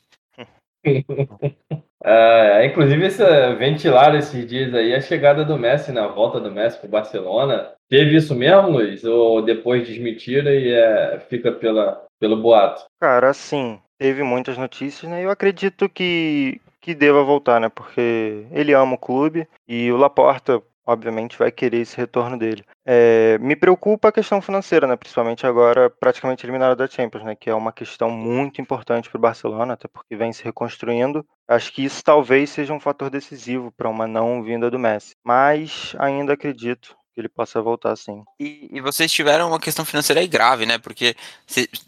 uh, 2.03 2.65
inclusive, 2.65 3.07
essa, 3.07 3.55
ventilar 3.55 4.15
esses 4.15 4.47
dias 4.47 4.75
aí 4.75 4.95
a 4.95 5.01
chegada 5.01 5.45
do 5.45 5.59
Messi, 5.59 5.93
na 5.93 6.07
volta 6.09 6.41
do 6.41 6.51
Messi 6.51 6.79
para 6.79 6.87
o 6.87 6.91
Barcelona. 6.91 7.73
Teve 7.89 8.17
isso 8.17 8.35
mesmo, 8.35 8.71
Luiz? 8.71 9.05
Ou 9.05 9.43
depois 9.43 9.87
desmentira 9.87 10.55
e 10.55 10.73
é, 10.73 11.21
fica 11.29 11.51
pela, 11.51 12.05
pelo 12.21 12.37
boato? 12.37 12.85
Cara, 13.01 13.31
assim, 13.31 13.81
teve 13.99 14.23
muitas 14.23 14.57
notícias, 14.57 15.11
né? 15.11 15.25
Eu 15.25 15.31
acredito 15.31 15.89
que, 15.89 16.61
que 16.81 16.95
deva 16.95 17.25
voltar, 17.25 17.61
né? 17.61 17.69
Porque 17.69 18.47
ele 18.53 18.73
ama 18.73 18.95
o 18.95 18.99
clube 18.99 19.47
e 19.69 19.91
o 19.91 19.97
Laporta 19.97 20.63
obviamente 20.91 21.39
vai 21.39 21.53
querer 21.53 21.79
esse 21.79 21.97
retorno 21.97 22.37
dele. 22.37 22.65
É, 22.85 23.39
me 23.39 23.55
preocupa 23.55 24.09
a 24.09 24.13
questão 24.13 24.43
financeira, 24.43 24.87
né? 24.87 24.97
Principalmente 24.97 25.47
agora 25.47 25.89
praticamente 25.89 26.45
eliminado 26.45 26.77
da 26.77 26.89
Champions, 26.89 27.25
né? 27.25 27.37
Que 27.37 27.49
é 27.49 27.55
uma 27.55 27.73
questão 27.73 28.11
muito 28.11 28.61
importante 28.61 29.09
para 29.09 29.19
o 29.19 29.21
Barcelona, 29.21 29.75
até 29.75 29.87
porque 29.87 30.17
vem 30.17 30.33
se 30.33 30.43
reconstruindo. 30.43 31.25
Acho 31.49 31.73
que 31.73 31.85
isso 31.85 32.03
talvez 32.03 32.51
seja 32.51 32.73
um 32.73 32.81
fator 32.81 33.09
decisivo 33.09 33.73
para 33.73 33.89
uma 33.89 34.07
não 34.07 34.43
vinda 34.43 34.71
do 34.71 34.79
Messi. 34.79 35.15
Mas 35.25 35.95
ainda 35.99 36.33
acredito 36.33 36.97
que 37.15 37.21
ele 37.21 37.29
possa 37.29 37.63
voltar 37.63 37.95
sim. 37.97 38.25
E, 38.39 38.69
e, 38.73 38.81
vocês 38.81 39.11
tiveram 39.13 39.49
uma 39.49 39.61
questão 39.61 39.85
financeira 39.85 40.21
aí 40.21 40.29
grave, 40.29 40.67
né? 40.67 40.79
Porque, 40.79 41.15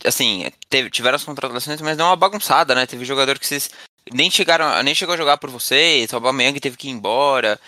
assim, 0.04 0.48
teve, 0.68 0.90
tiveram 0.90 1.16
as 1.16 1.24
contratações, 1.24 1.80
mas 1.80 1.96
deu 1.96 2.06
uma 2.06 2.16
bagunçada, 2.16 2.74
né? 2.74 2.86
Teve 2.86 3.04
jogador 3.04 3.38
que 3.38 3.46
vocês 3.46 3.70
nem 4.12 4.30
chegaram, 4.30 4.82
nem 4.82 4.94
chegou 4.94 5.14
a 5.14 5.18
jogar 5.18 5.38
por 5.38 5.50
vocês, 5.50 6.12
o 6.12 6.16
Aubameyang 6.16 6.58
teve 6.58 6.76
que 6.76 6.88
ir 6.88 6.90
embora. 6.90 7.58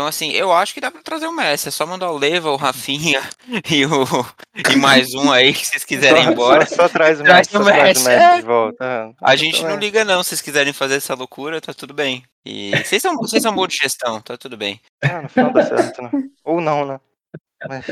Então, 0.00 0.08
assim, 0.08 0.30
eu 0.30 0.50
acho 0.50 0.72
que 0.72 0.80
dá 0.80 0.90
pra 0.90 1.02
trazer 1.02 1.26
o 1.26 1.32
Messi. 1.32 1.68
É 1.68 1.70
só 1.70 1.84
mandar 1.84 2.10
o 2.10 2.16
Leva, 2.16 2.50
o 2.50 2.56
Rafinha 2.56 3.20
e, 3.70 3.84
o, 3.84 4.06
e 4.72 4.76
mais 4.76 5.12
um 5.12 5.30
aí 5.30 5.52
que 5.52 5.66
vocês 5.66 5.84
quiserem 5.84 6.24
ir 6.24 6.28
embora. 6.32 6.64
Só, 6.64 6.76
só 6.76 6.88
traz 6.88 7.20
o 7.20 7.22
Messi, 7.22 7.50
traz 7.50 7.54
o 7.54 7.64
Messi, 7.66 8.08
Messi 8.08 8.36
de 8.36 8.42
volta. 8.42 8.82
É, 8.82 9.12
a 9.20 9.36
gente 9.36 9.62
não 9.62 9.76
liga, 9.76 10.02
não. 10.02 10.22
Se 10.22 10.30
vocês 10.30 10.40
quiserem 10.40 10.72
fazer 10.72 10.94
essa 10.94 11.14
loucura, 11.14 11.60
tá 11.60 11.74
tudo 11.74 11.92
bem. 11.92 12.24
E 12.46 12.70
vocês 12.82 13.02
são, 13.02 13.14
vocês 13.16 13.42
são 13.42 13.54
bons 13.54 13.68
de 13.68 13.76
gestão, 13.76 14.22
tá 14.22 14.38
tudo 14.38 14.56
bem. 14.56 14.80
Ah, 15.02 15.20
no 15.20 15.28
final 15.28 15.52
dá 15.52 15.66
certo, 15.66 16.00
né? 16.00 16.10
Ou 16.44 16.62
não, 16.62 16.86
né? 16.86 16.98
Mas... 17.68 17.84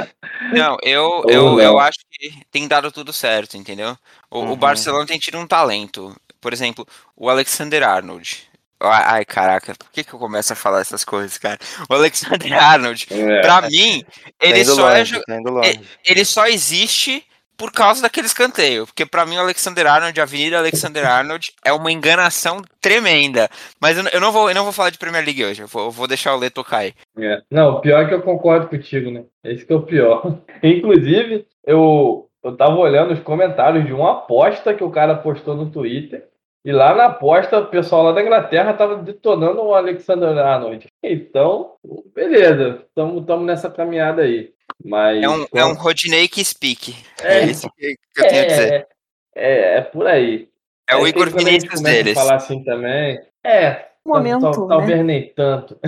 Não, 0.54 0.78
eu, 0.82 1.24
eu, 1.28 1.60
eu 1.60 1.78
acho 1.78 1.98
que 2.10 2.42
tem 2.50 2.66
dado 2.66 2.90
tudo 2.90 3.12
certo, 3.12 3.58
entendeu? 3.58 3.94
O, 4.30 4.38
uhum. 4.38 4.52
o 4.52 4.56
Barcelona 4.56 5.04
tem 5.04 5.18
tido 5.18 5.36
um 5.36 5.46
talento. 5.46 6.16
Por 6.40 6.54
exemplo, 6.54 6.88
o 7.14 7.28
Alexander 7.28 7.82
Arnold. 7.82 8.47
Ai, 8.80 9.24
caraca, 9.24 9.74
por 9.74 9.90
que, 9.90 10.04
que 10.04 10.12
eu 10.12 10.18
começo 10.18 10.52
a 10.52 10.56
falar 10.56 10.80
essas 10.80 11.04
coisas, 11.04 11.36
cara? 11.36 11.58
O 11.88 11.94
Alexander 11.94 12.52
Arnold, 12.52 13.06
é. 13.10 13.40
pra 13.40 13.62
mim, 13.62 14.04
ele 14.40 14.64
só, 14.64 14.90
é 14.90 14.98
longe, 14.98 15.16
é, 15.16 15.80
ele 16.04 16.24
só 16.24 16.46
existe 16.46 17.24
por 17.58 17.72
causa 17.72 18.00
daquele 18.00 18.28
escanteio. 18.28 18.86
Porque 18.86 19.04
para 19.04 19.26
mim 19.26 19.36
o 19.36 19.40
Alexander 19.40 19.86
Arnold, 19.86 20.18
a 20.18 20.22
Avenida 20.22 20.58
Alexander 20.58 21.04
Arnold, 21.04 21.52
é 21.64 21.72
uma 21.72 21.90
enganação 21.90 22.62
tremenda. 22.80 23.50
Mas 23.80 23.98
eu, 23.98 24.20
não, 24.20 24.30
vou, 24.30 24.48
eu 24.48 24.54
não 24.54 24.62
vou 24.62 24.72
falar 24.72 24.90
de 24.90 24.98
Premier 24.98 25.24
League 25.24 25.44
hoje, 25.44 25.62
eu 25.62 25.66
vou, 25.66 25.86
eu 25.86 25.90
vou 25.90 26.06
deixar 26.06 26.34
o 26.34 26.38
Lê 26.38 26.48
tocar 26.48 26.78
aí. 26.78 26.94
É. 27.18 27.42
Não, 27.50 27.72
o 27.72 27.80
pior 27.80 28.04
é 28.04 28.06
que 28.06 28.14
eu 28.14 28.22
concordo 28.22 28.68
contigo, 28.68 29.10
né? 29.10 29.24
Esse 29.42 29.66
que 29.66 29.72
é 29.72 29.76
o 29.76 29.82
pior. 29.82 30.38
Inclusive, 30.62 31.44
eu, 31.66 32.28
eu 32.44 32.56
tava 32.56 32.76
olhando 32.76 33.12
os 33.12 33.20
comentários 33.20 33.84
de 33.84 33.92
uma 33.92 34.12
aposta 34.12 34.72
que 34.72 34.84
o 34.84 34.90
cara 34.90 35.16
postou 35.16 35.56
no 35.56 35.68
Twitter. 35.68 36.28
E 36.64 36.72
lá 36.72 36.94
na 36.94 37.06
aposta, 37.06 37.60
o 37.60 37.66
pessoal 37.66 38.04
lá 38.04 38.12
da 38.12 38.22
Inglaterra 38.22 38.72
estava 38.72 38.96
detonando 38.96 39.62
o 39.62 39.74
Alexander 39.74 40.36
Arnold. 40.36 40.86
Então, 41.02 41.74
beleza, 42.14 42.84
estamos 42.86 43.46
nessa 43.46 43.70
caminhada 43.70 44.22
aí. 44.22 44.52
Mas, 44.84 45.22
é 45.22 45.28
um, 45.28 45.46
é 45.54 45.64
um 45.64 45.74
Rodney 45.74 46.28
que 46.28 46.44
speak. 46.44 46.94
É, 47.22 47.38
é 47.38 47.44
isso 47.46 47.68
que 47.76 47.96
eu 48.16 48.28
tenho 48.28 48.34
é, 48.34 48.40
a 48.40 48.46
dizer. 48.46 48.88
É, 49.34 49.76
é, 49.76 49.80
por 49.80 50.06
aí. 50.06 50.48
É 50.88 50.96
o 50.96 51.06
Igor 51.06 51.30
Vinícius 51.30 51.80
deles. 51.80 52.14
falar 52.14 52.36
assim 52.36 52.62
também. 52.64 53.20
É, 53.44 53.88
momento, 54.04 54.42
tal, 54.42 54.52
tal, 54.52 54.68
talvez 54.68 54.98
né? 54.98 55.04
nem 55.04 55.32
tanto. 55.34 55.78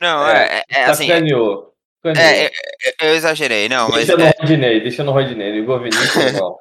Não, 0.00 0.26
é, 0.28 0.62
é, 0.70 0.80
é 0.80 0.84
assim. 0.84 1.06
Sacaneou. 1.06 1.75
É, 2.14 2.46
eu, 2.46 2.50
eu, 3.08 3.14
exagerei, 3.14 3.68
não, 3.68 3.90
deixa 3.90 4.16
mas. 4.16 4.18
No 4.18 4.24
é... 4.26 4.34
Rodney, 4.40 4.80
deixa 4.80 5.04
no 5.04 5.12
Rodney, 5.12 5.58
Igor 5.58 5.80
Vinícius 5.80 6.32
não. 6.32 6.56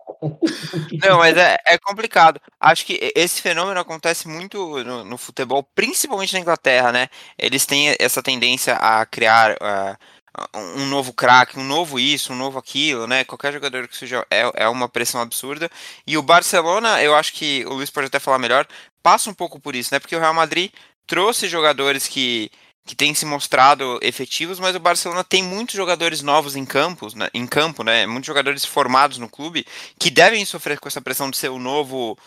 Não, 1.03 1.17
mas 1.19 1.37
é, 1.37 1.57
é 1.65 1.77
complicado. 1.77 2.39
Acho 2.59 2.85
que 2.85 3.11
esse 3.15 3.41
fenômeno 3.41 3.79
acontece 3.79 4.27
muito 4.27 4.83
no, 4.83 5.03
no, 5.03 5.17
futebol, 5.17 5.63
principalmente 5.75 6.33
na 6.33 6.39
Inglaterra, 6.39 6.91
né? 6.91 7.09
Eles 7.37 7.65
têm 7.65 7.95
essa 7.99 8.23
tendência 8.23 8.75
a 8.75 9.05
criar 9.05 9.55
uh, 9.55 9.97
um 10.53 10.85
novo 10.85 11.13
craque, 11.13 11.59
um 11.59 11.63
novo 11.63 11.99
isso, 11.99 12.33
um 12.33 12.35
novo 12.35 12.57
aquilo, 12.57 13.07
né? 13.07 13.23
Qualquer 13.23 13.53
jogador 13.53 13.87
que 13.87 13.97
seja 13.97 14.25
é, 14.31 14.49
é 14.55 14.67
uma 14.67 14.89
pressão 14.89 15.21
absurda. 15.21 15.69
E 16.05 16.17
o 16.17 16.21
Barcelona, 16.23 17.01
eu 17.01 17.15
acho 17.15 17.33
que 17.33 17.65
o 17.65 17.73
Luiz 17.73 17.89
pode 17.89 18.07
até 18.07 18.19
falar 18.19 18.39
melhor, 18.39 18.65
passa 19.03 19.29
um 19.29 19.33
pouco 19.33 19.59
por 19.59 19.75
isso, 19.75 19.93
né? 19.93 19.99
Porque 19.99 20.15
o 20.15 20.19
Real 20.19 20.33
Madrid 20.33 20.71
trouxe 21.07 21.47
jogadores 21.47 22.07
que 22.07 22.49
que 22.85 22.95
têm 22.95 23.13
se 23.15 23.25
mostrado 23.25 23.99
efetivos, 24.01 24.59
mas 24.59 24.75
o 24.75 24.79
Barcelona 24.79 25.23
tem 25.23 25.43
muitos 25.43 25.75
jogadores 25.75 26.21
novos 26.21 26.55
em 26.55 26.63
campos, 26.63 27.15
né, 27.15 27.29
em 27.33 27.47
campo, 27.47 27.83
né? 27.83 28.05
Muitos 28.05 28.27
jogadores 28.27 28.63
formados 28.63 29.17
no 29.17 29.27
clube 29.27 29.65
que 29.97 30.11
devem 30.11 30.45
sofrer 30.45 30.79
com 30.79 30.87
essa 30.87 31.01
pressão 31.01 31.31
de 31.31 31.37
ser 31.37 31.49
o 31.49 31.57
novo 31.57 32.17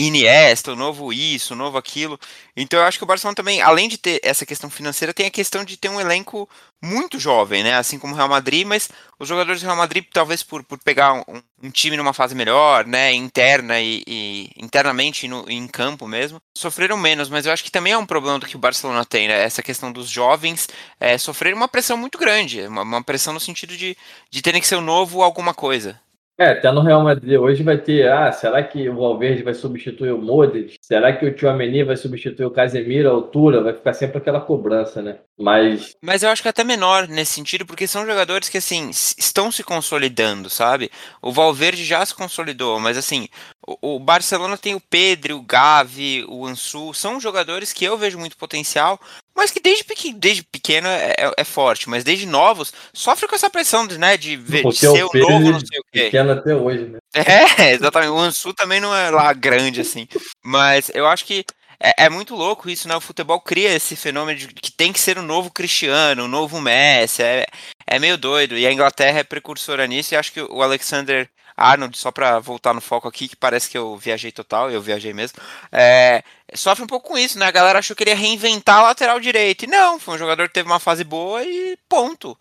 Iniesta, 0.00 0.72
o 0.72 0.76
novo 0.76 1.12
isso, 1.12 1.54
o 1.54 1.56
novo 1.56 1.76
aquilo. 1.76 2.18
Então 2.56 2.78
eu 2.78 2.86
acho 2.86 2.98
que 2.98 3.04
o 3.04 3.06
Barcelona 3.06 3.34
também, 3.34 3.60
além 3.60 3.88
de 3.88 3.98
ter 3.98 4.20
essa 4.22 4.46
questão 4.46 4.70
financeira, 4.70 5.12
tem 5.12 5.26
a 5.26 5.30
questão 5.30 5.64
de 5.64 5.76
ter 5.76 5.88
um 5.88 6.00
elenco 6.00 6.48
muito 6.80 7.18
jovem, 7.18 7.64
né? 7.64 7.74
Assim 7.74 7.98
como 7.98 8.14
o 8.14 8.16
Real 8.16 8.28
Madrid, 8.28 8.64
mas 8.64 8.88
os 9.18 9.28
jogadores 9.28 9.60
do 9.60 9.64
Real 9.64 9.76
Madrid, 9.76 10.04
talvez 10.12 10.44
por, 10.44 10.62
por 10.62 10.78
pegar 10.78 11.14
um, 11.14 11.42
um 11.60 11.70
time 11.70 11.96
numa 11.96 12.12
fase 12.12 12.32
melhor, 12.32 12.86
né? 12.86 13.12
Interna 13.12 13.80
e, 13.80 14.04
e 14.06 14.50
internamente 14.56 15.26
no, 15.26 15.44
em 15.50 15.66
campo 15.66 16.06
mesmo, 16.06 16.40
sofreram 16.56 16.96
menos. 16.96 17.28
Mas 17.28 17.44
eu 17.44 17.52
acho 17.52 17.64
que 17.64 17.70
também 17.70 17.92
é 17.92 17.98
um 17.98 18.06
problema 18.06 18.38
do 18.38 18.46
que 18.46 18.54
o 18.54 18.60
Barcelona 18.60 19.04
tem, 19.04 19.26
né? 19.26 19.42
Essa 19.42 19.64
questão 19.64 19.90
dos 19.90 20.08
jovens 20.08 20.68
é, 21.00 21.16
uma 21.54 21.66
pressão 21.66 21.96
muito 21.96 22.18
grande, 22.18 22.64
uma, 22.68 22.82
uma 22.82 23.02
pressão 23.02 23.32
no 23.32 23.40
sentido 23.40 23.76
de, 23.76 23.96
de 24.30 24.42
terem 24.42 24.60
que 24.60 24.66
ser 24.68 24.76
o 24.76 24.80
novo 24.80 25.22
alguma 25.22 25.52
coisa. 25.52 26.00
É, 26.40 26.50
até 26.50 26.70
no 26.70 26.82
Real 26.82 27.02
Madrid 27.02 27.36
hoje 27.36 27.64
vai 27.64 27.76
ter, 27.76 28.08
ah, 28.08 28.30
será 28.30 28.62
que 28.62 28.88
o 28.88 28.94
Valverde 28.94 29.42
vai 29.42 29.54
substituir 29.54 30.12
o 30.12 30.22
Modric? 30.22 30.76
Será 30.80 31.12
que 31.12 31.26
o 31.26 31.34
Tchouameni 31.34 31.82
vai 31.82 31.96
substituir 31.96 32.46
o 32.46 32.50
Casemiro 32.52 33.08
à 33.08 33.12
altura? 33.12 33.60
Vai 33.60 33.72
ficar 33.72 33.92
sempre 33.92 34.18
aquela 34.18 34.40
cobrança, 34.40 35.02
né? 35.02 35.18
Mas... 35.36 35.96
Mas 36.00 36.22
eu 36.22 36.30
acho 36.30 36.40
que 36.40 36.46
é 36.46 36.50
até 36.50 36.62
menor 36.62 37.08
nesse 37.08 37.32
sentido, 37.32 37.66
porque 37.66 37.88
são 37.88 38.06
jogadores 38.06 38.48
que, 38.48 38.58
assim, 38.58 38.88
estão 38.90 39.50
se 39.50 39.64
consolidando, 39.64 40.48
sabe? 40.48 40.92
O 41.20 41.32
Valverde 41.32 41.84
já 41.84 42.06
se 42.06 42.14
consolidou, 42.14 42.78
mas, 42.78 42.96
assim, 42.96 43.26
o, 43.66 43.96
o 43.96 43.98
Barcelona 43.98 44.56
tem 44.56 44.76
o 44.76 44.80
Pedro, 44.80 45.38
o 45.38 45.42
Gavi, 45.42 46.24
o 46.28 46.46
Ansu, 46.46 46.94
são 46.94 47.18
jogadores 47.18 47.72
que 47.72 47.84
eu 47.84 47.98
vejo 47.98 48.16
muito 48.16 48.36
potencial, 48.36 49.00
mas 49.38 49.52
que 49.52 49.60
desde, 49.60 49.84
pequ 49.84 50.12
desde 50.12 50.42
pequeno 50.42 50.88
é, 50.88 51.14
é, 51.16 51.32
é, 51.36 51.44
forte, 51.44 51.88
mas 51.88 52.02
desde 52.02 52.26
novos 52.26 52.72
sofre 52.92 53.28
com 53.28 53.36
essa 53.36 53.48
pressão, 53.48 53.86
né? 53.86 54.16
De, 54.16 54.36
ver, 54.36 54.64
de 54.64 54.76
ser 54.76 55.04
o 55.04 55.10
novo, 55.14 55.52
não 55.52 55.60
sei 55.60 55.78
o 55.78 55.84
quê. 55.92 56.04
Pequeno 56.06 56.32
até 56.32 56.56
hoje, 56.56 56.86
né? 56.86 56.98
É, 57.14 57.70
exatamente. 57.70 58.10
O 58.10 58.18
Ansu 58.18 58.52
também 58.52 58.80
não 58.80 58.92
é 58.92 59.10
lá 59.10 59.32
grande, 59.32 59.80
assim. 59.80 60.08
Mas 60.44 60.90
eu 60.92 61.06
acho 61.06 61.24
que 61.24 61.44
é, 61.80 62.06
é, 62.06 62.10
muito 62.10 62.34
louco 62.34 62.68
isso, 62.68 62.88
né? 62.88 62.96
O 62.96 63.00
futebol 63.00 63.40
cria 63.40 63.72
esse 63.72 63.94
fenômeno 63.94 64.36
de 64.36 64.48
que 64.48 64.72
tem 64.72 64.92
que 64.92 64.98
ser 64.98 65.16
o 65.18 65.22
novo 65.22 65.52
Cristiano, 65.52 66.24
o 66.24 66.28
novo 66.28 66.60
Messi. 66.60 67.22
É, 67.22 67.46
é 67.86 67.98
meio 68.00 68.18
doido. 68.18 68.58
E 68.58 68.66
a 68.66 68.72
Inglaterra 68.72 69.20
é 69.20 69.24
precursora 69.24 69.86
nisso, 69.86 70.14
e 70.14 70.16
acho 70.16 70.32
que 70.32 70.40
o 70.40 70.64
Alexander 70.64 71.30
Arnold, 71.58 71.96
só 71.98 72.10
para 72.10 72.38
voltar 72.38 72.72
no 72.72 72.80
foco 72.80 73.08
aqui, 73.08 73.28
que 73.28 73.36
parece 73.36 73.68
que 73.70 73.76
eu 73.76 73.96
viajei 73.96 74.30
total, 74.32 74.70
eu 74.70 74.80
viajei 74.80 75.12
mesmo, 75.12 75.38
é, 75.72 76.22
sofre 76.54 76.84
um 76.84 76.86
pouco 76.86 77.08
com 77.08 77.18
isso, 77.18 77.38
né? 77.38 77.46
A 77.46 77.50
galera 77.50 77.78
achou 77.78 77.94
que 77.94 78.04
ele 78.04 78.10
ia 78.10 78.16
reinventar 78.16 78.78
a 78.78 78.82
lateral 78.82 79.20
direito. 79.20 79.64
E 79.64 79.68
não, 79.68 79.98
foi 79.98 80.14
um 80.14 80.18
jogador 80.18 80.48
que 80.48 80.54
teve 80.54 80.68
uma 80.68 80.80
fase 80.80 81.04
boa 81.04 81.44
e 81.44 81.76
ponto. 81.88 82.36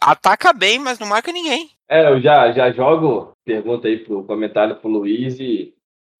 Ataca 0.00 0.52
bem, 0.52 0.78
mas 0.78 0.98
não 0.98 1.06
marca 1.06 1.32
ninguém. 1.32 1.70
É, 1.88 2.10
eu 2.10 2.20
já, 2.20 2.52
já 2.52 2.72
jogo 2.72 3.32
pergunta 3.44 3.86
aí 3.86 3.98
pro 3.98 4.24
comentário 4.24 4.76
pro 4.76 4.90
Luiz 4.90 5.38
e 5.38 5.72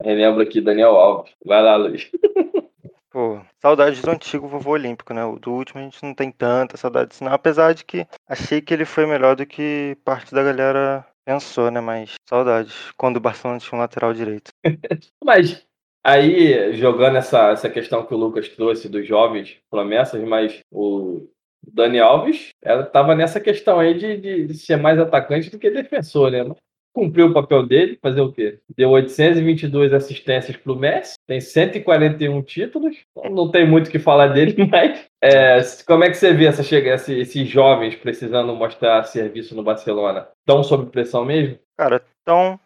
relembro 0.03 0.43
aqui 0.43 0.61
Daniel 0.61 0.97
Alves. 0.97 1.33
Vai 1.45 1.63
lá, 1.63 1.77
Luiz. 1.77 2.09
Pô, 3.11 3.41
saudades 3.63 4.03
do 4.03 4.11
antigo 4.11 4.47
vovô 4.47 4.73
olímpico, 4.73 5.15
né? 5.15 5.25
O 5.25 5.39
do 5.39 5.51
último 5.51 5.81
a 5.81 5.85
gente 5.85 6.03
não 6.03 6.13
tem 6.13 6.31
tanta 6.31 6.77
saudade 6.77 7.17
não, 7.23 7.33
apesar 7.33 7.73
de 7.73 7.83
que 7.83 8.07
achei 8.29 8.61
que 8.61 8.75
ele 8.75 8.85
foi 8.85 9.07
melhor 9.07 9.35
do 9.35 9.47
que 9.47 9.97
parte 10.05 10.35
da 10.35 10.43
galera 10.43 11.03
Pensou, 11.27 11.71
né? 11.73 11.81
Mas 11.81 12.15
saudades. 12.29 12.93
Quando 12.97 13.17
o 13.17 13.21
Barcelona 13.21 13.59
tinha 13.59 13.77
um 13.77 13.81
lateral 13.81 14.15
direito. 14.15 14.53
mas 15.25 15.67
aí, 16.05 16.73
jogando 16.75 17.17
essa, 17.17 17.51
essa 17.51 17.69
questão 17.69 18.07
que 18.07 18.15
o 18.15 18.17
Lucas 18.17 18.49
trouxe 18.49 18.89
dos 18.89 19.07
jovens 19.07 19.59
promessas, 19.69 20.23
mas 20.23 20.61
o 20.71 21.29
Dani 21.67 21.99
Alves 21.99 22.51
estava 22.63 23.17
nessa 23.17 23.41
questão 23.41 23.81
aí 23.81 23.99
de, 23.99 24.17
de, 24.17 24.47
de, 24.47 24.55
ser 24.55 24.77
mais 24.77 25.01
atacante 25.01 25.51
do 25.51 25.59
que 25.59 25.69
defensor, 25.69 26.31
né? 26.31 26.45
Cumpriu 26.97 27.27
o 27.27 27.35
papel 27.35 27.67
dele, 27.67 27.99
fazer 28.01 28.23
o 28.23 28.33
quê? 28.33 28.59
Deu 28.75 28.89
822 28.89 29.93
assistências 29.93 30.57
para 30.57 30.73
o 30.73 30.77
Messi, 30.77 31.19
tem 31.27 31.43
141 31.43 32.43
títulos, 32.43 32.97
não 33.31 33.51
tem 33.51 33.69
muito 33.69 33.89
o 33.89 33.91
que 33.91 33.99
falar 33.99 34.29
dele, 34.29 34.57
mas 34.73 35.05
é, 35.23 35.61
como 35.87 36.05
é 36.05 36.09
que 36.09 36.17
você 36.17 36.33
vê 36.33 36.47
essa 36.47 36.63
chega, 36.63 36.95
esses 36.95 37.47
jovens 37.47 37.95
precisando 37.97 38.55
mostrar 38.55 39.05
serviço 39.05 39.55
no 39.55 39.63
Barcelona? 39.63 40.27
Estão 40.41 40.65
sob 40.65 40.91
pressão 40.91 41.23
mesmo? 41.23 41.59
Cara, 41.77 42.03
estão 42.21 42.59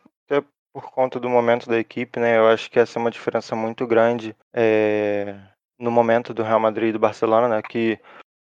por 0.73 0.91
conta 0.93 1.19
do 1.19 1.29
momento 1.29 1.69
da 1.69 1.79
equipe, 1.79 2.21
né? 2.21 2.39
Eu 2.39 2.47
acho 2.47 2.71
que 2.71 2.79
essa 2.79 2.99
é 2.99 3.01
uma 3.01 3.11
diferença 3.11 3.57
muito 3.57 3.85
grande 3.87 4.37
é, 4.55 5.37
no 5.79 5.91
momento 5.91 6.33
do 6.33 6.43
Real 6.45 6.61
Madrid 6.61 6.91
e 6.91 6.93
do 6.93 6.99
Barcelona, 6.99 7.49
né? 7.49 7.61
Que 7.61 7.99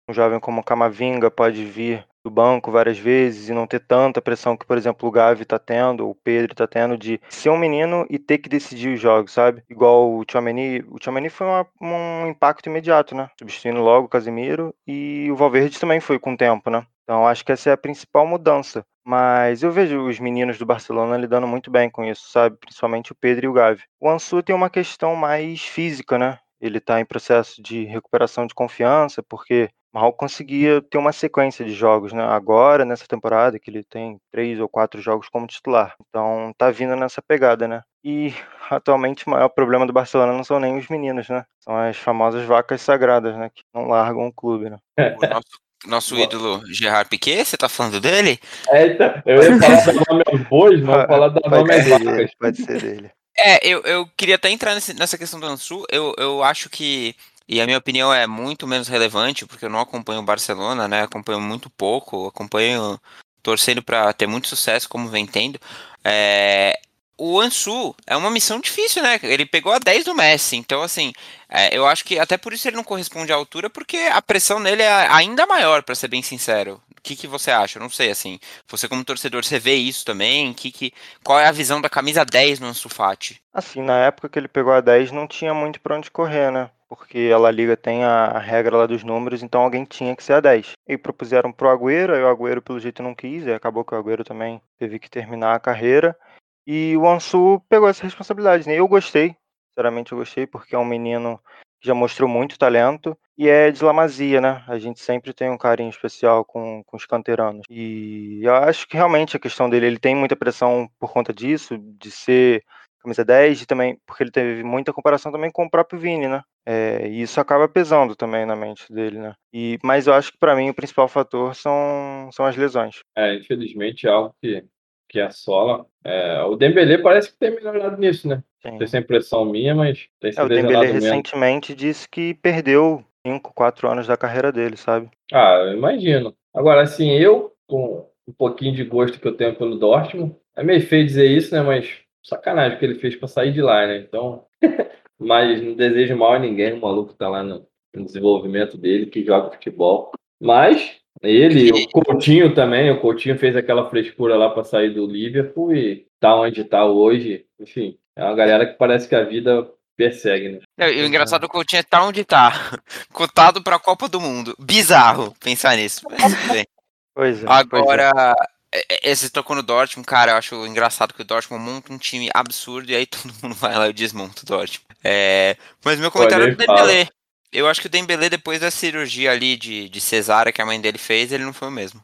um 0.08 0.14
jovem 0.14 0.40
como 0.40 0.64
Camavinga 0.64 1.32
pode 1.32 1.66
vir 1.66 2.06
do 2.30 2.34
banco 2.34 2.72
várias 2.72 2.98
vezes 2.98 3.50
e 3.50 3.54
não 3.54 3.66
ter 3.66 3.80
tanta 3.80 4.22
pressão 4.22 4.56
que, 4.56 4.66
por 4.66 4.78
exemplo, 4.78 5.10
o 5.10 5.12
Gavi 5.12 5.44
tá 5.44 5.58
tendo, 5.58 6.08
o 6.08 6.16
Pedro 6.16 6.54
tá 6.56 6.68
tendo, 6.68 6.98
de 6.98 7.20
ser 7.28 7.50
um 7.50 7.58
menino 7.58 8.06
e 8.10 8.20
ter 8.20 8.38
que 8.38 8.48
decidir 8.48 8.94
os 8.94 9.02
jogos, 9.02 9.32
sabe? 9.32 9.64
Igual 9.70 10.14
o 10.16 10.24
Tchouameni. 10.24 10.86
O 10.88 11.00
Tchouameni 11.00 11.30
foi 11.30 11.48
uma, 11.48 11.68
um 11.82 12.28
impacto 12.30 12.70
imediato, 12.70 13.16
né? 13.16 13.30
Substituindo 13.38 13.82
logo 13.82 14.06
o 14.06 14.10
Casemiro 14.10 14.74
e 14.88 15.30
o 15.32 15.36
Valverde 15.36 15.80
também 15.80 16.00
foi 16.00 16.20
com 16.20 16.34
o 16.34 16.38
tempo, 16.38 16.70
né? 16.70 16.86
Então 17.04 17.28
acho 17.28 17.44
que 17.44 17.52
essa 17.52 17.72
é 17.72 17.74
a 17.74 17.78
principal 17.78 18.28
mudança. 18.28 18.86
Mas 19.04 19.64
eu 19.64 19.72
vejo 19.72 20.06
os 20.06 20.20
meninos 20.20 20.60
do 20.60 20.66
Barcelona 20.68 21.18
lidando 21.18 21.48
muito 21.48 21.72
bem 21.72 21.90
com 21.90 22.04
isso, 22.06 22.30
sabe? 22.30 22.58
Principalmente 22.58 23.12
o 23.12 23.16
Pedro 23.16 23.46
e 23.46 23.50
o 23.50 23.54
Gavi. 23.54 23.82
O 24.00 24.08
Ansu 24.08 24.44
tem 24.44 24.56
uma 24.56 24.70
questão 24.70 25.16
mais 25.16 25.62
física, 25.62 26.20
né? 26.20 26.38
Ele 26.62 26.78
está 26.78 27.00
em 27.00 27.06
processo 27.06 27.62
de 27.62 27.86
recuperação 27.86 28.46
de 28.46 28.54
confiança, 28.54 29.24
porque 29.24 29.70
mal 29.94 30.14
conseguia 30.14 30.82
ter 30.82 30.98
uma 30.98 31.12
sequência 31.12 31.66
de 31.66 31.74
jogos, 31.74 32.14
né? 32.14 32.24
Agora, 32.24 32.86
nessa 32.86 33.06
temporada, 33.08 33.60
que 33.60 33.70
ele 33.70 33.84
tem 33.84 34.18
três 34.32 34.60
ou 34.60 34.70
quatro 34.70 35.02
jogos 35.02 35.28
como 35.30 35.48
titular. 35.48 35.96
Então, 36.08 36.54
tá 36.58 36.70
vindo 36.72 36.96
nessa 36.96 37.22
pegada, 37.22 37.68
né? 37.68 37.82
E 38.04 38.34
atualmente 38.70 39.26
o 39.26 39.30
maior 39.30 39.50
problema 39.50 39.86
do 39.86 39.94
Barcelona 39.94 40.34
não 40.34 40.44
são 40.44 40.60
nem 40.60 40.78
os 40.78 40.88
meninos, 40.88 41.28
né? 41.30 41.44
São 41.60 41.76
as 41.76 41.98
famosas 41.98 42.46
vacas 42.46 42.82
sagradas, 42.82 43.36
né? 43.36 43.50
Que 43.54 43.64
não 43.74 43.88
largam 43.88 44.28
o 44.28 44.34
clube, 44.34 44.70
né? 44.70 44.78
O 44.98 45.28
nosso, 45.28 45.60
nosso 45.86 46.20
ídolo 46.20 46.62
Gerard 46.68 47.10
Piquet, 47.10 47.46
você 47.46 47.58
tá 47.58 47.68
falando 47.68 48.00
dele? 48.00 48.40
É, 48.70 48.88
então, 48.88 49.22
eu 49.26 49.44
ia 49.44 49.60
falar 49.60 49.86
da 49.86 49.94
nome 49.94 50.24
aos 50.28 50.42
bois, 50.48 50.82
mas 50.82 51.08
falar 51.08 51.30
da 51.30 51.50
nome 51.50 51.74
às 51.74 51.88
vacas. 51.88 52.32
Pode 52.40 52.58
ser 52.64 52.82
dele. 52.82 53.12
É, 53.38 53.66
eu, 53.66 53.82
eu 53.84 54.06
queria 54.18 54.36
até 54.36 54.50
entrar 54.50 54.76
nesse, 54.76 54.94
nessa 54.94 55.18
questão 55.18 55.40
do 55.40 55.46
Ansu. 55.46 55.86
Eu, 55.90 56.14
eu 56.18 56.44
acho 56.44 56.70
que 56.70 57.16
e 57.50 57.60
a 57.60 57.66
minha 57.66 57.80
opinião 57.80 58.14
é 58.14 58.28
muito 58.28 58.68
menos 58.68 58.88
relevante, 58.88 59.44
porque 59.44 59.66
eu 59.66 59.72
não 59.72 59.80
acompanho 59.80 60.20
o 60.20 60.24
Barcelona, 60.24 60.88
né? 60.88 61.02
Acompanho 61.02 61.42
muito 61.42 61.68
pouco, 61.68 62.28
acompanho 62.28 63.02
torcendo 63.42 63.82
para 63.82 64.14
ter 64.14 64.28
muito 64.28 64.48
sucesso, 64.48 64.88
como 64.88 65.10
vem 65.10 65.26
tendo. 65.26 65.60
É, 66.04 66.80
o 67.18 67.40
Ansu 67.40 67.96
é 68.06 68.16
uma 68.16 68.30
missão 68.30 68.60
difícil, 68.60 69.02
né? 69.02 69.20
Ele 69.24 69.48
pegou 69.48 69.74
a 69.74 69.80
10 69.80 70.06
do 70.06 70.14
Messi, 70.14 70.58
então 70.58 70.84
assim, 70.84 71.12
é, 71.50 71.76
eu 71.76 71.88
acho 71.88 72.06
que 72.06 72.20
até 72.20 72.38
por 72.38 72.54
isso 72.54 72.68
ele 72.68 72.78
não 72.78 72.84
corresponde 72.84 73.34
à 73.34 73.36
altura, 73.36 73.68
porque 73.68 73.98
a 73.98 74.22
pressão 74.22 74.60
nele 74.60 74.84
é 74.84 75.08
ainda 75.10 75.48
maior, 75.48 75.82
para 75.82 75.96
ser 75.96 76.08
bem 76.08 76.22
sincero. 76.22 76.80
O 76.96 77.02
que, 77.02 77.16
que 77.16 77.26
você 77.26 77.50
acha? 77.50 77.80
Eu 77.80 77.82
não 77.82 77.90
sei, 77.90 78.12
assim, 78.12 78.40
você 78.68 78.88
como 78.88 79.04
torcedor, 79.04 79.44
você 79.44 79.58
vê 79.58 79.74
isso 79.74 80.06
também? 80.06 80.54
Que, 80.54 80.72
que, 80.72 80.94
qual 81.24 81.40
é 81.40 81.48
a 81.48 81.52
visão 81.52 81.82
da 81.82 81.90
camisa 81.90 82.24
10 82.24 82.60
no 82.60 82.68
Ansu 82.68 82.90
Fati? 82.90 83.42
Assim, 83.52 83.82
na 83.82 83.98
época 84.06 84.30
que 84.30 84.38
ele 84.38 84.48
pegou 84.48 84.72
a 84.72 84.82
10, 84.82 85.12
não 85.12 85.28
tinha 85.28 85.52
muito 85.52 85.82
para 85.82 85.98
onde 85.98 86.12
correr, 86.12 86.52
né? 86.52 86.70
Porque 86.90 87.32
a 87.34 87.38
La 87.38 87.52
Liga 87.52 87.78
tem 87.78 88.04
a 88.04 88.40
regra 88.40 88.76
lá 88.76 88.88
dos 88.88 89.04
números, 89.04 89.44
então 89.44 89.62
alguém 89.62 89.86
tinha 89.86 90.16
que 90.16 90.24
ser 90.24 90.34
a 90.34 90.40
10. 90.40 90.72
E 90.88 90.98
propuseram 90.98 91.52
pro 91.52 91.70
Agüero, 91.70 92.16
aí 92.16 92.24
o 92.24 92.28
Agüero 92.28 92.62
pelo 92.62 92.80
jeito 92.80 93.04
não 93.04 93.14
quis, 93.14 93.46
e 93.46 93.54
acabou 93.54 93.86
que 93.86 93.94
o 93.94 93.98
Agüero 93.98 94.24
também 94.24 94.60
teve 94.80 94.98
que 94.98 95.10
terminar 95.10 95.54
a 95.54 95.60
carreira. 95.60 96.18
E 96.66 96.98
o 96.98 97.08
Ansu 97.08 97.62
pegou 97.70 97.88
essa 97.88 98.04
responsabilidade, 98.04 98.68
né? 98.68 98.76
Eu 98.76 98.88
gostei, 98.88 99.36
sinceramente 99.70 100.12
eu 100.12 100.18
gostei, 100.18 100.48
porque 100.48 100.76
é 100.76 100.80
um 100.80 100.86
menino 100.86 101.40
que 101.80 101.88
já 101.88 101.94
mostrou 101.94 102.28
muito 102.28 102.60
talento 102.60 103.18
e 103.38 103.48
é 103.48 103.72
de 103.72 103.84
Lamazia, 103.84 104.42
né? 104.42 104.64
A 104.68 104.78
gente 104.78 105.00
sempre 105.00 105.34
tem 105.34 105.50
um 105.50 105.58
carinho 105.58 105.90
especial 105.90 106.44
com, 106.44 106.84
com 106.84 106.98
os 106.98 107.06
canteranos. 107.06 107.66
E 107.70 108.42
eu 108.44 108.54
acho 108.54 108.88
que 108.88 108.98
realmente 108.98 109.38
a 109.38 109.40
questão 109.40 109.70
dele, 109.70 109.86
ele 109.86 110.00
tem 110.00 110.16
muita 110.16 110.36
pressão 110.36 110.90
por 111.00 111.14
conta 111.14 111.34
disso, 111.34 111.78
de 111.78 112.12
ser 112.12 112.64
camisa 113.02 113.24
10 113.24 113.62
e 113.62 113.66
também 113.66 113.98
porque 114.06 114.24
ele 114.24 114.32
teve 114.32 114.64
muita 114.64 114.92
comparação 114.92 115.32
também 115.32 115.50
com 115.50 115.66
o 115.66 115.70
próprio 115.70 116.00
Vini, 116.00 116.28
né? 116.28 116.44
É, 116.72 117.08
e 117.08 117.24
isso 117.24 117.42
acaba 117.42 117.68
pesando 117.68 118.16
também 118.16 118.46
na 118.46 118.56
mente 118.56 118.94
dele, 118.94 119.18
né? 119.18 119.34
E, 119.52 119.80
mas 119.84 120.06
eu 120.06 120.14
acho 120.14 120.32
que 120.32 120.38
para 120.38 120.56
mim 120.56 120.70
o 120.70 120.74
principal 120.74 121.08
fator 121.08 121.56
são, 121.56 122.30
são 122.32 122.46
as 122.46 122.56
lesões. 122.56 123.00
É, 123.18 123.34
infelizmente 123.34 124.06
é 124.06 124.12
algo 124.12 124.36
que, 124.40 124.64
que 125.10 125.20
assola. 125.20 125.88
É, 126.04 126.44
o 126.44 126.56
Dembele 126.56 127.00
parece 127.00 127.32
que 127.32 127.40
tem 127.40 127.56
melhorado 127.56 127.98
nisso, 127.98 128.28
né? 128.28 128.44
Sim. 128.62 128.78
Tem 128.78 128.84
essa 128.84 129.00
impressão 129.00 129.46
minha, 129.46 129.74
mas 129.74 130.08
tem 130.20 130.32
é, 130.38 130.44
O 130.44 130.48
Dembele 130.48 130.92
recentemente 130.92 131.74
disse 131.74 132.08
que 132.08 132.36
perdeu 132.36 133.04
5, 133.26 133.52
4 133.52 133.90
anos 133.90 134.06
da 134.06 134.16
carreira 134.16 134.52
dele, 134.52 134.78
sabe? 134.78 135.10
Ah, 135.34 135.64
eu 135.66 135.74
imagino. 135.74 136.36
Agora, 136.54 136.84
assim, 136.84 137.10
eu, 137.18 137.52
com 137.68 138.08
um 138.28 138.34
pouquinho 138.34 138.76
de 138.76 138.84
gosto 138.84 139.20
que 139.20 139.28
eu 139.28 139.36
tenho 139.36 139.56
pelo 139.56 139.80
Dortmund, 139.80 140.36
é 140.56 140.64
meio 140.64 140.82
feio 140.82 141.04
dizer 141.04 141.26
isso, 141.26 141.56
né? 141.56 141.62
Mas 141.62 141.98
sacanagem 142.24 142.78
que 142.78 142.86
ele 142.86 143.00
fez 143.00 143.16
para 143.16 143.28
sair 143.28 143.52
de 143.52 143.62
lá, 143.62 143.88
né? 143.88 143.98
Então, 143.98 144.46
mas 145.20 145.62
não 145.62 145.74
desejo 145.74 146.16
mal 146.16 146.34
a 146.34 146.40
ninguém, 146.40 146.74
o 146.74 146.82
maluco 146.82 147.14
tá 147.14 147.28
lá 147.28 147.44
no, 147.44 147.66
no 147.94 148.06
desenvolvimento 148.06 148.78
dele, 148.78 149.08
que 149.08 149.26
joga 149.26 149.52
futebol. 149.52 150.12
Mas 150.40 151.00
ele, 151.22 151.72
o 151.72 151.88
Coutinho 151.90 152.54
também, 152.54 152.90
o 152.90 153.02
Coutinho 153.02 153.38
fez 153.38 153.56
aquela 153.56 153.90
frescura 153.90 154.38
lá 154.38 154.50
para 154.50 154.64
sair 154.64 154.94
do 154.94 155.06
Liverpool 155.06 155.76
e 155.76 156.08
tá 156.20 156.36
onde 156.36 156.64
tá 156.64 156.86
hoje. 156.86 157.46
Enfim, 157.60 157.98
É 158.16 158.24
uma 158.24 158.36
galera 158.36 158.66
que 158.66 158.78
parece 158.78 159.08
que 159.08 159.16
a 159.16 159.24
vida 159.24 159.70
persegue, 159.98 160.50
né? 160.50 160.60
É, 160.78 160.94
e 160.94 161.02
o 161.02 161.06
engraçado 161.06 161.44
é 161.44 161.48
que 161.48 161.52
o 161.52 161.54
Coutinho 161.54 161.84
tá 161.84 162.06
onde 162.06 162.24
tá. 162.24 162.80
Cotado 163.12 163.62
pra 163.62 163.78
Copa 163.78 164.08
do 164.08 164.22
Mundo. 164.22 164.56
Bizarro 164.58 165.36
pensar 165.42 165.76
nisso. 165.76 166.02
Mas 166.10 166.22
tudo 166.40 166.54
bem. 166.54 166.66
Pois 167.14 167.44
é. 167.44 167.44
pois 167.44 167.44
é. 167.44 167.48
Agora, 167.48 168.36
é, 168.74 168.80
é, 168.80 169.12
esse 169.12 169.30
tocou 169.30 169.56
no 169.56 169.64
Dortmund, 169.64 170.08
cara, 170.08 170.32
eu 170.32 170.38
acho 170.38 170.66
engraçado 170.66 171.14
que 171.14 171.22
o 171.22 171.26
Dortmund 171.26 171.64
monta 171.64 171.92
um 171.92 171.98
time 171.98 172.30
absurdo 172.34 172.90
e 172.92 172.96
aí 172.96 173.06
todo 173.08 173.34
mundo 173.44 173.56
vai 173.56 173.78
lá 173.78 173.90
e 173.90 173.94
desmonta 173.94 174.44
o 174.44 174.46
Dortmund. 174.46 174.89
É, 175.04 175.56
mas 175.84 176.00
meu 176.00 176.12
comentário 176.12 176.48
é 176.48 176.52
do 176.52 176.58
Dembélé. 176.58 177.08
Eu 177.52 177.68
acho 177.68 177.82
que 177.82 177.88
o 177.88 177.90
Dembélé, 177.90 178.30
depois 178.30 178.60
da 178.60 178.70
cirurgia 178.70 179.32
ali 179.32 179.58
de, 179.58 179.90
de 179.90 180.02
cesárea 180.02 180.52
que 180.52 180.62
a 180.62 180.66
mãe 180.66 180.80
dele 180.80 180.98
fez, 180.98 181.32
ele 181.32 181.44
não 181.44 181.54
foi 181.54 181.68
o 181.68 181.72
mesmo. 181.72 182.02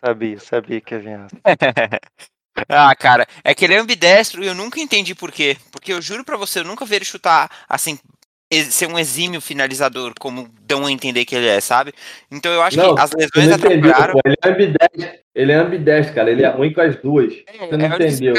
Sabia, 0.00 0.38
sabia 0.38 0.80
que 0.80 0.94
ia 0.94 1.00
vir. 1.00 1.18
ah, 2.68 2.94
cara, 2.96 3.26
é 3.44 3.54
que 3.54 3.64
ele 3.64 3.74
é 3.74 3.78
ambidestro 3.78 4.42
e 4.42 4.46
eu 4.46 4.54
nunca 4.54 4.80
entendi 4.80 5.14
por 5.14 5.30
quê. 5.30 5.56
Porque 5.70 5.92
eu 5.92 6.02
juro 6.02 6.24
pra 6.24 6.36
você, 6.36 6.60
eu 6.60 6.64
nunca 6.64 6.84
vi 6.84 6.96
ele 6.96 7.04
chutar 7.04 7.50
assim 7.68 7.98
ser 8.70 8.86
um 8.88 8.98
exímio 8.98 9.40
finalizador, 9.40 10.14
como 10.18 10.48
dão 10.62 10.86
a 10.86 10.92
entender 10.92 11.24
que 11.24 11.34
ele 11.34 11.46
é, 11.46 11.60
sabe? 11.60 11.92
Então 12.30 12.50
eu 12.52 12.62
acho 12.62 12.76
Não, 12.76 12.94
que 12.94 13.00
as 13.00 13.10
lesões 13.12 13.52
atrapalharam. 13.52 14.14
Ele 14.24 14.36
é 14.42 14.48
ambidestro. 14.48 15.18
Ele 15.34 15.52
é 15.52 15.54
ambidestro, 15.54 16.14
cara. 16.14 16.30
Ele 16.30 16.42
é 16.42 16.48
ruim 16.48 16.72
com 16.72 16.80
as 16.80 16.96
duas. 16.96 17.32
Você 17.32 17.76
não 17.76 17.86
É 17.86 17.94
entendeu. 17.94 18.34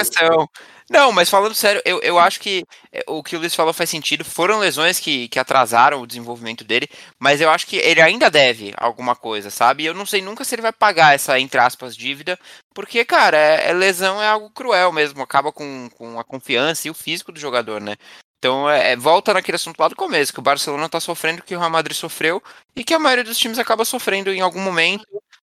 Não, 0.89 1.11
mas 1.11 1.29
falando 1.29 1.53
sério, 1.53 1.79
eu, 1.85 2.01
eu 2.01 2.17
acho 2.17 2.39
que 2.39 2.65
é, 2.91 3.03
o 3.07 3.21
que 3.21 3.35
o 3.35 3.39
Luiz 3.39 3.53
falou 3.53 3.71
faz 3.71 3.91
sentido. 3.91 4.25
Foram 4.25 4.57
lesões 4.57 4.99
que, 4.99 5.27
que 5.27 5.37
atrasaram 5.37 6.01
o 6.01 6.07
desenvolvimento 6.07 6.63
dele, 6.63 6.89
mas 7.19 7.39
eu 7.39 7.49
acho 7.51 7.67
que 7.67 7.77
ele 7.77 8.01
ainda 8.01 8.27
deve 8.29 8.73
alguma 8.75 9.15
coisa, 9.15 9.51
sabe? 9.51 9.85
Eu 9.85 9.93
não 9.93 10.05
sei 10.05 10.19
nunca 10.19 10.43
se 10.43 10.55
ele 10.55 10.63
vai 10.63 10.73
pagar 10.73 11.13
essa, 11.13 11.39
entre 11.39 11.59
aspas, 11.59 11.95
dívida, 11.95 12.39
porque, 12.73 13.05
cara, 13.05 13.37
é, 13.37 13.69
é 13.69 13.73
lesão 13.73 14.19
é 14.19 14.27
algo 14.27 14.49
cruel 14.49 14.91
mesmo, 14.91 15.21
acaba 15.21 15.51
com, 15.51 15.87
com 15.95 16.19
a 16.19 16.23
confiança 16.23 16.87
e 16.87 16.91
o 16.91 16.95
físico 16.95 17.31
do 17.31 17.39
jogador, 17.39 17.79
né? 17.79 17.95
Então, 18.39 18.69
é, 18.69 18.93
é, 18.93 18.95
volta 18.95 19.33
naquele 19.33 19.57
assunto 19.57 19.77
lá 19.77 19.89
do 19.89 19.95
começo, 19.95 20.31
que 20.31 20.39
o 20.39 20.43
Barcelona 20.43 20.87
tá 20.87 20.99
sofrendo 20.99 21.41
o 21.41 21.43
que 21.43 21.53
o 21.53 21.59
Real 21.59 21.69
Madrid 21.69 21.95
sofreu 21.95 22.41
e 22.73 22.85
que 22.85 22.93
a 22.93 22.99
maioria 22.99 23.23
dos 23.23 23.37
times 23.37 23.59
acaba 23.59 23.83
sofrendo 23.83 24.31
em 24.31 24.39
algum 24.39 24.61
momento. 24.61 25.05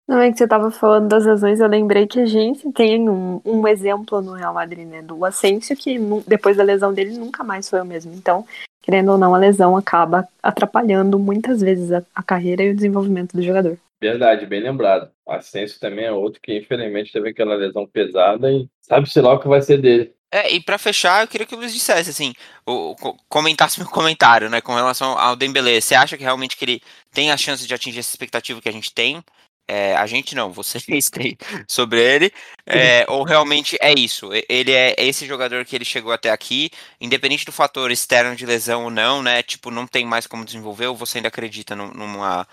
Não 0.07 0.19
é 0.19 0.31
que 0.31 0.37
você 0.37 0.47
tava 0.47 0.71
falando 0.71 1.07
das 1.07 1.25
lesões, 1.25 1.59
eu 1.59 1.67
lembrei 1.67 2.07
que 2.07 2.19
a 2.19 2.25
gente 2.25 2.71
tem 2.71 3.07
um, 3.07 3.39
um 3.45 3.67
exemplo 3.67 4.21
no 4.21 4.31
Real 4.31 4.53
Madrid, 4.53 4.87
né? 4.87 5.03
Do 5.03 5.23
Asensio, 5.23 5.75
que 5.75 5.99
depois 6.25 6.57
da 6.57 6.63
lesão 6.63 6.91
dele 6.91 7.15
nunca 7.15 7.43
mais 7.43 7.69
foi 7.69 7.79
o 7.79 7.85
mesmo. 7.85 8.13
Então, 8.13 8.43
querendo 8.81 9.11
ou 9.11 9.17
não, 9.19 9.35
a 9.35 9.37
lesão 9.37 9.77
acaba 9.77 10.27
atrapalhando 10.41 11.19
muitas 11.19 11.61
vezes 11.61 11.91
a, 11.91 12.01
a 12.15 12.23
carreira 12.23 12.63
e 12.63 12.71
o 12.71 12.75
desenvolvimento 12.75 13.35
do 13.35 13.43
jogador. 13.43 13.77
Verdade, 14.01 14.45
bem 14.45 14.61
lembrado. 14.61 15.11
O 15.25 15.31
Ascenso 15.31 15.79
também 15.79 16.05
é 16.05 16.11
outro 16.11 16.39
que, 16.41 16.57
infelizmente, 16.57 17.11
teve 17.11 17.29
aquela 17.29 17.53
lesão 17.53 17.85
pesada 17.85 18.49
e 18.51 18.67
sabe-se 18.81 19.19
lá 19.19 19.33
o 19.33 19.39
que 19.39 19.47
vai 19.47 19.61
ser 19.61 19.79
dele. 19.79 20.13
É, 20.31 20.51
e 20.51 20.61
pra 20.61 20.77
fechar, 20.77 21.23
eu 21.23 21.27
queria 21.27 21.45
que 21.47 21.55
o 21.55 21.57
Luiz 21.57 21.73
dissesse, 21.73 22.09
assim, 22.11 22.33
o, 22.65 22.95
co- 22.95 23.17
comentasse 23.27 23.79
meu 23.79 23.89
comentário, 23.89 24.47
né, 24.49 24.61
com 24.61 24.75
relação 24.75 25.17
ao 25.17 25.35
Dembélé. 25.35 25.81
Você 25.81 25.95
acha 25.95 26.15
que 26.17 26.23
realmente 26.23 26.55
que 26.55 26.65
ele 26.65 26.81
tem 27.11 27.31
a 27.31 27.37
chance 27.37 27.65
de 27.65 27.73
atingir 27.73 27.99
essa 27.99 28.11
expectativa 28.11 28.61
que 28.61 28.69
a 28.69 28.71
gente 28.71 28.93
tem? 28.93 29.23
É, 29.67 29.95
a 29.95 30.05
gente 30.07 30.35
não, 30.35 30.51
vocês 30.51 30.83
têm 31.09 31.35
sobre 31.67 31.99
ele. 31.99 32.31
É, 32.65 33.05
ou 33.09 33.23
realmente 33.23 33.75
é 33.81 33.91
isso? 33.93 34.29
Ele 34.47 34.71
é 34.71 34.95
esse 34.99 35.25
jogador 35.25 35.65
que 35.65 35.75
ele 35.75 35.85
chegou 35.85 36.11
até 36.11 36.29
aqui, 36.31 36.69
independente 37.01 37.45
do 37.45 37.51
fator 37.51 37.91
externo 37.91 38.35
de 38.35 38.45
lesão 38.45 38.83
ou 38.85 38.91
não, 38.91 39.23
né? 39.23 39.41
Tipo, 39.41 39.71
não 39.71 39.87
tem 39.87 40.05
mais 40.05 40.27
como 40.27 40.45
desenvolver, 40.45 40.87
ou 40.87 40.95
você 40.95 41.17
ainda 41.17 41.27
acredita 41.29 41.75
num- 41.75 41.91
numa, 41.91 42.47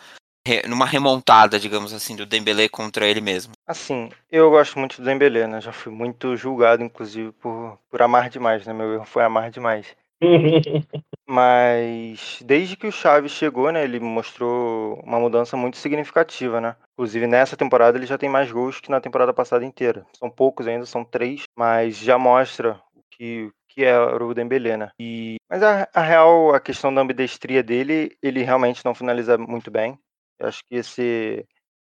numa 0.69 0.87
remontada, 0.87 1.59
digamos 1.59 1.93
assim, 1.93 2.17
do 2.17 2.27
Dembélé 2.27 2.69
contra 2.69 3.07
ele 3.07 3.21
mesmo? 3.21 3.53
Assim, 3.67 4.11
eu 4.31 4.51
gosto 4.51 4.79
muito 4.79 5.01
do 5.01 5.05
Dembélé, 5.05 5.47
né? 5.47 5.61
Já 5.61 5.73
fui 5.73 5.93
muito 5.93 6.37
julgado, 6.37 6.83
inclusive, 6.83 7.33
por, 7.33 7.79
por 7.91 8.03
amar 8.03 8.29
demais, 8.29 8.67
né? 8.67 8.73
Meu 8.73 8.95
erro 8.95 9.05
foi 9.05 9.25
amar 9.25 9.51
demais. 9.51 9.87
Mas 11.29 12.41
desde 12.45 12.77
que 12.77 12.87
o 12.87 12.93
Chaves 12.93 13.33
chegou, 13.33 13.71
né, 13.71 13.85
ele 13.85 14.01
mostrou 14.01 15.01
uma 15.05 15.19
mudança 15.19 15.57
muito 15.57 15.77
significativa, 15.77 16.61
né? 16.61 16.77
Inclusive 16.93 17.27
nessa 17.27 17.57
temporada 17.57 17.99
ele 17.99 18.07
já 18.07 18.17
tem 18.17 18.29
mais 18.29 18.51
gols 18.51 18.81
que 18.81 18.91
na 18.91 19.01
temporada 19.01 19.35
passada 19.35 19.65
inteira. 19.65 20.07
São 20.17 20.31
poucos 20.31 20.67
ainda, 20.67 20.87
são 20.87 21.05
três, 21.05 21.43
mas 21.57 21.99
já 21.99 22.17
mostra 22.17 22.81
o 22.95 23.03
que, 23.11 23.51
que 23.69 23.85
é 23.85 23.99
o 23.99 24.33
Dembélé, 24.33 24.77
né? 24.77 24.91
E, 24.99 25.37
mas 25.51 25.63
a, 25.63 25.89
a 25.93 26.01
real, 26.01 26.55
a 26.55 26.61
questão 26.61 26.95
da 26.95 27.01
ambidestria 27.01 27.63
dele, 27.63 28.17
ele 28.23 28.43
realmente 28.43 28.85
não 28.85 28.95
finaliza 28.95 29.37
muito 29.37 29.71
bem. 29.71 29.99
Eu 30.41 30.49
acho 30.49 30.63
que 30.69 30.77
esse 30.77 31.47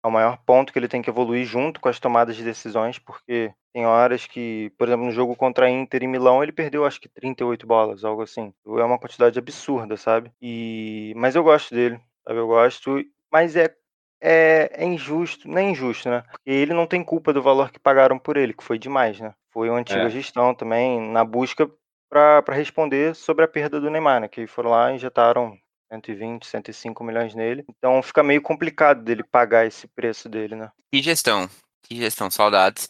é 0.04 0.08
o 0.08 0.12
maior 0.12 0.38
ponto 0.46 0.74
que 0.74 0.80
ele 0.80 0.88
tem 0.88 1.02
que 1.02 1.10
evoluir 1.10 1.46
junto 1.46 1.80
com 1.80 1.90
as 1.90 2.00
tomadas 2.00 2.36
de 2.36 2.44
decisões, 2.44 3.00
porque 3.00 3.54
tem 3.74 3.86
horas 3.86 4.28
que, 4.28 4.72
por 4.78 4.88
exemplo, 4.88 5.06
no 5.06 5.12
jogo 5.12 5.36
contra 5.36 5.66
a 5.68 5.70
Inter 5.70 6.04
e 6.04 6.08
Milão, 6.08 6.44
ele 6.44 6.52
perdeu 6.52 6.86
acho 6.86 7.00
que 7.02 7.10
38 7.10 7.66
bolas, 7.68 8.04
algo 8.04 8.22
assim. 8.22 8.54
É 8.66 8.84
uma 8.84 9.00
quantidade 9.00 9.40
absurda, 9.40 9.98
sabe? 9.98 10.32
E 10.42 11.14
mas 11.16 11.36
eu 11.36 11.44
gosto 11.44 11.74
dele, 11.74 12.00
sabe? 12.28 12.40
Eu 12.40 12.48
gosto, 12.48 12.98
mas 13.32 13.56
é 13.56 13.76
é, 14.22 14.70
é 14.74 14.86
injusto, 14.86 15.48
não 15.50 15.58
é 15.58 15.64
injusto, 15.64 16.10
né? 16.10 16.24
Porque 16.32 16.50
ele 16.50 16.74
não 16.74 16.88
tem 16.88 17.04
culpa 17.04 17.34
do 17.34 17.42
valor 17.42 17.72
que 17.72 17.80
pagaram 17.80 18.18
por 18.18 18.38
ele, 18.38 18.54
que 18.54 18.64
foi 18.64 18.80
demais, 18.80 19.20
né? 19.20 19.34
Foi 19.52 19.70
uma 19.70 19.80
antiga 19.80 20.10
É. 20.10 20.10
gestão 20.10 20.54
também 20.56 21.00
na 21.12 21.26
busca 21.26 21.70
para 22.10 22.44
responder 22.54 23.16
sobre 23.16 23.44
a 23.44 23.48
perda 23.48 23.80
do 23.82 23.90
Neymar, 23.90 24.22
né? 24.22 24.28
Que 24.28 24.48
foram 24.48 24.70
lá 24.72 24.92
e 24.92 24.96
injetaram 24.96 25.58
120, 25.94 26.46
105 26.46 27.04
milhões 27.04 27.36
nele. 27.36 27.64
Então 27.70 28.02
fica 28.02 28.24
meio 28.24 28.42
complicado 28.42 29.04
dele 29.04 29.24
pagar 29.24 29.68
esse 29.68 29.88
preço 29.88 30.28
dele, 30.28 30.56
né? 30.56 30.72
Que 30.92 31.02
gestão, 31.02 31.48
que 31.84 31.96
gestão, 31.96 32.32
saudades. 32.32 32.88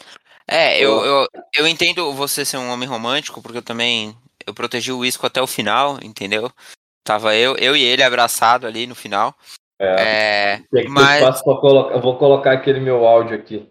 É, 0.48 0.78
eu, 0.80 1.04
eu, 1.06 1.28
eu 1.56 1.68
entendo 1.68 2.14
você 2.14 2.44
ser 2.46 2.58
um 2.58 2.70
homem 2.70 2.88
romântico, 2.88 3.42
porque 3.42 3.58
eu 3.58 3.64
também 3.64 4.16
eu 4.46 4.54
protegi 4.54 4.92
o 4.92 5.06
Isco 5.06 5.26
até 5.26 5.42
o 5.42 5.48
final, 5.48 6.00
entendeu? 6.02 6.50
Tava 7.04 7.36
eu, 7.36 7.56
eu 7.58 7.76
e 7.76 7.84
ele 7.84 8.04
abraçado 8.04 8.66
ali 8.66 8.88
no 8.88 8.96
final. 8.96 9.34
É, 9.80 10.62
É, 10.74 10.88
mas 10.88 11.42
colocar. 11.42 11.96
Eu 11.96 12.02
vou 12.02 12.18
colocar 12.18 12.54
aquele 12.54 12.80
meu 12.80 13.06
áudio 13.06 13.36
aqui. 13.36 13.68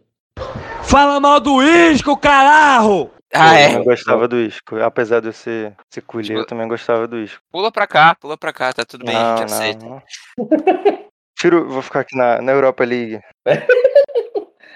Fala 0.83 1.21
mal 1.21 1.41
do 1.41 1.63
Isco, 1.63 2.17
caralho! 2.17 3.11
Ah, 3.35 3.55
eu 3.55 3.65
é, 3.65 3.69
também 3.71 3.85
gostava 3.85 4.29
do 4.29 4.39
Isco. 4.41 4.77
Apesar 4.81 5.21
de 5.21 5.29
eu 5.29 5.33
ser, 5.33 5.75
ser 5.91 6.01
culé, 6.03 6.25
Tipo- 6.25 6.39
eu 6.41 6.47
também 6.47 6.69
gostava 6.69 7.07
do 7.09 7.19
Isco. 7.19 7.41
pula 7.51 7.71
pra 7.73 7.87
cá, 7.87 8.15
pula 8.15 8.37
pra 8.37 8.53
cá, 8.53 8.73
tá 8.73 8.85
tudo 8.85 9.05
bem, 9.05 9.17
a 9.17 9.21
Não, 9.23 9.37
gente 9.39 9.53
aceita. 9.53 9.85
não, 9.85 9.91
não. 9.91 10.03
Tiro, 11.39 11.69
vou 11.69 11.83
ficar 11.83 12.01
aqui 12.01 12.17
na, 12.17 12.41
na 12.41 12.53
Europa 12.53 12.85
League, 12.85 13.21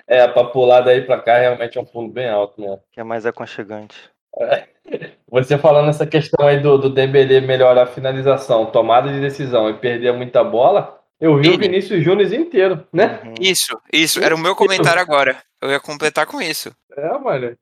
É, 0.09 0.27
pra 0.29 0.45
pular 0.45 0.83
daí 0.83 1.03
pra 1.03 1.21
cá 1.21 1.37
realmente 1.39 1.77
é 1.77 1.81
um 1.81 1.85
pulo 1.85 2.09
bem 2.09 2.29
alto, 2.29 2.61
né? 2.61 2.79
que 2.93 3.01
é 3.01 3.05
mais 3.05 3.27
aconchegante. 3.27 3.97
Você 5.29 5.59
falando 5.59 5.89
essa 5.91 6.07
questão 6.07 6.47
aí 6.47 6.61
do, 6.61 6.79
do 6.79 6.89
Dembélé 6.91 7.41
melhorar 7.41 7.83
a 7.83 7.87
finalização, 7.87 8.67
tomada 8.67 9.13
de 9.13 9.21
decisão 9.21 9.69
e 9.69 9.75
perder 9.75 10.13
muita 10.13 10.45
bola, 10.45 11.01
eu 11.21 11.37
vi 11.39 11.49
o 11.49 11.53
Ele. 11.55 11.59
Vinícius 11.67 12.05
Júnior 12.05 12.33
inteiro, 12.33 12.87
né? 12.93 13.21
Uhum. 13.25 13.35
Isso, 13.41 13.77
isso, 13.93 14.23
era 14.23 14.35
o 14.35 14.39
meu 14.39 14.55
comentário 14.55 15.01
agora. 15.03 15.37
Eu 15.61 15.71
ia 15.71 15.81
completar 15.81 16.25
com 16.27 16.41
isso. 16.41 16.71
É, 16.97 17.19
mano. 17.19 17.57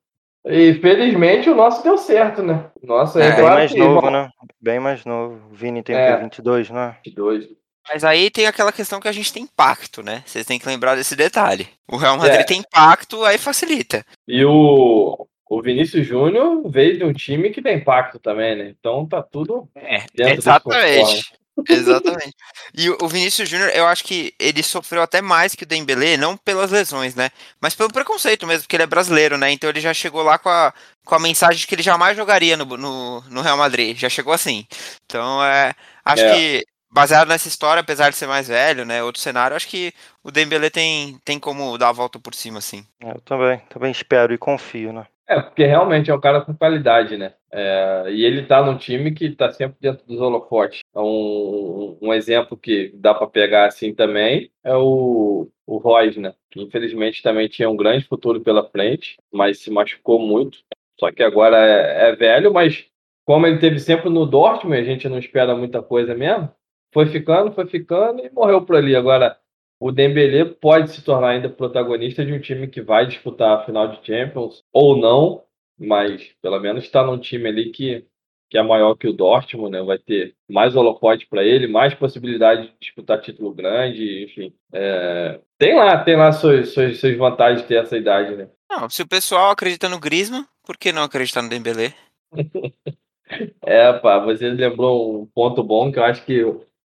E 0.47 0.75
felizmente 0.75 1.49
o 1.49 1.55
nosso 1.55 1.83
deu 1.83 1.97
certo, 1.97 2.43
né? 2.43 2.67
Nossa, 2.83 3.23
é, 3.23 3.29
É, 3.29 3.37
Bem 3.37 3.45
mais 3.45 3.73
que, 3.73 3.79
novo, 3.79 4.01
bom, 4.03 4.11
né? 4.11 4.29
Bem 4.61 4.79
mais 4.79 5.05
novo. 5.05 5.41
O 5.51 5.55
Vini 5.55 5.83
tem 5.83 5.97
É. 5.97 6.13
o 6.15 6.17
quê? 6.19 6.23
22, 6.25 6.71
não 6.71 6.81
é? 6.81 6.99
22. 7.05 7.49
Mas 7.89 8.03
aí 8.05 8.31
tem 8.31 8.47
aquela 8.47 8.73
questão 8.73 8.99
que 9.01 9.09
a 9.09 9.13
gente 9.13 9.33
tem 9.33 9.47
pacto, 9.47 10.03
né? 10.03 10.23
Vocês 10.27 10.47
têm 10.47 10.59
que 10.59 10.67
lembrar 10.67 10.97
desse 10.97 11.15
detalhe. 11.17 11.69
O 11.91 11.97
Real 11.97 12.17
Madrid 12.17 12.41
É. 12.41 12.45
tem 12.45 12.63
pacto, 12.71 13.25
aí 13.25 13.37
facilita. 13.39 14.05
E 14.27 14.43
o, 14.45 15.27
o 15.49 15.63
Vinícius 15.63 16.07
Júnior 16.07 16.63
veio 16.71 16.97
de 16.99 17.05
um 17.05 17.13
time 17.13 17.51
que 17.51 17.61
tem 17.63 17.77
impacto 17.77 18.19
também, 18.19 18.57
né? 18.57 18.75
Então 18.79 19.07
tá 19.07 19.23
tudo 19.23 19.69
É, 19.75 20.05
exatamente. 20.33 21.33
Exatamente. 21.69 22.35
E 22.77 22.91
o 22.91 23.09
Vinícius 23.09 23.49
Júnior, 23.49 23.71
eu 23.75 23.87
acho 23.87 24.05
que 24.05 24.35
ele 24.39 24.63
sofreu 24.63 25.03
até 25.03 25.23
mais 25.23 25.55
que 25.55 25.63
o 25.65 25.67
Dembélé, 25.67 26.17
não 26.17 26.37
pelas 26.37 26.71
lesões, 26.71 27.15
né? 27.15 27.31
Mas 27.61 27.75
pelo 27.75 27.93
preconceito 27.93 28.47
mesmo, 28.47 28.63
porque 28.65 28.77
ele 28.77 28.83
é 28.83 28.87
brasileiro, 28.87 29.39
né? 29.39 29.51
Então 29.53 29.71
ele 29.71 29.81
já 29.81 29.95
chegou 29.95 30.23
lá 30.23 30.39
com 30.39 30.49
a, 30.49 30.73
com 31.05 31.15
a 31.15 31.19
mensagem 31.21 31.61
de 31.61 31.67
que 31.67 31.75
ele 31.75 31.83
jamais 31.83 32.17
jogaria 32.17 32.57
no, 32.57 32.65
no, 32.77 33.21
no 33.23 33.41
Real 33.41 33.57
Madrid. 33.57 33.97
Já 33.97 34.09
chegou 34.09 34.33
assim. 34.33 34.67
Então, 35.07 35.43
é, 35.45 35.75
acho 36.05 36.25
É. 36.25 36.35
que, 36.35 36.67
baseado 36.91 37.29
nessa 37.29 37.49
história, 37.49 37.81
apesar 37.81 38.11
de 38.11 38.17
ser 38.17 38.27
mais 38.27 38.49
velho, 38.49 38.85
né? 38.85 39.03
Outro 39.03 39.21
cenário, 39.21 39.57
acho 39.57 39.69
que 39.69 39.93
o 40.23 40.31
Dembélé 40.31 40.71
tem, 40.71 41.19
tem 41.25 41.39
como 41.39 41.79
dar 41.79 41.91
a 41.91 41.93
volta 41.93 42.19
por 42.19 42.35
cima, 42.35 42.59
assim. 42.59 42.85
É, 43.03 43.11
Eu 43.13 43.21
também, 43.21 43.59
também 43.69 43.93
espero 43.93 44.33
e 44.35 44.39
confio, 44.39 44.93
né? 44.93 45.07
É, 45.27 45.41
porque 45.41 45.65
realmente 45.65 46.11
é 46.11 46.15
um 46.15 46.21
cara 46.21 46.43
com 46.43 46.55
qualidade, 46.55 47.17
né? 47.17 47.33
É, 47.57 48.11
e 48.11 48.25
ele 48.25 48.43
tá 48.43 48.65
num 48.65 48.77
time 48.77 49.13
que 49.13 49.31
tá 49.31 49.53
sempre 49.53 49.77
dentro 49.81 50.05
dos 50.05 50.21
holofotes. 50.21 50.81
É 50.93 50.99
um, 50.99 51.97
um 52.03 52.13
exemplo 52.13 52.57
que 52.57 52.91
dá 52.97 53.15
para 53.15 53.29
pegar 53.29 53.67
assim 53.67 53.95
também 53.95 54.51
é 54.65 54.75
o, 54.75 55.49
o 55.65 55.77
Royce, 55.79 56.19
né? 56.19 56.35
Que 56.51 56.61
infelizmente 56.61 57.23
também 57.23 57.47
tinha 57.47 57.71
um 57.71 57.77
grande 57.77 58.07
futuro 58.07 58.41
pela 58.41 58.69
frente, 58.69 59.17
mas 59.33 59.61
se 59.61 59.71
machucou 59.71 60.19
muito. 60.19 60.59
Só 60.99 61.13
que 61.13 61.23
agora 61.23 61.57
é, 61.57 62.09
é 62.09 62.17
velho, 62.17 62.53
mas 62.53 62.87
como 63.25 63.47
ele 63.47 63.59
teve 63.59 63.79
sempre 63.79 64.11
no 64.11 64.27
Dortmund, 64.27 64.77
a 64.77 64.85
gente 64.85 65.09
não 65.09 65.19
espera 65.19 65.57
muita 65.57 65.81
coisa 65.81 66.13
mesmo. 66.13 66.51
Foi 66.93 67.07
ficando, 67.07 67.53
foi 67.53 67.67
ficando 67.67 68.21
e 68.21 68.31
morreu 68.31 68.63
por 68.67 68.75
ali. 68.75 68.97
Agora, 68.97 69.39
o 69.79 69.93
Dembélé 69.93 70.45
pode 70.45 70.91
se 70.91 71.05
tornar 71.05 71.29
ainda 71.29 71.49
protagonista 71.49 72.25
de 72.27 72.33
um 72.33 72.41
time 72.41 72.67
que 72.67 72.83
vai 72.83 73.07
disputar 73.07 73.59
a 73.59 73.65
final 73.65 73.87
de 73.89 74.05
Champions 74.05 74.65
ou 74.73 74.97
não, 74.97 75.45
mas 75.79 76.31
pelo 76.41 76.59
menos 76.61 76.85
está 76.85 77.05
num 77.05 77.19
time 77.19 77.49
ali 77.49 77.71
que 77.71 78.07
que 78.55 78.59
é 78.59 78.63
maior 78.63 78.95
que 78.95 79.09
o 79.09 79.13
Dortmund, 79.13 79.73
né? 79.73 79.83
Vai 79.83 79.99
ter 79.99 80.33
mais 80.49 80.77
holofote 80.77 81.27
para 81.27 81.43
ele, 81.43 81.67
mais 81.67 81.93
possibilidade 81.93 82.69
de 82.69 82.75
disputar 82.81 83.21
título 83.21 83.53
grande, 83.53 84.23
enfim. 84.25 84.55
É... 84.73 85.41
Tem 85.59 85.75
lá, 85.75 85.99
tem 86.05 86.15
lá 86.15 86.31
suas, 86.31 86.73
suas, 86.73 87.01
suas 87.01 87.17
vantagens 87.17 87.63
de 87.63 87.67
ter 87.67 87.83
essa 87.83 87.97
idade, 87.97 88.37
né? 88.37 88.49
Não, 88.71 88.89
se 88.89 89.03
o 89.03 89.09
pessoal 89.09 89.51
acredita 89.51 89.89
no 89.89 89.99
Griezmann, 89.99 90.47
por 90.65 90.77
que 90.77 90.93
não 90.93 91.03
acreditar 91.03 91.43
no 91.43 91.49
Dembélé? 91.49 91.95
é, 93.63 93.93
pá, 93.95 94.21
você 94.21 94.49
lembrou 94.49 95.23
um 95.23 95.27
ponto 95.27 95.63
bom 95.65 95.91
que 95.91 95.99
eu 95.99 96.05
acho 96.05 96.25
que 96.25 96.45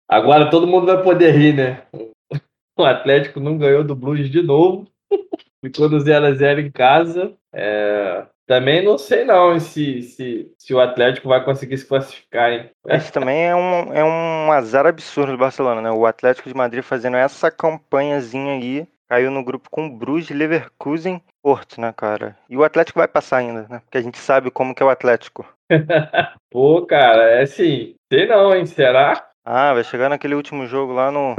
agora 0.05 0.49
todo 0.49 0.67
mundo 0.67 0.86
vai 0.86 1.01
poder 1.01 1.31
rir, 1.31 1.53
né? 1.53 1.88
O 2.75 2.84
Atlético 2.84 3.39
não 3.39 3.55
ganhou 3.55 3.84
do 3.84 3.95
Blues 3.95 4.29
de 4.31 4.41
novo. 4.41 4.88
Ficou 5.63 5.88
no 5.88 5.97
0x0 5.97 6.59
em 6.59 6.71
casa. 6.71 7.38
É... 7.53 8.25
Também 8.46 8.84
não 8.84 8.98
sei 8.98 9.24
não 9.24 9.58
se, 9.60 10.02
se, 10.02 10.52
se 10.58 10.74
o 10.74 10.80
Atlético 10.80 11.30
vai 11.30 11.44
conseguir 11.44 11.78
se 11.78 11.88
classificar, 11.88 12.52
hein? 12.52 12.70
Esse 12.88 13.12
também 13.12 13.46
é 13.46 13.56
um, 13.56 13.94
é 13.94 14.04
um 14.04 14.52
azar 14.52 14.86
absurdo 14.86 15.32
do 15.32 15.38
Barcelona, 15.38 15.82
né? 15.82 15.91
O 15.91 16.06
Atlético 16.06 16.50
de 16.50 16.56
Madrid 16.56 16.84
fazendo 16.84 17.16
essa 17.16 17.50
campanhazinha 17.50 18.54
aí, 18.54 18.88
caiu 19.08 19.32
no 19.32 19.44
grupo 19.44 19.70
com 19.70 19.89
Bruges, 19.89 20.36
Leverkusen, 20.36 21.22
Porto, 21.41 21.80
né, 21.80 21.94
cara? 21.96 22.38
E 22.50 22.58
o 22.58 22.64
Atlético 22.64 23.00
vai 23.00 23.08
passar 23.08 23.38
ainda, 23.38 23.66
né? 23.70 23.80
Porque 23.86 23.98
a 23.98 24.02
gente 24.02 24.18
sabe 24.18 24.52
como 24.52 24.76
que 24.76 24.84
é 24.84 24.86
o 24.86 24.89
Atlético. 24.89 25.46
Pô, 26.52 26.86
cara, 26.86 27.32
é 27.32 27.44
assim, 27.44 27.96
sei 28.12 28.28
não, 28.28 28.54
hein? 28.54 28.66
Será? 28.66 29.30
Ah, 29.46 29.74
vai 29.74 29.84
chegar 29.84 30.10
naquele 30.10 30.36
último 30.36 30.66
jogo 30.66 30.94
lá 30.94 31.12
no 31.12 31.36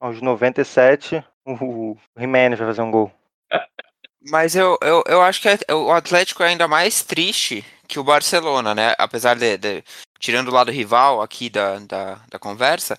aos 0.00 0.20
97, 0.20 1.24
o 1.44 1.96
Jiménez 2.16 2.58
vai 2.58 2.68
fazer 2.68 2.82
um 2.82 2.90
gol. 2.90 3.10
Mas 4.20 4.56
eu, 4.56 4.76
eu, 4.82 5.02
eu 5.06 5.22
acho 5.22 5.40
que 5.40 5.48
é, 5.48 5.74
o 5.74 5.92
Atlético 5.92 6.42
é 6.42 6.48
ainda 6.48 6.66
mais 6.66 7.02
triste 7.02 7.64
que 7.86 7.98
o 7.98 8.04
Barcelona, 8.04 8.74
né? 8.74 8.94
Apesar 8.98 9.36
de, 9.36 9.56
de 9.56 9.84
tirando 10.18 10.48
o 10.48 10.52
lado 10.52 10.70
rival 10.70 11.22
aqui 11.22 11.48
da, 11.48 11.78
da, 11.78 12.14
da, 12.28 12.38
conversa, 12.38 12.98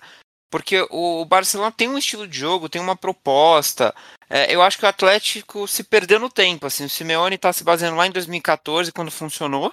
porque 0.50 0.86
o 0.90 1.24
Barcelona 1.24 1.70
tem 1.70 1.88
um 1.88 1.98
estilo 1.98 2.26
de 2.26 2.38
jogo, 2.38 2.68
tem 2.68 2.80
uma 2.80 2.96
proposta. 2.96 3.94
É, 4.28 4.52
eu 4.54 4.62
acho 4.62 4.78
que 4.78 4.84
o 4.84 4.88
Atlético 4.88 5.68
se 5.68 5.84
perdeu 5.84 6.18
no 6.18 6.30
tempo. 6.30 6.66
Assim, 6.66 6.84
o 6.84 6.88
Simeone 6.90 7.36
está 7.36 7.52
se 7.52 7.62
baseando 7.62 7.96
lá 7.96 8.06
em 8.06 8.10
2014, 8.10 8.90
quando 8.92 9.10
funcionou. 9.10 9.72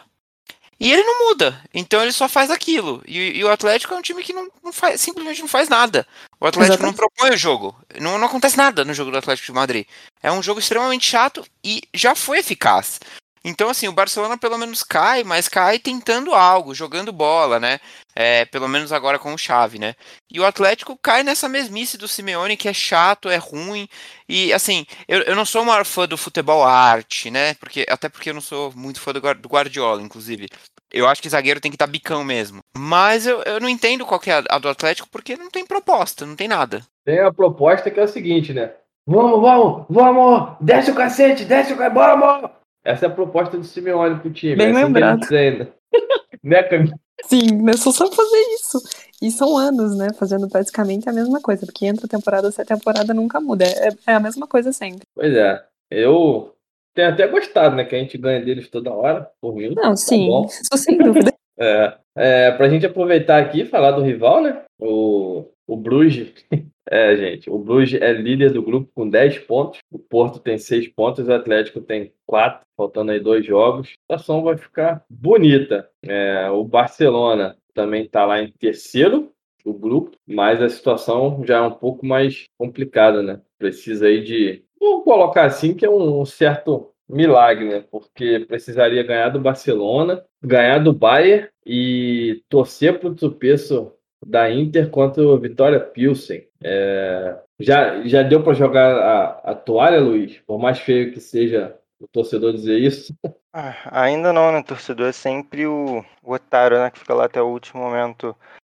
E 0.80 0.92
ele 0.92 1.04
não 1.04 1.30
muda, 1.30 1.60
então 1.74 2.02
ele 2.02 2.12
só 2.12 2.30
faz 2.30 2.52
aquilo. 2.52 3.02
E, 3.08 3.40
e 3.40 3.44
o 3.44 3.50
Atlético 3.50 3.94
é 3.94 3.98
um 3.98 4.02
time 4.02 4.22
que 4.22 4.32
não, 4.32 4.48
não, 4.64 4.72
faz, 4.72 5.02
simplesmente 5.02 5.42
não 5.42 5.48
faz 5.48 5.68
nada. 5.68 6.08
O 6.40 6.46
Atlético 6.46 6.74
Exatamente. 6.74 6.98
não 7.00 7.10
propõe 7.10 7.32
o 7.32 7.38
jogo. 7.38 7.76
Não, 8.00 8.18
não 8.20 8.28
acontece 8.28 8.58
nada 8.58 8.86
no 8.86 8.94
jogo 8.94 9.10
do 9.10 9.18
Atlético 9.18 9.48
de 9.48 9.54
Madrid. 9.54 9.88
É 10.22 10.32
um 10.32 10.44
jogo 10.44 10.60
extremamente 10.60 11.10
chato 11.10 11.44
e 11.64 11.82
já 11.94 12.14
foi 12.14 12.40
eficaz. 12.40 13.00
Então, 13.44 13.70
assim, 13.70 13.88
o 13.88 13.94
Barcelona 13.94 14.38
pelo 14.38 14.58
menos 14.58 14.84
cai, 14.84 15.24
mas 15.24 15.48
cai 15.48 15.80
tentando 15.80 16.34
algo, 16.34 16.74
jogando 16.74 17.12
bola, 17.12 17.60
né? 17.60 17.80
É, 18.16 18.46
pelo 18.46 18.68
menos 18.68 18.92
agora 18.92 19.20
com 19.20 19.34
o 19.34 19.38
Chave, 19.38 19.80
né? 19.80 19.96
E 20.32 20.40
o 20.40 20.46
Atlético 20.46 20.98
cai 21.02 21.24
nessa 21.24 21.48
mesmice 21.48 21.98
do 21.98 22.08
Simeone, 22.08 22.58
que 22.58 22.68
é 22.68 22.74
chato, 22.74 23.30
é 23.30 23.38
ruim. 23.38 23.88
E, 24.28 24.52
assim, 24.52 24.86
eu, 25.08 25.22
eu 25.22 25.36
não 25.36 25.46
sou 25.46 25.62
o 25.62 25.66
maior 25.66 25.86
fã 25.86 26.08
do 26.08 26.18
futebol 26.18 26.64
arte, 26.64 27.30
né? 27.30 27.54
Porque, 27.56 27.86
até 27.90 28.10
porque 28.10 28.30
eu 28.30 28.34
não 28.34 28.42
sou 28.42 28.74
muito 28.76 29.00
fã 29.00 29.14
do, 29.14 29.20
Guardiola, 29.20 30.02
inclusive. 30.02 30.48
Eu 30.92 31.08
acho 31.08 31.22
que 31.22 31.30
zagueiro 31.30 31.60
tem 31.60 31.72
que 31.72 31.76
estar 31.76 31.86
tá 31.86 31.92
bicão 31.92 32.24
mesmo. 32.24 32.62
Mas 32.76 33.28
eu, 33.28 33.42
eu 33.44 33.60
não 33.60 33.70
entendo 33.70 34.06
qual 34.06 34.20
que 34.20 34.32
é 34.32 34.36
a, 34.36 34.44
a 34.50 34.58
do 34.58 34.70
Atlético, 34.70 35.08
porque 35.10 35.36
não 35.36 35.50
tem 35.50 35.66
proposta, 35.66 36.26
não 36.26 36.36
tem 36.36 36.48
nada. 36.48 36.86
Tem 37.06 37.20
a 37.20 37.32
proposta 37.32 37.92
que 37.92 38.00
é 38.00 38.04
o 38.04 38.08
seguinte, 38.08 38.54
né? 38.54 38.74
Vamos, 39.06 39.40
vamos, 39.40 39.86
vamos! 39.90 40.58
Desce 40.60 40.92
o 40.92 40.96
cacete, 40.96 41.46
desce 41.46 41.72
o 41.72 41.78
cacete, 41.78 41.94
bora, 41.94 42.18
bora! 42.18 42.52
Essa 42.88 43.06
é 43.06 43.10
a 43.10 43.12
proposta 43.12 43.58
do 43.58 43.66
Simeone 43.66 44.18
pro 44.22 44.32
time. 44.32 44.56
Bem 44.56 44.70
Essa 44.70 44.86
lembrado. 44.86 45.28
né, 46.42 46.64
Camila? 46.64 46.96
Sim, 47.26 47.62
mas 47.62 47.82
só 47.82 47.92
fazer 47.92 48.42
isso. 48.54 48.82
E 49.22 49.30
são 49.30 49.58
anos, 49.58 49.98
né? 49.98 50.14
Fazendo 50.14 50.48
praticamente 50.48 51.10
a 51.10 51.12
mesma 51.12 51.42
coisa. 51.42 51.66
Porque 51.66 51.86
entra 51.86 52.08
temporada, 52.08 52.48
essa 52.48 52.64
temporada 52.64 53.14
nunca 53.14 53.42
muda. 53.42 53.66
É, 53.66 53.90
é 54.08 54.14
a 54.14 54.20
mesma 54.22 54.48
coisa 54.48 54.72
sempre. 54.72 55.02
Pois 55.14 55.36
é. 55.36 55.62
Eu 55.92 56.56
tenho 56.96 57.10
até 57.10 57.28
gostado, 57.28 57.76
né? 57.76 57.84
Que 57.84 57.96
a 57.96 58.00
gente 58.00 58.18
ganha 58.18 58.40
deles 58.40 58.70
toda 58.70 58.94
hora, 58.94 59.30
por 59.42 59.54
mim. 59.54 59.74
Não, 59.76 59.90
tá 59.90 59.96
sim. 59.98 60.26
Bom. 60.28 60.46
Isso 60.46 60.78
sem 60.78 60.98
dúvida. 60.98 61.34
é, 61.60 61.98
é, 62.16 62.52
pra 62.52 62.70
gente 62.70 62.86
aproveitar 62.86 63.42
aqui 63.42 63.62
e 63.62 63.66
falar 63.66 63.92
do 63.92 64.02
rival, 64.02 64.42
né? 64.42 64.62
O, 64.80 65.44
o 65.68 65.76
Bruges 65.76 66.34
é, 66.90 67.18
gente, 67.18 67.50
o 67.50 67.58
Bruges 67.58 68.02
é 68.02 68.14
líder 68.14 68.54
do 68.54 68.62
grupo 68.62 68.90
com 68.96 69.10
10 69.10 69.40
pontos, 69.40 69.80
o 69.92 70.00
Porto 70.00 70.40
tem 70.40 70.58
6 70.58 70.88
pontos, 70.90 71.28
o 71.28 71.34
Atlético 71.34 71.82
tem 71.82 72.14
4, 72.26 72.67
faltando 72.78 73.12
aí 73.12 73.20
dois 73.20 73.46
jogos. 73.46 73.90
A 73.90 74.18
situação 74.18 74.44
vai 74.44 74.56
ficar 74.56 75.04
bonita. 75.10 75.90
É, 76.04 76.50
o 76.52 76.64
Barcelona 76.64 77.58
também 77.74 78.06
está 78.06 78.26
lá 78.26 78.42
em 78.42 78.52
terceiro 78.52 79.32
do 79.66 79.74
grupo, 79.74 80.16
mas 80.26 80.62
a 80.62 80.70
situação 80.70 81.44
já 81.46 81.58
é 81.58 81.62
um 81.62 81.74
pouco 81.74 82.06
mais 82.06 82.46
complicada, 82.58 83.22
né? 83.22 83.42
Precisa 83.58 84.06
aí 84.06 84.24
de, 84.24 84.64
vamos 84.80 85.04
colocar 85.04 85.46
assim, 85.46 85.74
que 85.74 85.86
é 85.86 85.90
um 85.90 86.24
certo 86.26 86.92
milagre, 87.10 87.68
né? 87.68 87.84
Porque 87.90 88.46
precisaria 88.48 89.04
ganhar 89.04 89.30
do 89.30 89.40
Barcelona, 89.40 90.24
ganhar 90.42 90.80
do 90.80 90.94
Bayern 90.94 91.50
e 91.66 92.44
torcer 92.48 93.00
para 93.00 93.10
o 93.10 93.16
tropeço 93.16 93.92
da 94.26 94.52
Inter 94.52 94.90
contra 94.90 95.24
o 95.24 95.38
Vitória 95.38 95.80
Pilsen. 95.80 96.48
É, 96.64 97.38
já, 97.60 98.06
já 98.06 98.24
deu 98.24 98.44
para 98.44 98.54
jogar 98.54 98.96
a, 98.98 99.52
a, 99.52 99.56
toalha, 99.56 100.00
Luiz? 100.00 100.40
Por 100.46 100.60
mais 100.60 100.80
feio 100.80 101.12
que 101.12 101.20
seja 101.20 101.76
o 102.00 102.08
torcedor 102.08 102.54
dizer 102.54 102.80
isso. 102.80 103.14
Ah, 103.54 104.04
ainda 104.04 104.32
não, 104.32 104.52
né? 104.52 104.60
O 104.60 104.64
torcedor 104.64 105.08
é 105.08 105.12
sempre 105.12 105.66
o, 105.66 106.04
o 106.24 106.34
otário, 106.34 106.78
né? 106.78 106.92
Que 106.92 107.00
fica 107.00 107.14
lá 107.14 107.26
até 107.26 107.42
o 107.42 107.48
último 107.48 107.82
momento 107.82 108.36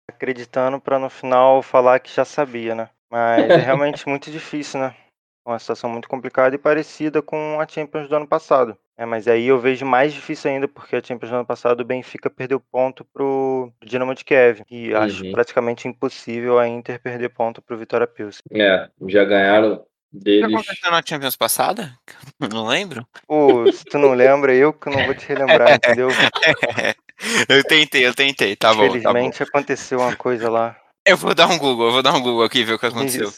acreditando 0.09 0.80
para 0.80 0.99
no 0.99 1.09
final 1.09 1.61
falar 1.61 1.99
que 1.99 2.13
já 2.13 2.26
sabia, 2.26 2.76
né? 2.76 2.89
Mas 3.09 3.49
é 3.49 3.57
realmente 3.57 4.07
muito 4.07 4.32
difícil, 4.32 4.80
né? 4.80 4.95
Uma 5.45 5.59
situação 5.59 5.89
muito 5.89 6.07
complicada 6.07 6.55
e 6.55 6.59
parecida 6.59 7.22
com 7.22 7.59
a 7.59 7.67
Champions 7.67 8.07
do 8.07 8.15
ano 8.15 8.28
passado. 8.28 8.78
É, 8.97 9.05
mas 9.05 9.28
aí 9.28 9.47
eu 9.47 9.57
vejo 9.57 9.86
mais 9.86 10.13
difícil 10.13 10.51
ainda, 10.51 10.67
porque 10.67 10.95
a 10.95 11.01
Champions 11.01 11.30
do 11.30 11.38
ano 11.38 11.45
passado 11.45 11.80
o 11.80 11.86
Benfica 11.86 12.30
perdeu 12.30 12.59
ponto 12.59 13.05
pro 13.05 13.72
Dinamo 13.82 14.13
de 14.13 14.26
Kiev. 14.26 14.61
E 14.70 14.91
uhum. 14.91 14.97
acho 14.99 15.32
praticamente 15.32 15.88
impossível 15.88 16.59
a 16.59 16.67
Inter 16.67 17.01
perder 17.01 17.30
ponto 17.30 17.61
pro 17.61 17.78
Vitória 17.78 18.05
Pilsen. 18.05 18.41
É, 18.51 18.89
já 19.07 19.24
ganharam 19.24 19.86
deles. 20.12 20.45
O 20.45 20.47
que 20.47 20.55
aconteceu 20.55 20.91
na 20.91 21.01
Champions 21.05 21.36
passada? 21.36 21.93
Não 22.53 22.68
lembro. 22.68 23.05
Pô, 23.28 23.72
se 23.72 23.84
tu 23.86 23.97
não 23.97 24.14
lembra, 24.14 24.53
eu 24.55 24.72
que 24.72 24.89
não 24.89 25.05
vou 25.05 25.14
te 25.14 25.28
relembrar, 25.28 25.76
entendeu? 25.76 26.07
eu 27.49 27.64
tentei, 27.66 28.07
eu 28.07 28.16
tentei, 28.16 28.55
tá 28.55 28.74
bom. 28.74 28.86
Infelizmente 28.86 29.38
tá 29.38 29.45
bom. 29.45 29.49
aconteceu 29.49 29.99
uma 29.99 30.16
coisa 30.16 30.49
lá. 30.49 30.80
Eu 31.05 31.18
vou 31.18 31.36
dar 31.36 31.47
um 31.47 31.57
Google, 31.57 31.88
eu 31.88 31.91
vou 31.91 32.01
dar 32.01 32.14
um 32.14 32.22
Google 32.22 32.43
aqui 32.43 32.64
ver 32.64 32.74
o 32.74 32.80
que 32.80 32.86
aconteceu. 32.86 33.30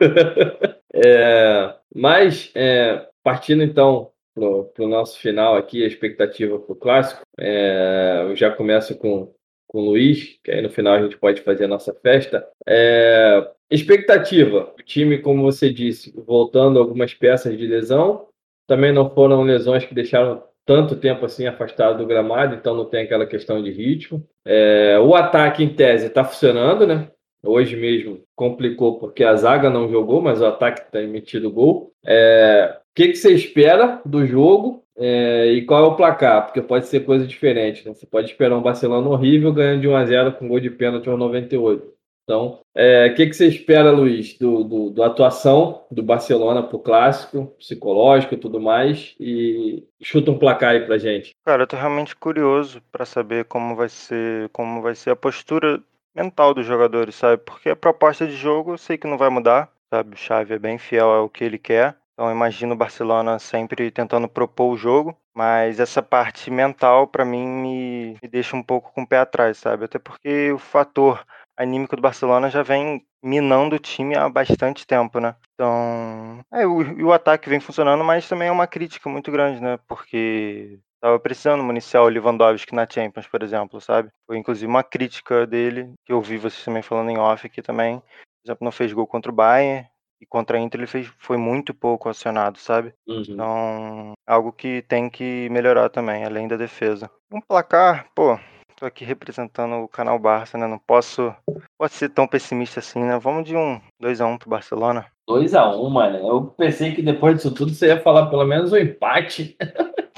é, 0.94 1.74
mas, 1.94 2.50
é, 2.54 3.06
partindo 3.22 3.62
então 3.62 4.10
para 4.34 4.84
o 4.84 4.88
nosso 4.88 5.18
final 5.18 5.56
aqui, 5.56 5.82
a 5.82 5.86
expectativa 5.86 6.58
para 6.58 6.72
o 6.72 6.76
clássico. 6.76 7.22
É, 7.38 8.20
eu 8.22 8.36
já 8.36 8.50
começo 8.50 8.96
com, 8.96 9.32
com 9.76 9.82
o 9.82 9.90
Luiz, 9.90 10.38
que 10.42 10.50
aí 10.50 10.62
no 10.62 10.70
final 10.70 10.94
a 10.94 11.02
gente 11.02 11.18
pode 11.18 11.42
fazer 11.42 11.64
a 11.64 11.68
nossa 11.68 11.92
festa. 11.92 12.48
É, 12.66 13.46
expectativa: 13.70 14.72
o 14.78 14.82
time, 14.82 15.18
como 15.18 15.42
você 15.42 15.70
disse, 15.70 16.14
voltando 16.26 16.78
algumas 16.78 17.12
peças 17.12 17.56
de 17.58 17.66
lesão. 17.66 18.26
Também 18.66 18.90
não 18.90 19.10
foram 19.10 19.42
lesões 19.42 19.84
que 19.84 19.94
deixaram 19.94 20.42
tanto 20.64 20.96
tempo 20.96 21.26
assim 21.26 21.46
afastado 21.46 21.98
do 21.98 22.06
gramado, 22.06 22.54
então 22.54 22.74
não 22.74 22.86
tem 22.86 23.02
aquela 23.02 23.26
questão 23.26 23.62
de 23.62 23.70
ritmo. 23.70 24.26
É, 24.46 24.98
o 24.98 25.14
ataque, 25.14 25.62
em 25.62 25.68
tese, 25.68 26.06
está 26.06 26.24
funcionando, 26.24 26.86
né? 26.86 27.10
Hoje 27.44 27.76
mesmo 27.76 28.22
complicou 28.34 28.98
porque 28.98 29.22
a 29.22 29.36
zaga 29.36 29.68
não 29.68 29.90
jogou, 29.90 30.22
mas 30.22 30.40
o 30.40 30.46
ataque 30.46 30.80
está 30.80 31.02
emitido 31.02 31.52
gol. 31.52 31.92
É, 32.04 32.78
que, 32.94 33.08
que 33.08 33.16
você 33.16 33.34
espera 33.34 34.00
do 34.06 34.26
jogo 34.26 34.82
é, 34.98 35.52
e 35.52 35.62
qual 35.62 35.84
é 35.84 35.86
o 35.88 35.96
placar? 35.96 36.46
Porque 36.46 36.62
pode 36.62 36.86
ser 36.86 37.00
coisa 37.00 37.26
diferente. 37.26 37.86
Né? 37.86 37.94
Você 37.94 38.06
pode 38.06 38.30
esperar 38.30 38.56
um 38.56 38.62
Barcelona 38.62 39.08
horrível 39.08 39.52
ganhando 39.52 39.80
de 39.80 39.88
1 39.88 39.96
a 39.96 40.06
0 40.06 40.32
com 40.32 40.48
gol 40.48 40.60
de 40.60 40.70
pênalti 40.70 41.08
aos 41.08 41.18
98. 41.18 41.96
Então, 42.24 42.58
é, 42.74 43.06
o 43.06 43.14
que, 43.14 43.26
que 43.26 43.34
você 43.34 43.46
espera, 43.46 43.92
Luiz, 43.92 44.36
do, 44.36 44.64
do, 44.64 44.90
do 44.90 45.02
atuação 45.04 45.84
do 45.88 46.02
Barcelona 46.02 46.60
para 46.60 46.76
o 46.76 46.80
clássico, 46.80 47.54
psicológico 47.56 48.34
e 48.34 48.36
tudo 48.36 48.60
mais? 48.60 49.14
E 49.20 49.84
chuta 50.02 50.32
um 50.32 50.38
placar 50.38 50.70
aí 50.70 50.84
para 50.84 50.98
gente. 50.98 51.36
Cara, 51.44 51.62
eu 51.62 51.66
tô 51.68 51.76
realmente 51.76 52.16
curioso 52.16 52.82
para 52.90 53.04
saber 53.04 53.44
como 53.44 53.76
vai 53.76 53.88
ser, 53.88 54.48
como 54.48 54.82
vai 54.82 54.96
ser 54.96 55.10
a 55.10 55.16
postura 55.16 55.80
mental 56.12 56.52
dos 56.52 56.66
jogadores, 56.66 57.14
sabe? 57.14 57.40
Porque 57.44 57.68
a 57.68 57.76
proposta 57.76 58.26
de 58.26 58.34
jogo 58.34 58.72
eu 58.72 58.78
sei 58.78 58.98
que 58.98 59.06
não 59.06 59.16
vai 59.16 59.30
mudar, 59.30 59.70
sabe? 59.88 60.14
O 60.14 60.18
Xavi 60.18 60.54
é 60.54 60.58
bem 60.58 60.78
fiel 60.78 61.08
ao 61.08 61.28
que 61.28 61.44
ele 61.44 61.58
quer. 61.58 61.96
Então 62.16 62.32
imagino 62.32 62.72
o 62.72 62.76
Barcelona 62.76 63.38
sempre 63.38 63.90
tentando 63.90 64.26
propor 64.26 64.72
o 64.72 64.76
jogo, 64.76 65.14
mas 65.34 65.78
essa 65.78 66.02
parte 66.02 66.50
mental 66.50 67.06
para 67.06 67.26
mim 67.26 67.46
me, 67.46 68.18
me, 68.22 68.28
deixa 68.28 68.56
um 68.56 68.62
pouco 68.62 68.90
com 68.94 69.02
o 69.02 69.06
pé 69.06 69.18
atrás, 69.18 69.58
sabe? 69.58 69.84
Até 69.84 69.98
porque 69.98 70.50
o 70.50 70.58
fator 70.58 71.22
anímico 71.54 71.94
do 71.94 72.00
Barcelona 72.00 72.48
já 72.48 72.62
vem 72.62 73.06
minando 73.22 73.76
o 73.76 73.78
time 73.78 74.16
há 74.16 74.30
bastante 74.30 74.86
tempo, 74.86 75.20
né? 75.20 75.36
Então, 75.54 76.40
é, 76.50 76.66
o, 76.66 77.06
o 77.06 77.12
ataque 77.12 77.50
vem 77.50 77.60
funcionando, 77.60 78.02
mas 78.02 78.26
também 78.26 78.48
é 78.48 78.52
uma 78.52 78.66
crítica 78.66 79.10
muito 79.10 79.30
grande, 79.30 79.60
né? 79.60 79.78
Porque 79.86 80.78
Tava 81.00 81.20
precisando 81.20 81.62
municiar 81.62 82.02
o 82.02 82.08
Lewandowski 82.08 82.74
na 82.74 82.84
Champions, 82.88 83.28
por 83.28 83.42
exemplo, 83.42 83.80
sabe? 83.80 84.10
Foi 84.26 84.38
inclusive 84.38 84.66
uma 84.66 84.82
crítica 84.82 85.46
dele, 85.46 85.92
que 86.04 86.12
eu 86.12 86.20
vi 86.20 86.38
vocês 86.38 86.64
também 86.64 86.82
falando 86.82 87.10
em 87.10 87.18
off 87.18 87.46
aqui 87.46 87.60
também. 87.60 88.00
Por 88.00 88.46
exemplo, 88.46 88.64
não 88.64 88.72
fez 88.72 88.92
gol 88.92 89.06
contra 89.06 89.30
o 89.30 89.34
Bayern, 89.34 89.86
e 90.20 90.26
contra 90.26 90.58
a 90.58 90.60
Inter 90.60 90.80
ele 90.80 90.86
fez, 90.86 91.10
foi 91.18 91.36
muito 91.36 91.74
pouco 91.74 92.08
acionado, 92.08 92.58
sabe? 92.58 92.92
Uhum. 93.06 93.22
Então, 93.28 94.12
algo 94.26 94.52
que 94.52 94.82
tem 94.82 95.08
que 95.08 95.48
melhorar 95.50 95.88
também, 95.88 96.24
além 96.24 96.48
da 96.48 96.56
defesa. 96.56 97.10
Um 97.30 97.40
placar, 97.40 98.06
pô, 98.14 98.38
tô 98.76 98.86
aqui 98.86 99.04
representando 99.04 99.76
o 99.76 99.88
canal 99.88 100.18
Barça, 100.18 100.58
né? 100.58 100.66
Não 100.66 100.78
posso, 100.78 101.34
pode 101.78 101.94
ser 101.94 102.10
tão 102.10 102.26
pessimista 102.26 102.80
assim, 102.80 103.00
né? 103.00 103.18
Vamos 103.18 103.44
de 103.44 103.56
um 103.56 103.80
2x1 104.02 104.38
pro 104.38 104.50
Barcelona. 104.50 105.06
2x1, 105.28 105.90
mano. 105.90 106.28
Eu 106.28 106.42
pensei 106.56 106.94
que 106.94 107.02
depois 107.02 107.36
disso 107.36 107.54
tudo 107.54 107.72
você 107.72 107.88
ia 107.88 108.00
falar 108.00 108.26
pelo 108.26 108.44
menos 108.44 108.72
um 108.72 108.76
empate. 108.76 109.56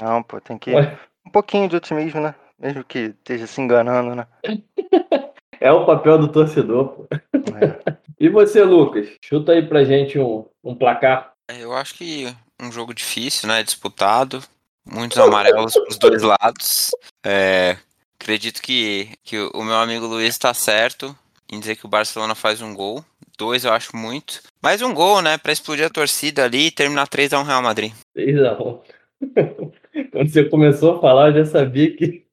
Não, 0.01 0.21
pô, 0.21 0.39
tem 0.39 0.57
que. 0.57 0.71
Ué. 0.71 0.97
Um 1.25 1.31
pouquinho 1.31 1.67
de 1.67 1.75
otimismo, 1.75 2.21
né? 2.21 2.35
Mesmo 2.57 2.83
que 2.83 2.99
esteja 2.99 3.47
se 3.47 3.61
enganando, 3.61 4.15
né? 4.15 4.27
É 5.61 5.71
o 5.71 5.85
papel 5.85 6.17
do 6.17 6.27
torcedor, 6.27 6.89
pô. 6.89 7.07
É. 7.11 7.99
E 8.19 8.27
você, 8.27 8.61
Lucas? 8.61 9.07
Chuta 9.23 9.53
aí 9.53 9.65
pra 9.65 9.85
gente 9.85 10.19
um, 10.19 10.45
um 10.61 10.75
placar. 10.75 11.31
É, 11.49 11.63
Eu 11.63 11.71
acho 11.71 11.95
que 11.95 12.27
um 12.61 12.69
jogo 12.69 12.93
difícil, 12.93 13.47
né? 13.47 13.63
Disputado. 13.63 14.43
Muitos 14.85 15.17
amarelos 15.17 15.73
pros 15.73 15.97
dois 15.97 16.21
lados. 16.21 16.91
É, 17.25 17.77
acredito 18.21 18.61
que, 18.61 19.09
que 19.23 19.37
o 19.53 19.63
meu 19.63 19.77
amigo 19.77 20.05
Luiz 20.05 20.29
está 20.29 20.53
certo 20.53 21.15
em 21.49 21.59
dizer 21.59 21.77
que 21.77 21.85
o 21.85 21.89
Barcelona 21.89 22.35
faz 22.35 22.61
um 22.61 22.73
gol. 22.73 23.03
Dois 23.37 23.63
eu 23.63 23.71
acho 23.71 23.95
muito. 23.95 24.41
Mais 24.61 24.81
um 24.81 24.93
gol, 24.93 25.21
né? 25.21 25.37
Pra 25.37 25.53
explodir 25.53 25.85
a 25.85 25.89
torcida 25.89 26.43
ali 26.43 26.67
e 26.67 26.71
terminar 26.71 27.07
3x1 27.07 27.45
Real 27.45 27.61
Madrid. 27.61 27.93
3x1. 28.17 28.79
Quando 30.11 30.29
você 30.29 30.43
começou 30.43 30.97
a 30.97 31.01
falar, 31.01 31.29
eu 31.29 31.45
já 31.45 31.51
sabia 31.51 31.95
que. 31.95 32.25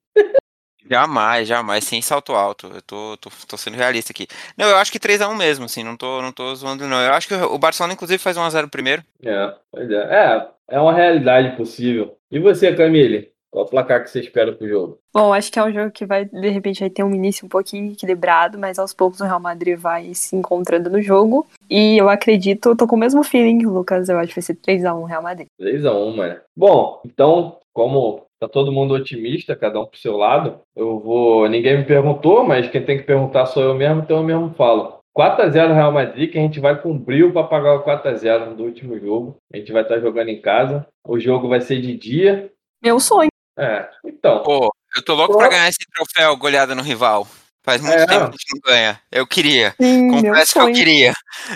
Jamais, 0.89 1.47
jamais, 1.47 1.83
sem 1.83 2.01
salto 2.01 2.33
alto. 2.33 2.67
Eu 2.67 2.81
tô, 2.81 3.17
tô, 3.17 3.29
tô 3.47 3.57
sendo 3.57 3.75
realista 3.75 4.11
aqui. 4.11 4.27
Não, 4.57 4.67
eu 4.67 4.77
acho 4.77 4.91
que 4.91 4.99
3x1 4.99 5.35
mesmo, 5.35 5.65
assim, 5.65 5.83
não 5.83 5.97
tô, 5.97 6.21
não 6.21 6.31
tô 6.31 6.53
zoando, 6.55 6.87
não. 6.87 7.01
Eu 7.01 7.13
acho 7.13 7.27
que 7.27 7.33
o 7.33 7.57
Barcelona, 7.57 7.93
inclusive, 7.93 8.17
faz 8.17 8.37
1x0 8.37 8.69
primeiro. 8.69 9.03
É, 9.23 9.53
pois 9.71 9.89
é. 9.89 9.95
É, 9.95 10.47
é 10.69 10.79
uma 10.79 10.93
realidade 10.93 11.55
possível. 11.55 12.17
E 12.31 12.39
você, 12.39 12.73
Camille? 12.75 13.31
Qual 13.49 13.65
o 13.65 13.69
placar 13.69 14.03
que 14.03 14.09
você 14.09 14.19
espera 14.19 14.51
pro 14.51 14.67
jogo? 14.67 14.99
Bom, 15.13 15.33
acho 15.33 15.51
que 15.51 15.57
é 15.57 15.63
um 15.63 15.71
jogo 15.71 15.89
que 15.89 16.05
vai, 16.05 16.25
de 16.25 16.49
repente, 16.49 16.81
vai 16.81 16.89
ter 16.89 17.03
um 17.03 17.15
início 17.15 17.45
um 17.45 17.49
pouquinho 17.49 17.93
equilibrado, 17.93 18.59
mas 18.59 18.77
aos 18.77 18.93
poucos 18.93 19.21
o 19.21 19.23
Real 19.23 19.39
Madrid 19.39 19.77
vai 19.77 20.13
se 20.13 20.35
encontrando 20.35 20.89
no 20.89 21.01
jogo. 21.01 21.47
E 21.69 21.97
eu 21.97 22.09
acredito, 22.09 22.75
tô 22.75 22.85
com 22.85 22.95
o 22.95 22.99
mesmo 22.99 23.23
feeling, 23.23 23.65
Lucas, 23.65 24.09
eu 24.09 24.19
acho 24.19 24.29
que 24.29 24.35
vai 24.35 24.43
ser 24.43 24.55
3x1 24.55 25.05
Real 25.05 25.23
Madrid. 25.23 25.47
3x1, 25.59 26.15
mano. 26.15 26.35
Bom, 26.55 27.01
então, 27.05 27.57
como 27.73 28.26
tá 28.39 28.47
todo 28.47 28.71
mundo 28.71 28.93
otimista, 28.93 29.55
cada 29.55 29.79
um 29.79 29.85
pro 29.85 29.99
seu 29.99 30.15
lado, 30.17 30.59
eu 30.75 30.99
vou. 30.99 31.47
Ninguém 31.49 31.77
me 31.79 31.85
perguntou, 31.85 32.43
mas 32.43 32.69
quem 32.69 32.83
tem 32.83 32.97
que 32.97 33.03
perguntar 33.03 33.45
sou 33.47 33.63
eu 33.63 33.73
mesmo, 33.73 34.01
então 34.01 34.17
eu 34.17 34.23
mesmo 34.23 34.53
falo. 34.55 34.97
4x0 35.17 35.73
Real 35.73 35.91
Madrid, 35.91 36.31
que 36.31 36.37
a 36.37 36.41
gente 36.41 36.59
vai 36.59 36.79
cumprir 36.79 37.33
para 37.33 37.43
pagar 37.47 37.73
o 37.73 37.83
4x0 37.83 38.53
do 38.55 38.63
último 38.65 38.99
jogo. 38.99 39.37
A 39.51 39.57
gente 39.57 39.71
vai 39.71 39.81
estar 39.81 39.99
jogando 39.99 40.29
em 40.29 40.39
casa. 40.39 40.85
O 41.07 41.19
jogo 41.19 41.49
vai 41.49 41.59
ser 41.59 41.81
de 41.81 41.97
dia. 41.97 42.51
Meu 42.83 42.99
sonho. 42.99 43.29
É, 43.57 43.89
então. 44.05 44.43
Pô, 44.43 44.71
eu 44.95 45.03
tô 45.03 45.15
louco 45.15 45.35
pra 45.35 45.49
ganhar 45.49 45.67
esse 45.69 45.79
troféu 45.91 46.37
goleada 46.37 46.75
no 46.75 46.83
rival. 46.83 47.27
Faz 47.63 47.81
muito 47.81 47.95
É. 47.97 48.05
tempo 48.05 48.29
que 48.29 48.35
a 48.35 48.37
gente 48.37 48.53
não 48.53 48.61
ganha. 48.71 49.01
Eu 49.11 49.25
queria. 49.25 49.73
Sim, 49.81 50.11
Confesso 50.11 50.53
que 50.53 50.59
eu 50.59 50.71
queria. 50.73 51.13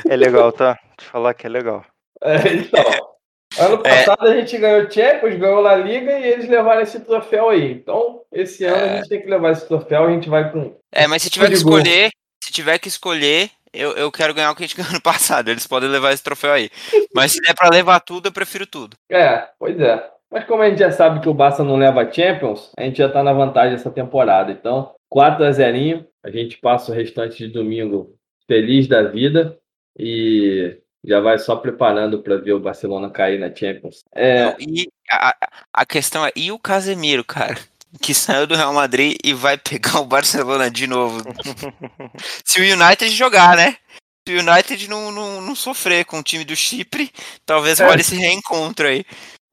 É 0.10 0.16
legal, 0.16 0.52
tá? 0.52 0.76
Te 0.98 1.06
falar 1.06 1.36
que 1.36 1.46
é 1.46 1.50
legal. 1.50 1.86
É, 2.24 2.54
então. 2.54 2.84
Ano 3.60 3.82
É. 3.84 4.04
passado 4.04 4.28
a 4.28 4.36
gente 4.36 4.58
ganhou 4.58 4.90
Champions, 4.90 5.36
ganhou 5.36 5.62
La 5.62 5.76
Liga 5.76 6.18
e 6.20 6.24
eles 6.28 6.48
levaram 6.48 6.82
esse 6.82 7.00
troféu 7.02 7.50
aí. 7.50 7.72
Então, 7.72 8.22
esse 8.32 8.64
ano 8.64 8.76
a 8.84 8.96
gente 8.98 9.10
tem 9.10 9.22
que 9.22 9.30
levar 9.30 9.52
esse 9.52 9.68
troféu. 9.68 10.06
A 10.06 10.12
gente 10.12 10.30
vai 10.30 10.52
com. 10.52 10.76
É, 10.92 11.08
mas 11.08 11.22
se 11.24 11.30
tiver 11.30 11.48
que 11.50 11.62
gol. 11.62 11.78
escolher, 11.80 12.12
se 12.44 12.52
tiver 12.52 12.80
que 12.80 12.88
escolher, 12.88 13.50
eu, 13.74 13.92
eu 13.92 14.12
quero 14.12 14.34
ganhar 14.34 14.52
o 14.52 14.56
que 14.56 14.64
a 14.64 14.68
gente 14.68 14.76
ganhou 14.82 14.94
no 14.94 15.02
passado. 15.02 15.50
Eles 15.50 15.68
podem 15.68 15.90
levar 15.90 16.14
esse 16.14 16.24
troféu 16.24 16.54
aí. 16.54 16.70
Mas 17.14 17.34
se 17.34 17.42
der 17.42 17.54
pra 17.54 17.70
levar 17.70 18.00
tudo, 18.00 18.28
eu 18.28 18.32
prefiro 18.32 18.66
tudo. 18.66 18.96
É, 19.10 19.48
pois 19.60 19.80
é. 19.80 20.10
Mas 20.32 20.46
como 20.46 20.62
a 20.64 20.70
gente 20.70 20.80
já 20.80 20.92
sabe 20.92 21.20
que 21.20 21.28
o 21.28 21.34
Barça 21.34 21.62
não 21.62 21.76
leva 21.76 22.10
Champions, 22.10 22.72
a 22.78 22.84
gente 22.84 23.00
já 23.00 23.10
tá 23.10 23.22
na 23.22 23.34
vantagem 23.34 23.76
essa 23.76 23.92
temporada. 23.92 24.50
Então, 24.50 24.94
4 25.10 25.44
a 25.44 25.52
0 25.52 26.06
a 26.24 26.30
gente 26.32 26.58
passa 26.58 26.90
o 26.92 26.96
restante 26.96 27.38
de 27.38 27.48
domingo 27.52 28.16
feliz 28.48 28.88
da 28.88 29.04
vida 29.04 29.58
e 30.00 30.78
já 31.06 31.20
vai 31.20 31.38
só 31.40 31.56
preparando 31.56 32.22
para 32.22 32.38
ver 32.38 32.54
o 32.54 32.60
Barcelona 32.60 33.10
cair 33.10 33.40
na 33.40 33.54
Champions. 33.54 34.04
É, 34.14 34.46
Não, 34.46 34.56
e 34.60 34.88
a, 35.10 35.36
a- 35.74 35.86
questão 35.86 36.26
é, 36.26 36.32
e 36.36 36.52
o 36.52 36.60
Casemiro, 36.60 37.24
cara? 37.24 37.56
Que 38.02 38.14
saiu 38.14 38.48
do 38.48 38.56
Real 38.56 38.74
Madrid 38.74 39.18
e 39.22 39.34
vai 39.34 39.58
pegar 39.58 40.00
o 40.00 40.06
Barcelona 40.06 40.72
de 40.72 40.88
novo. 40.88 41.22
Se 42.46 42.62
o 42.62 42.64
United 42.64 43.10
jogar, 43.14 43.58
né? 43.58 43.76
Se 44.26 44.34
o 44.34 44.40
United 44.40 44.90
não, 44.90 45.12
não, 45.12 45.42
não 45.42 45.54
sofrer 45.56 46.06
com 46.06 46.20
o 46.20 46.24
time 46.24 46.46
do 46.46 46.56
Chipre, 46.56 47.12
talvez 47.46 47.82
É. 47.82 47.86
role 47.86 48.00
esse 48.00 48.16
reencontro 48.16 48.88
aí. 48.88 49.04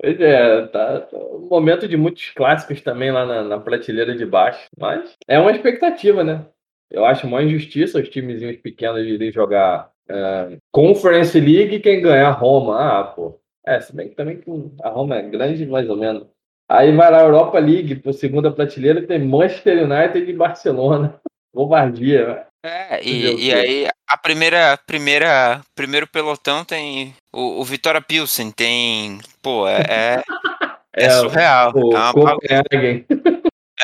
pois 0.00 0.20
é, 0.20 0.66
tá, 0.68 1.00
tá 1.00 1.16
um 1.18 1.48
momento 1.50 1.88
de 1.88 1.96
muitos 1.96 2.30
clássicos 2.30 2.80
também 2.80 3.10
lá 3.10 3.26
na, 3.26 3.42
na 3.42 3.58
prateleira 3.58 4.14
de 4.16 4.24
baixo. 4.24 4.68
Mas 4.78 5.14
é 5.26 5.36
uma 5.40 5.50
expectativa, 5.50 6.22
né? 6.22 6.46
Eu 6.90 7.04
acho 7.04 7.26
uma 7.26 7.42
injustiça 7.42 7.98
os 7.98 8.08
timezinhos 8.08 8.56
pequenos 8.58 9.04
irem 9.04 9.32
jogar 9.32 9.90
é, 10.08 10.58
Conference 10.72 11.38
League 11.38 11.80
quem 11.80 12.00
ganhar 12.00 12.30
Roma. 12.30 12.76
Ah, 12.78 13.04
pô. 13.04 13.38
É, 13.66 13.80
se 13.80 13.94
bem 13.94 14.08
que 14.08 14.14
também 14.14 14.40
a 14.82 14.88
Roma 14.88 15.16
é 15.16 15.22
grande, 15.22 15.66
mais 15.66 15.88
ou 15.90 15.96
menos. 15.96 16.26
Aí 16.70 16.94
vai 16.94 17.10
lá 17.10 17.22
Europa 17.22 17.58
League, 17.58 17.96
por 17.96 18.12
segunda 18.12 18.50
prateleira, 18.50 19.06
tem 19.06 19.24
Manchester 19.24 19.84
United 19.84 20.30
e 20.30 20.32
Barcelona. 20.34 21.20
Covardia, 21.54 22.26
velho. 22.26 22.48
É, 22.64 23.02
e, 23.02 23.46
e 23.46 23.54
aí 23.54 23.88
a 24.08 24.16
primeira, 24.16 24.76
primeira, 24.86 25.60
primeiro 25.74 26.06
pelotão 26.08 26.64
tem 26.64 27.14
o, 27.32 27.60
o 27.60 27.64
Vitória 27.64 28.00
Pilsen, 28.00 28.50
tem, 28.50 29.18
pô, 29.40 29.68
é, 29.68 29.80
é, 29.88 30.22
é 30.92 31.10
surreal. 31.10 31.72
O 31.74 31.94
é, 31.94 31.98
uma 31.98 32.12
Copenhagen. 32.12 33.06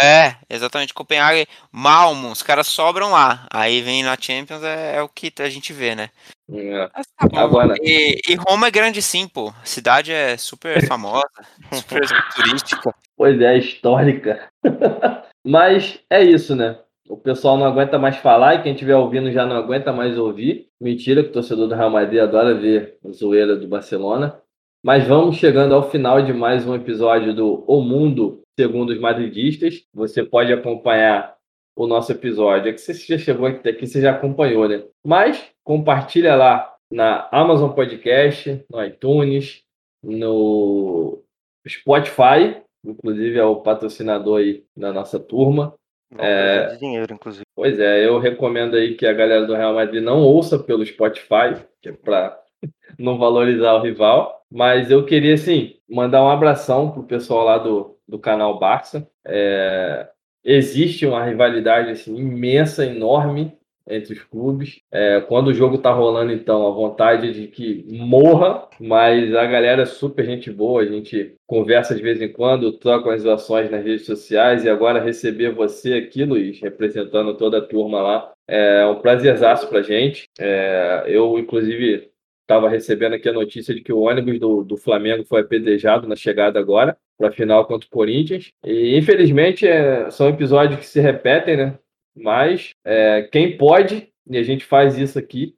É, 0.00 0.34
exatamente, 0.50 0.92
Copenhague, 0.92 1.46
Malmo, 1.70 2.30
os 2.30 2.42
caras 2.42 2.66
sobram 2.66 3.10
lá. 3.12 3.46
Aí 3.50 3.80
vem 3.80 4.02
na 4.02 4.16
Champions, 4.20 4.62
é, 4.62 4.96
é 4.96 5.02
o 5.02 5.08
que 5.08 5.32
a 5.40 5.48
gente 5.48 5.72
vê, 5.72 5.94
né? 5.94 6.10
É. 6.52 6.90
Mas 6.94 7.06
tá 7.16 7.28
bom. 7.28 7.38
Agora- 7.38 7.74
E, 7.80 8.20
e 8.28 8.34
Roma 8.34 8.66
é 8.66 8.70
grande 8.70 9.00
sim, 9.00 9.28
pô. 9.28 9.48
A 9.50 9.64
cidade 9.64 10.12
é 10.12 10.36
super 10.36 10.74
famosa, 10.92 11.28
super 11.72 12.02
turística. 12.34 12.94
Pois 13.16 13.40
é, 13.40 13.56
histórica. 13.58 14.48
Mas 15.46 15.98
é 16.10 16.22
isso, 16.22 16.56
né? 16.56 16.78
O 17.08 17.16
pessoal 17.16 17.56
não 17.58 17.66
aguenta 17.66 17.98
mais 17.98 18.16
falar 18.16 18.54
e 18.54 18.62
quem 18.62 18.72
estiver 18.72 18.96
ouvindo 18.96 19.30
já 19.30 19.44
não 19.46 19.56
aguenta 19.56 19.92
mais 19.92 20.18
ouvir. 20.18 20.68
Mentira 20.80 21.22
que 21.22 21.28
o 21.28 21.32
torcedor 21.32 21.68
do 21.68 21.74
Real 21.74 21.90
Madrid 21.90 22.20
adora 22.20 22.54
ver 22.54 22.96
a 23.06 23.10
zoeira 23.12 23.54
do 23.54 23.68
Barcelona. 23.68 24.40
Mas 24.82 25.06
vamos 25.06 25.36
chegando 25.36 25.74
ao 25.74 25.90
final 25.90 26.22
de 26.22 26.32
mais 26.32 26.66
um 26.66 26.74
episódio 26.74 27.34
do 27.34 27.62
O 27.66 27.82
Mundo 27.82 28.42
Segundo 28.58 28.90
os 28.90 29.00
Madridistas. 29.00 29.84
Você 29.92 30.22
pode 30.22 30.52
acompanhar 30.52 31.34
o 31.76 31.86
nosso 31.86 32.12
episódio. 32.12 32.68
É 32.68 32.72
que 32.72 32.80
você 32.80 32.94
já 32.94 33.18
chegou 33.18 33.46
até 33.46 33.70
aqui, 33.70 33.86
você 33.86 34.00
já 34.00 34.12
acompanhou, 34.12 34.68
né? 34.68 34.84
Mas 35.04 35.44
compartilha 35.64 36.34
lá 36.36 36.72
na 36.90 37.28
Amazon 37.32 37.70
Podcast, 37.72 38.64
no 38.70 38.84
iTunes, 38.84 39.62
no 40.02 41.22
Spotify, 41.66 42.62
inclusive 42.84 43.38
é 43.38 43.44
o 43.44 43.56
patrocinador 43.56 44.38
aí 44.40 44.64
da 44.76 44.92
nossa 44.92 45.18
turma. 45.18 45.74
Não 46.12 46.24
É. 46.24 46.58
precisa 46.60 46.74
de 46.74 46.80
dinheiro, 46.86 47.14
inclusive. 47.14 47.44
Pois 47.56 47.78
é, 47.80 48.06
eu 48.06 48.18
recomendo 48.18 48.76
aí 48.76 48.94
que 48.94 49.06
a 49.06 49.12
galera 49.12 49.46
do 49.46 49.54
Real 49.54 49.74
Madrid 49.74 50.02
não 50.02 50.22
ouça 50.22 50.58
pelo 50.58 50.84
Spotify, 50.86 51.56
que 51.82 51.88
é 51.88 51.92
para 51.92 52.38
não 52.98 53.18
valorizar 53.18 53.72
o 53.74 53.80
rival. 53.82 54.43
Mas 54.54 54.88
eu 54.88 55.04
queria, 55.04 55.34
assim, 55.34 55.74
mandar 55.90 56.22
um 56.22 56.30
abração 56.30 56.92
pro 56.92 57.02
pessoal 57.02 57.44
lá 57.44 57.58
do, 57.58 57.96
do 58.06 58.20
canal 58.20 58.56
Barça. 58.56 59.04
É, 59.26 60.08
existe 60.44 61.04
uma 61.04 61.24
rivalidade 61.24 61.90
assim, 61.90 62.14
imensa, 62.14 62.86
enorme 62.86 63.58
entre 63.90 64.12
os 64.12 64.22
clubes. 64.22 64.78
É, 64.92 65.20
quando 65.22 65.48
o 65.48 65.52
jogo 65.52 65.78
tá 65.78 65.92
rolando, 65.92 66.32
então, 66.32 66.68
a 66.68 66.70
vontade 66.70 67.30
é 67.30 67.32
de 67.32 67.48
que 67.48 67.84
morra, 67.90 68.68
mas 68.78 69.34
a 69.34 69.44
galera 69.44 69.82
é 69.82 69.86
super 69.86 70.24
gente 70.24 70.52
boa, 70.52 70.82
a 70.82 70.86
gente 70.86 71.34
conversa 71.48 71.92
de 71.92 72.00
vez 72.00 72.22
em 72.22 72.32
quando, 72.32 72.78
troca 72.78 73.12
as 73.12 73.26
ações 73.26 73.68
nas 73.72 73.84
redes 73.84 74.06
sociais 74.06 74.64
e 74.64 74.70
agora 74.70 75.02
receber 75.02 75.52
você 75.52 75.94
aqui, 75.94 76.24
Luiz, 76.24 76.60
representando 76.60 77.36
toda 77.36 77.58
a 77.58 77.66
turma 77.66 78.00
lá, 78.00 78.32
é 78.46 78.86
um 78.86 79.00
prazerzaço 79.00 79.68
pra 79.68 79.82
gente. 79.82 80.28
É, 80.38 81.06
eu, 81.08 81.36
inclusive, 81.40 82.13
estava 82.44 82.68
recebendo 82.68 83.14
aqui 83.14 83.28
a 83.28 83.32
notícia 83.32 83.74
de 83.74 83.80
que 83.80 83.92
o 83.92 84.00
ônibus 84.00 84.38
do, 84.38 84.62
do 84.62 84.76
Flamengo 84.76 85.24
foi 85.24 85.40
apedrejado 85.40 86.06
na 86.06 86.14
chegada 86.16 86.58
agora, 86.60 86.96
para 87.18 87.28
a 87.28 87.32
final 87.32 87.66
contra 87.66 87.86
o 87.86 87.90
Corinthians. 87.90 88.52
E, 88.64 88.96
infelizmente, 88.96 89.66
é, 89.66 90.10
são 90.10 90.28
episódios 90.28 90.80
que 90.80 90.86
se 90.86 91.00
repetem, 91.00 91.56
né? 91.56 91.78
Mas 92.16 92.74
é, 92.84 93.22
quem 93.32 93.56
pode, 93.56 94.08
e 94.28 94.38
a 94.38 94.42
gente 94.42 94.64
faz 94.64 94.96
isso 94.98 95.18
aqui, 95.18 95.54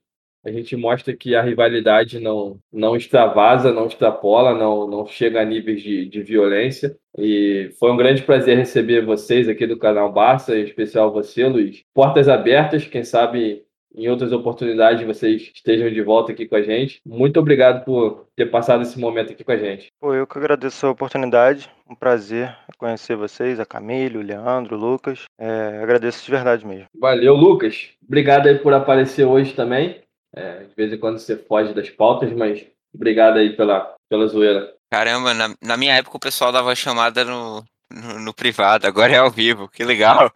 A 0.46 0.52
gente 0.52 0.76
mostra 0.76 1.12
que 1.12 1.34
a 1.34 1.42
rivalidade 1.42 2.20
não, 2.20 2.60
não 2.72 2.94
extravasa, 2.94 3.72
não 3.72 3.88
extrapola, 3.88 4.54
não, 4.54 4.86
não 4.86 5.04
chega 5.04 5.40
a 5.40 5.44
níveis 5.44 5.82
de, 5.82 6.06
de 6.08 6.22
violência. 6.22 6.96
E 7.18 7.70
foi 7.80 7.90
um 7.90 7.96
grande 7.96 8.22
prazer 8.22 8.56
receber 8.56 9.04
vocês 9.04 9.48
aqui 9.48 9.66
do 9.66 9.76
canal 9.76 10.12
Barça, 10.12 10.56
em 10.56 10.62
especial 10.62 11.12
você, 11.12 11.44
Luiz. 11.48 11.82
Portas 11.92 12.28
abertas, 12.28 12.86
quem 12.86 13.02
sabe 13.02 13.64
em 13.96 14.08
outras 14.08 14.30
oportunidades 14.30 15.06
vocês 15.06 15.50
estejam 15.54 15.90
de 15.90 16.02
volta 16.02 16.32
aqui 16.32 16.46
com 16.46 16.56
a 16.56 16.62
gente. 16.62 17.00
Muito 17.04 17.40
obrigado 17.40 17.84
por 17.84 18.26
ter 18.36 18.46
passado 18.46 18.82
esse 18.82 18.98
momento 18.98 19.32
aqui 19.32 19.42
com 19.42 19.52
a 19.52 19.56
gente. 19.56 19.88
Pô, 19.98 20.14
eu 20.14 20.26
que 20.26 20.38
agradeço 20.38 20.86
a 20.86 20.90
oportunidade. 20.90 21.70
Um 21.88 21.94
prazer 21.94 22.54
conhecer 22.78 23.16
vocês, 23.16 23.58
a 23.58 23.64
Camille, 23.64 24.18
o 24.18 24.22
Leandro, 24.22 24.76
o 24.76 24.78
Lucas. 24.78 25.24
É, 25.38 25.80
agradeço 25.82 26.24
de 26.24 26.30
verdade 26.30 26.66
mesmo. 26.66 26.86
Valeu, 26.94 27.34
Lucas. 27.34 27.90
Obrigado 28.06 28.48
aí 28.48 28.58
por 28.58 28.74
aparecer 28.74 29.24
hoje 29.24 29.54
também. 29.54 30.02
É, 30.34 30.64
de 30.64 30.74
vez 30.74 30.92
em 30.92 30.98
quando 30.98 31.18
você 31.18 31.36
foge 31.36 31.72
das 31.72 31.88
pautas, 31.88 32.30
mas 32.32 32.66
obrigado 32.94 33.38
aí 33.38 33.56
pela, 33.56 33.94
pela 34.10 34.26
zoeira. 34.26 34.74
Caramba, 34.90 35.32
na, 35.32 35.54
na 35.62 35.76
minha 35.76 35.94
época 35.94 36.16
o 36.16 36.20
pessoal 36.20 36.52
dava 36.52 36.74
chamada 36.74 37.24
no, 37.24 37.64
no, 37.90 38.18
no, 38.20 38.34
privado, 38.34 38.86
agora 38.86 39.12
é 39.12 39.18
ao 39.18 39.30
vivo, 39.30 39.68
que 39.68 39.84
legal. 39.84 40.32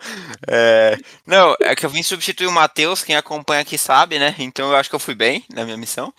É, 0.48 0.96
não, 1.26 1.54
é 1.60 1.74
que 1.74 1.84
eu 1.84 1.90
vim 1.90 2.02
substituir 2.02 2.46
o 2.46 2.52
Matheus, 2.52 3.02
quem 3.02 3.16
acompanha 3.16 3.62
aqui 3.62 3.76
sabe, 3.76 4.18
né? 4.18 4.34
Então 4.38 4.70
eu 4.70 4.76
acho 4.76 4.88
que 4.88 4.94
eu 4.94 5.00
fui 5.00 5.14
bem 5.14 5.44
na 5.52 5.64
minha 5.64 5.76
missão. 5.76 6.12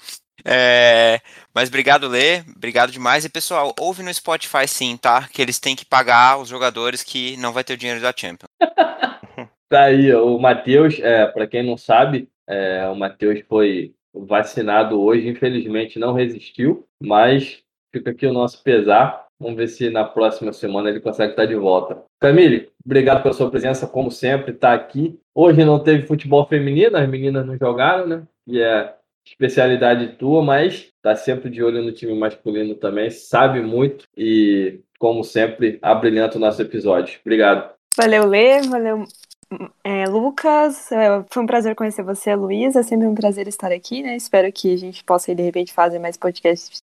É, 0.44 1.20
mas 1.54 1.70
obrigado, 1.70 2.08
Lê, 2.08 2.42
obrigado 2.56 2.92
demais. 2.92 3.26
E 3.26 3.30
pessoal, 3.30 3.74
ouve 3.80 4.04
no 4.04 4.14
Spotify 4.14 4.68
sim, 4.68 4.98
tá? 4.98 5.28
Que 5.32 5.42
eles 5.42 5.60
têm 5.60 5.76
que 5.76 5.86
pagar 5.86 6.40
os 6.40 6.50
jogadores 6.50 7.04
que 7.04 7.38
não 7.38 7.54
vai 7.54 7.64
ter 7.64 7.74
o 7.74 7.78
dinheiro 7.78 8.02
da 8.02 8.14
Champions. 8.16 8.50
tá 9.70 9.84
aí, 9.84 10.14
o 10.14 10.38
Matheus, 10.40 11.00
é, 11.00 11.26
para 11.28 11.48
quem 11.48 11.64
não 11.64 11.78
sabe, 11.78 12.28
é, 12.48 12.88
o 12.88 12.96
Matheus 12.96 13.42
foi 13.48 13.94
vacinado 14.14 15.00
hoje, 15.00 15.28
infelizmente 15.28 15.98
não 15.98 16.14
resistiu, 16.14 16.86
mas 17.02 17.64
fica 17.94 18.12
aqui 18.12 18.26
o 18.26 18.34
nosso 18.34 18.62
pesar 18.62 19.26
Vamos 19.42 19.58
ver 19.58 19.68
se 19.68 19.89
na 19.89 20.04
próxima 20.04 20.54
semana 20.54 20.89
ele 20.89 21.00
consegue 21.00 21.32
estar 21.32 21.46
de 21.46 21.56
volta. 21.56 22.04
Camille, 22.20 22.70
obrigado 22.86 23.24
pela 23.24 23.34
sua 23.34 23.50
presença, 23.50 23.88
como 23.88 24.12
sempre, 24.12 24.52
está 24.52 24.74
aqui. 24.74 25.20
Hoje 25.34 25.66
não 25.66 25.80
teve 25.80 26.06
futebol 26.06 26.46
feminino, 26.46 26.96
as 26.96 27.10
meninas 27.10 27.44
não 27.44 27.58
jogaram, 27.58 28.06
né? 28.06 28.24
E 28.46 28.62
é 28.62 28.94
especialidade 29.26 30.16
tua, 30.18 30.44
mas 30.44 30.92
está 30.96 31.16
sempre 31.16 31.50
de 31.50 31.64
olho 31.64 31.82
no 31.82 31.92
time 31.92 32.14
masculino 32.14 32.76
também, 32.76 33.10
sabe 33.10 33.62
muito 33.62 34.06
e, 34.16 34.80
como 35.00 35.24
sempre, 35.24 35.80
abrilhanta 35.82 36.38
o 36.38 36.42
nosso 36.42 36.62
episódio. 36.62 37.20
Obrigado. 37.22 37.72
Valeu, 37.98 38.26
Lê, 38.28 38.62
valeu, 38.62 39.06
é, 39.84 40.06
Lucas. 40.06 40.92
É, 40.92 41.24
foi 41.30 41.44
um 41.44 41.48
prazer 41.48 41.76
conhecer 41.76 42.04
você, 42.04 42.36
Luísa. 42.36 42.82
É 42.82 42.84
sempre 42.84 43.08
um 43.08 43.16
prazer 43.16 43.48
estar 43.48 43.72
aqui, 43.72 44.04
né? 44.04 44.16
Espero 44.16 44.52
que 44.52 44.74
a 44.74 44.78
gente 44.78 45.04
possa, 45.04 45.34
de 45.34 45.42
repente, 45.42 45.74
fazer 45.74 46.00
mais 46.00 46.16
podcasts 46.16 46.82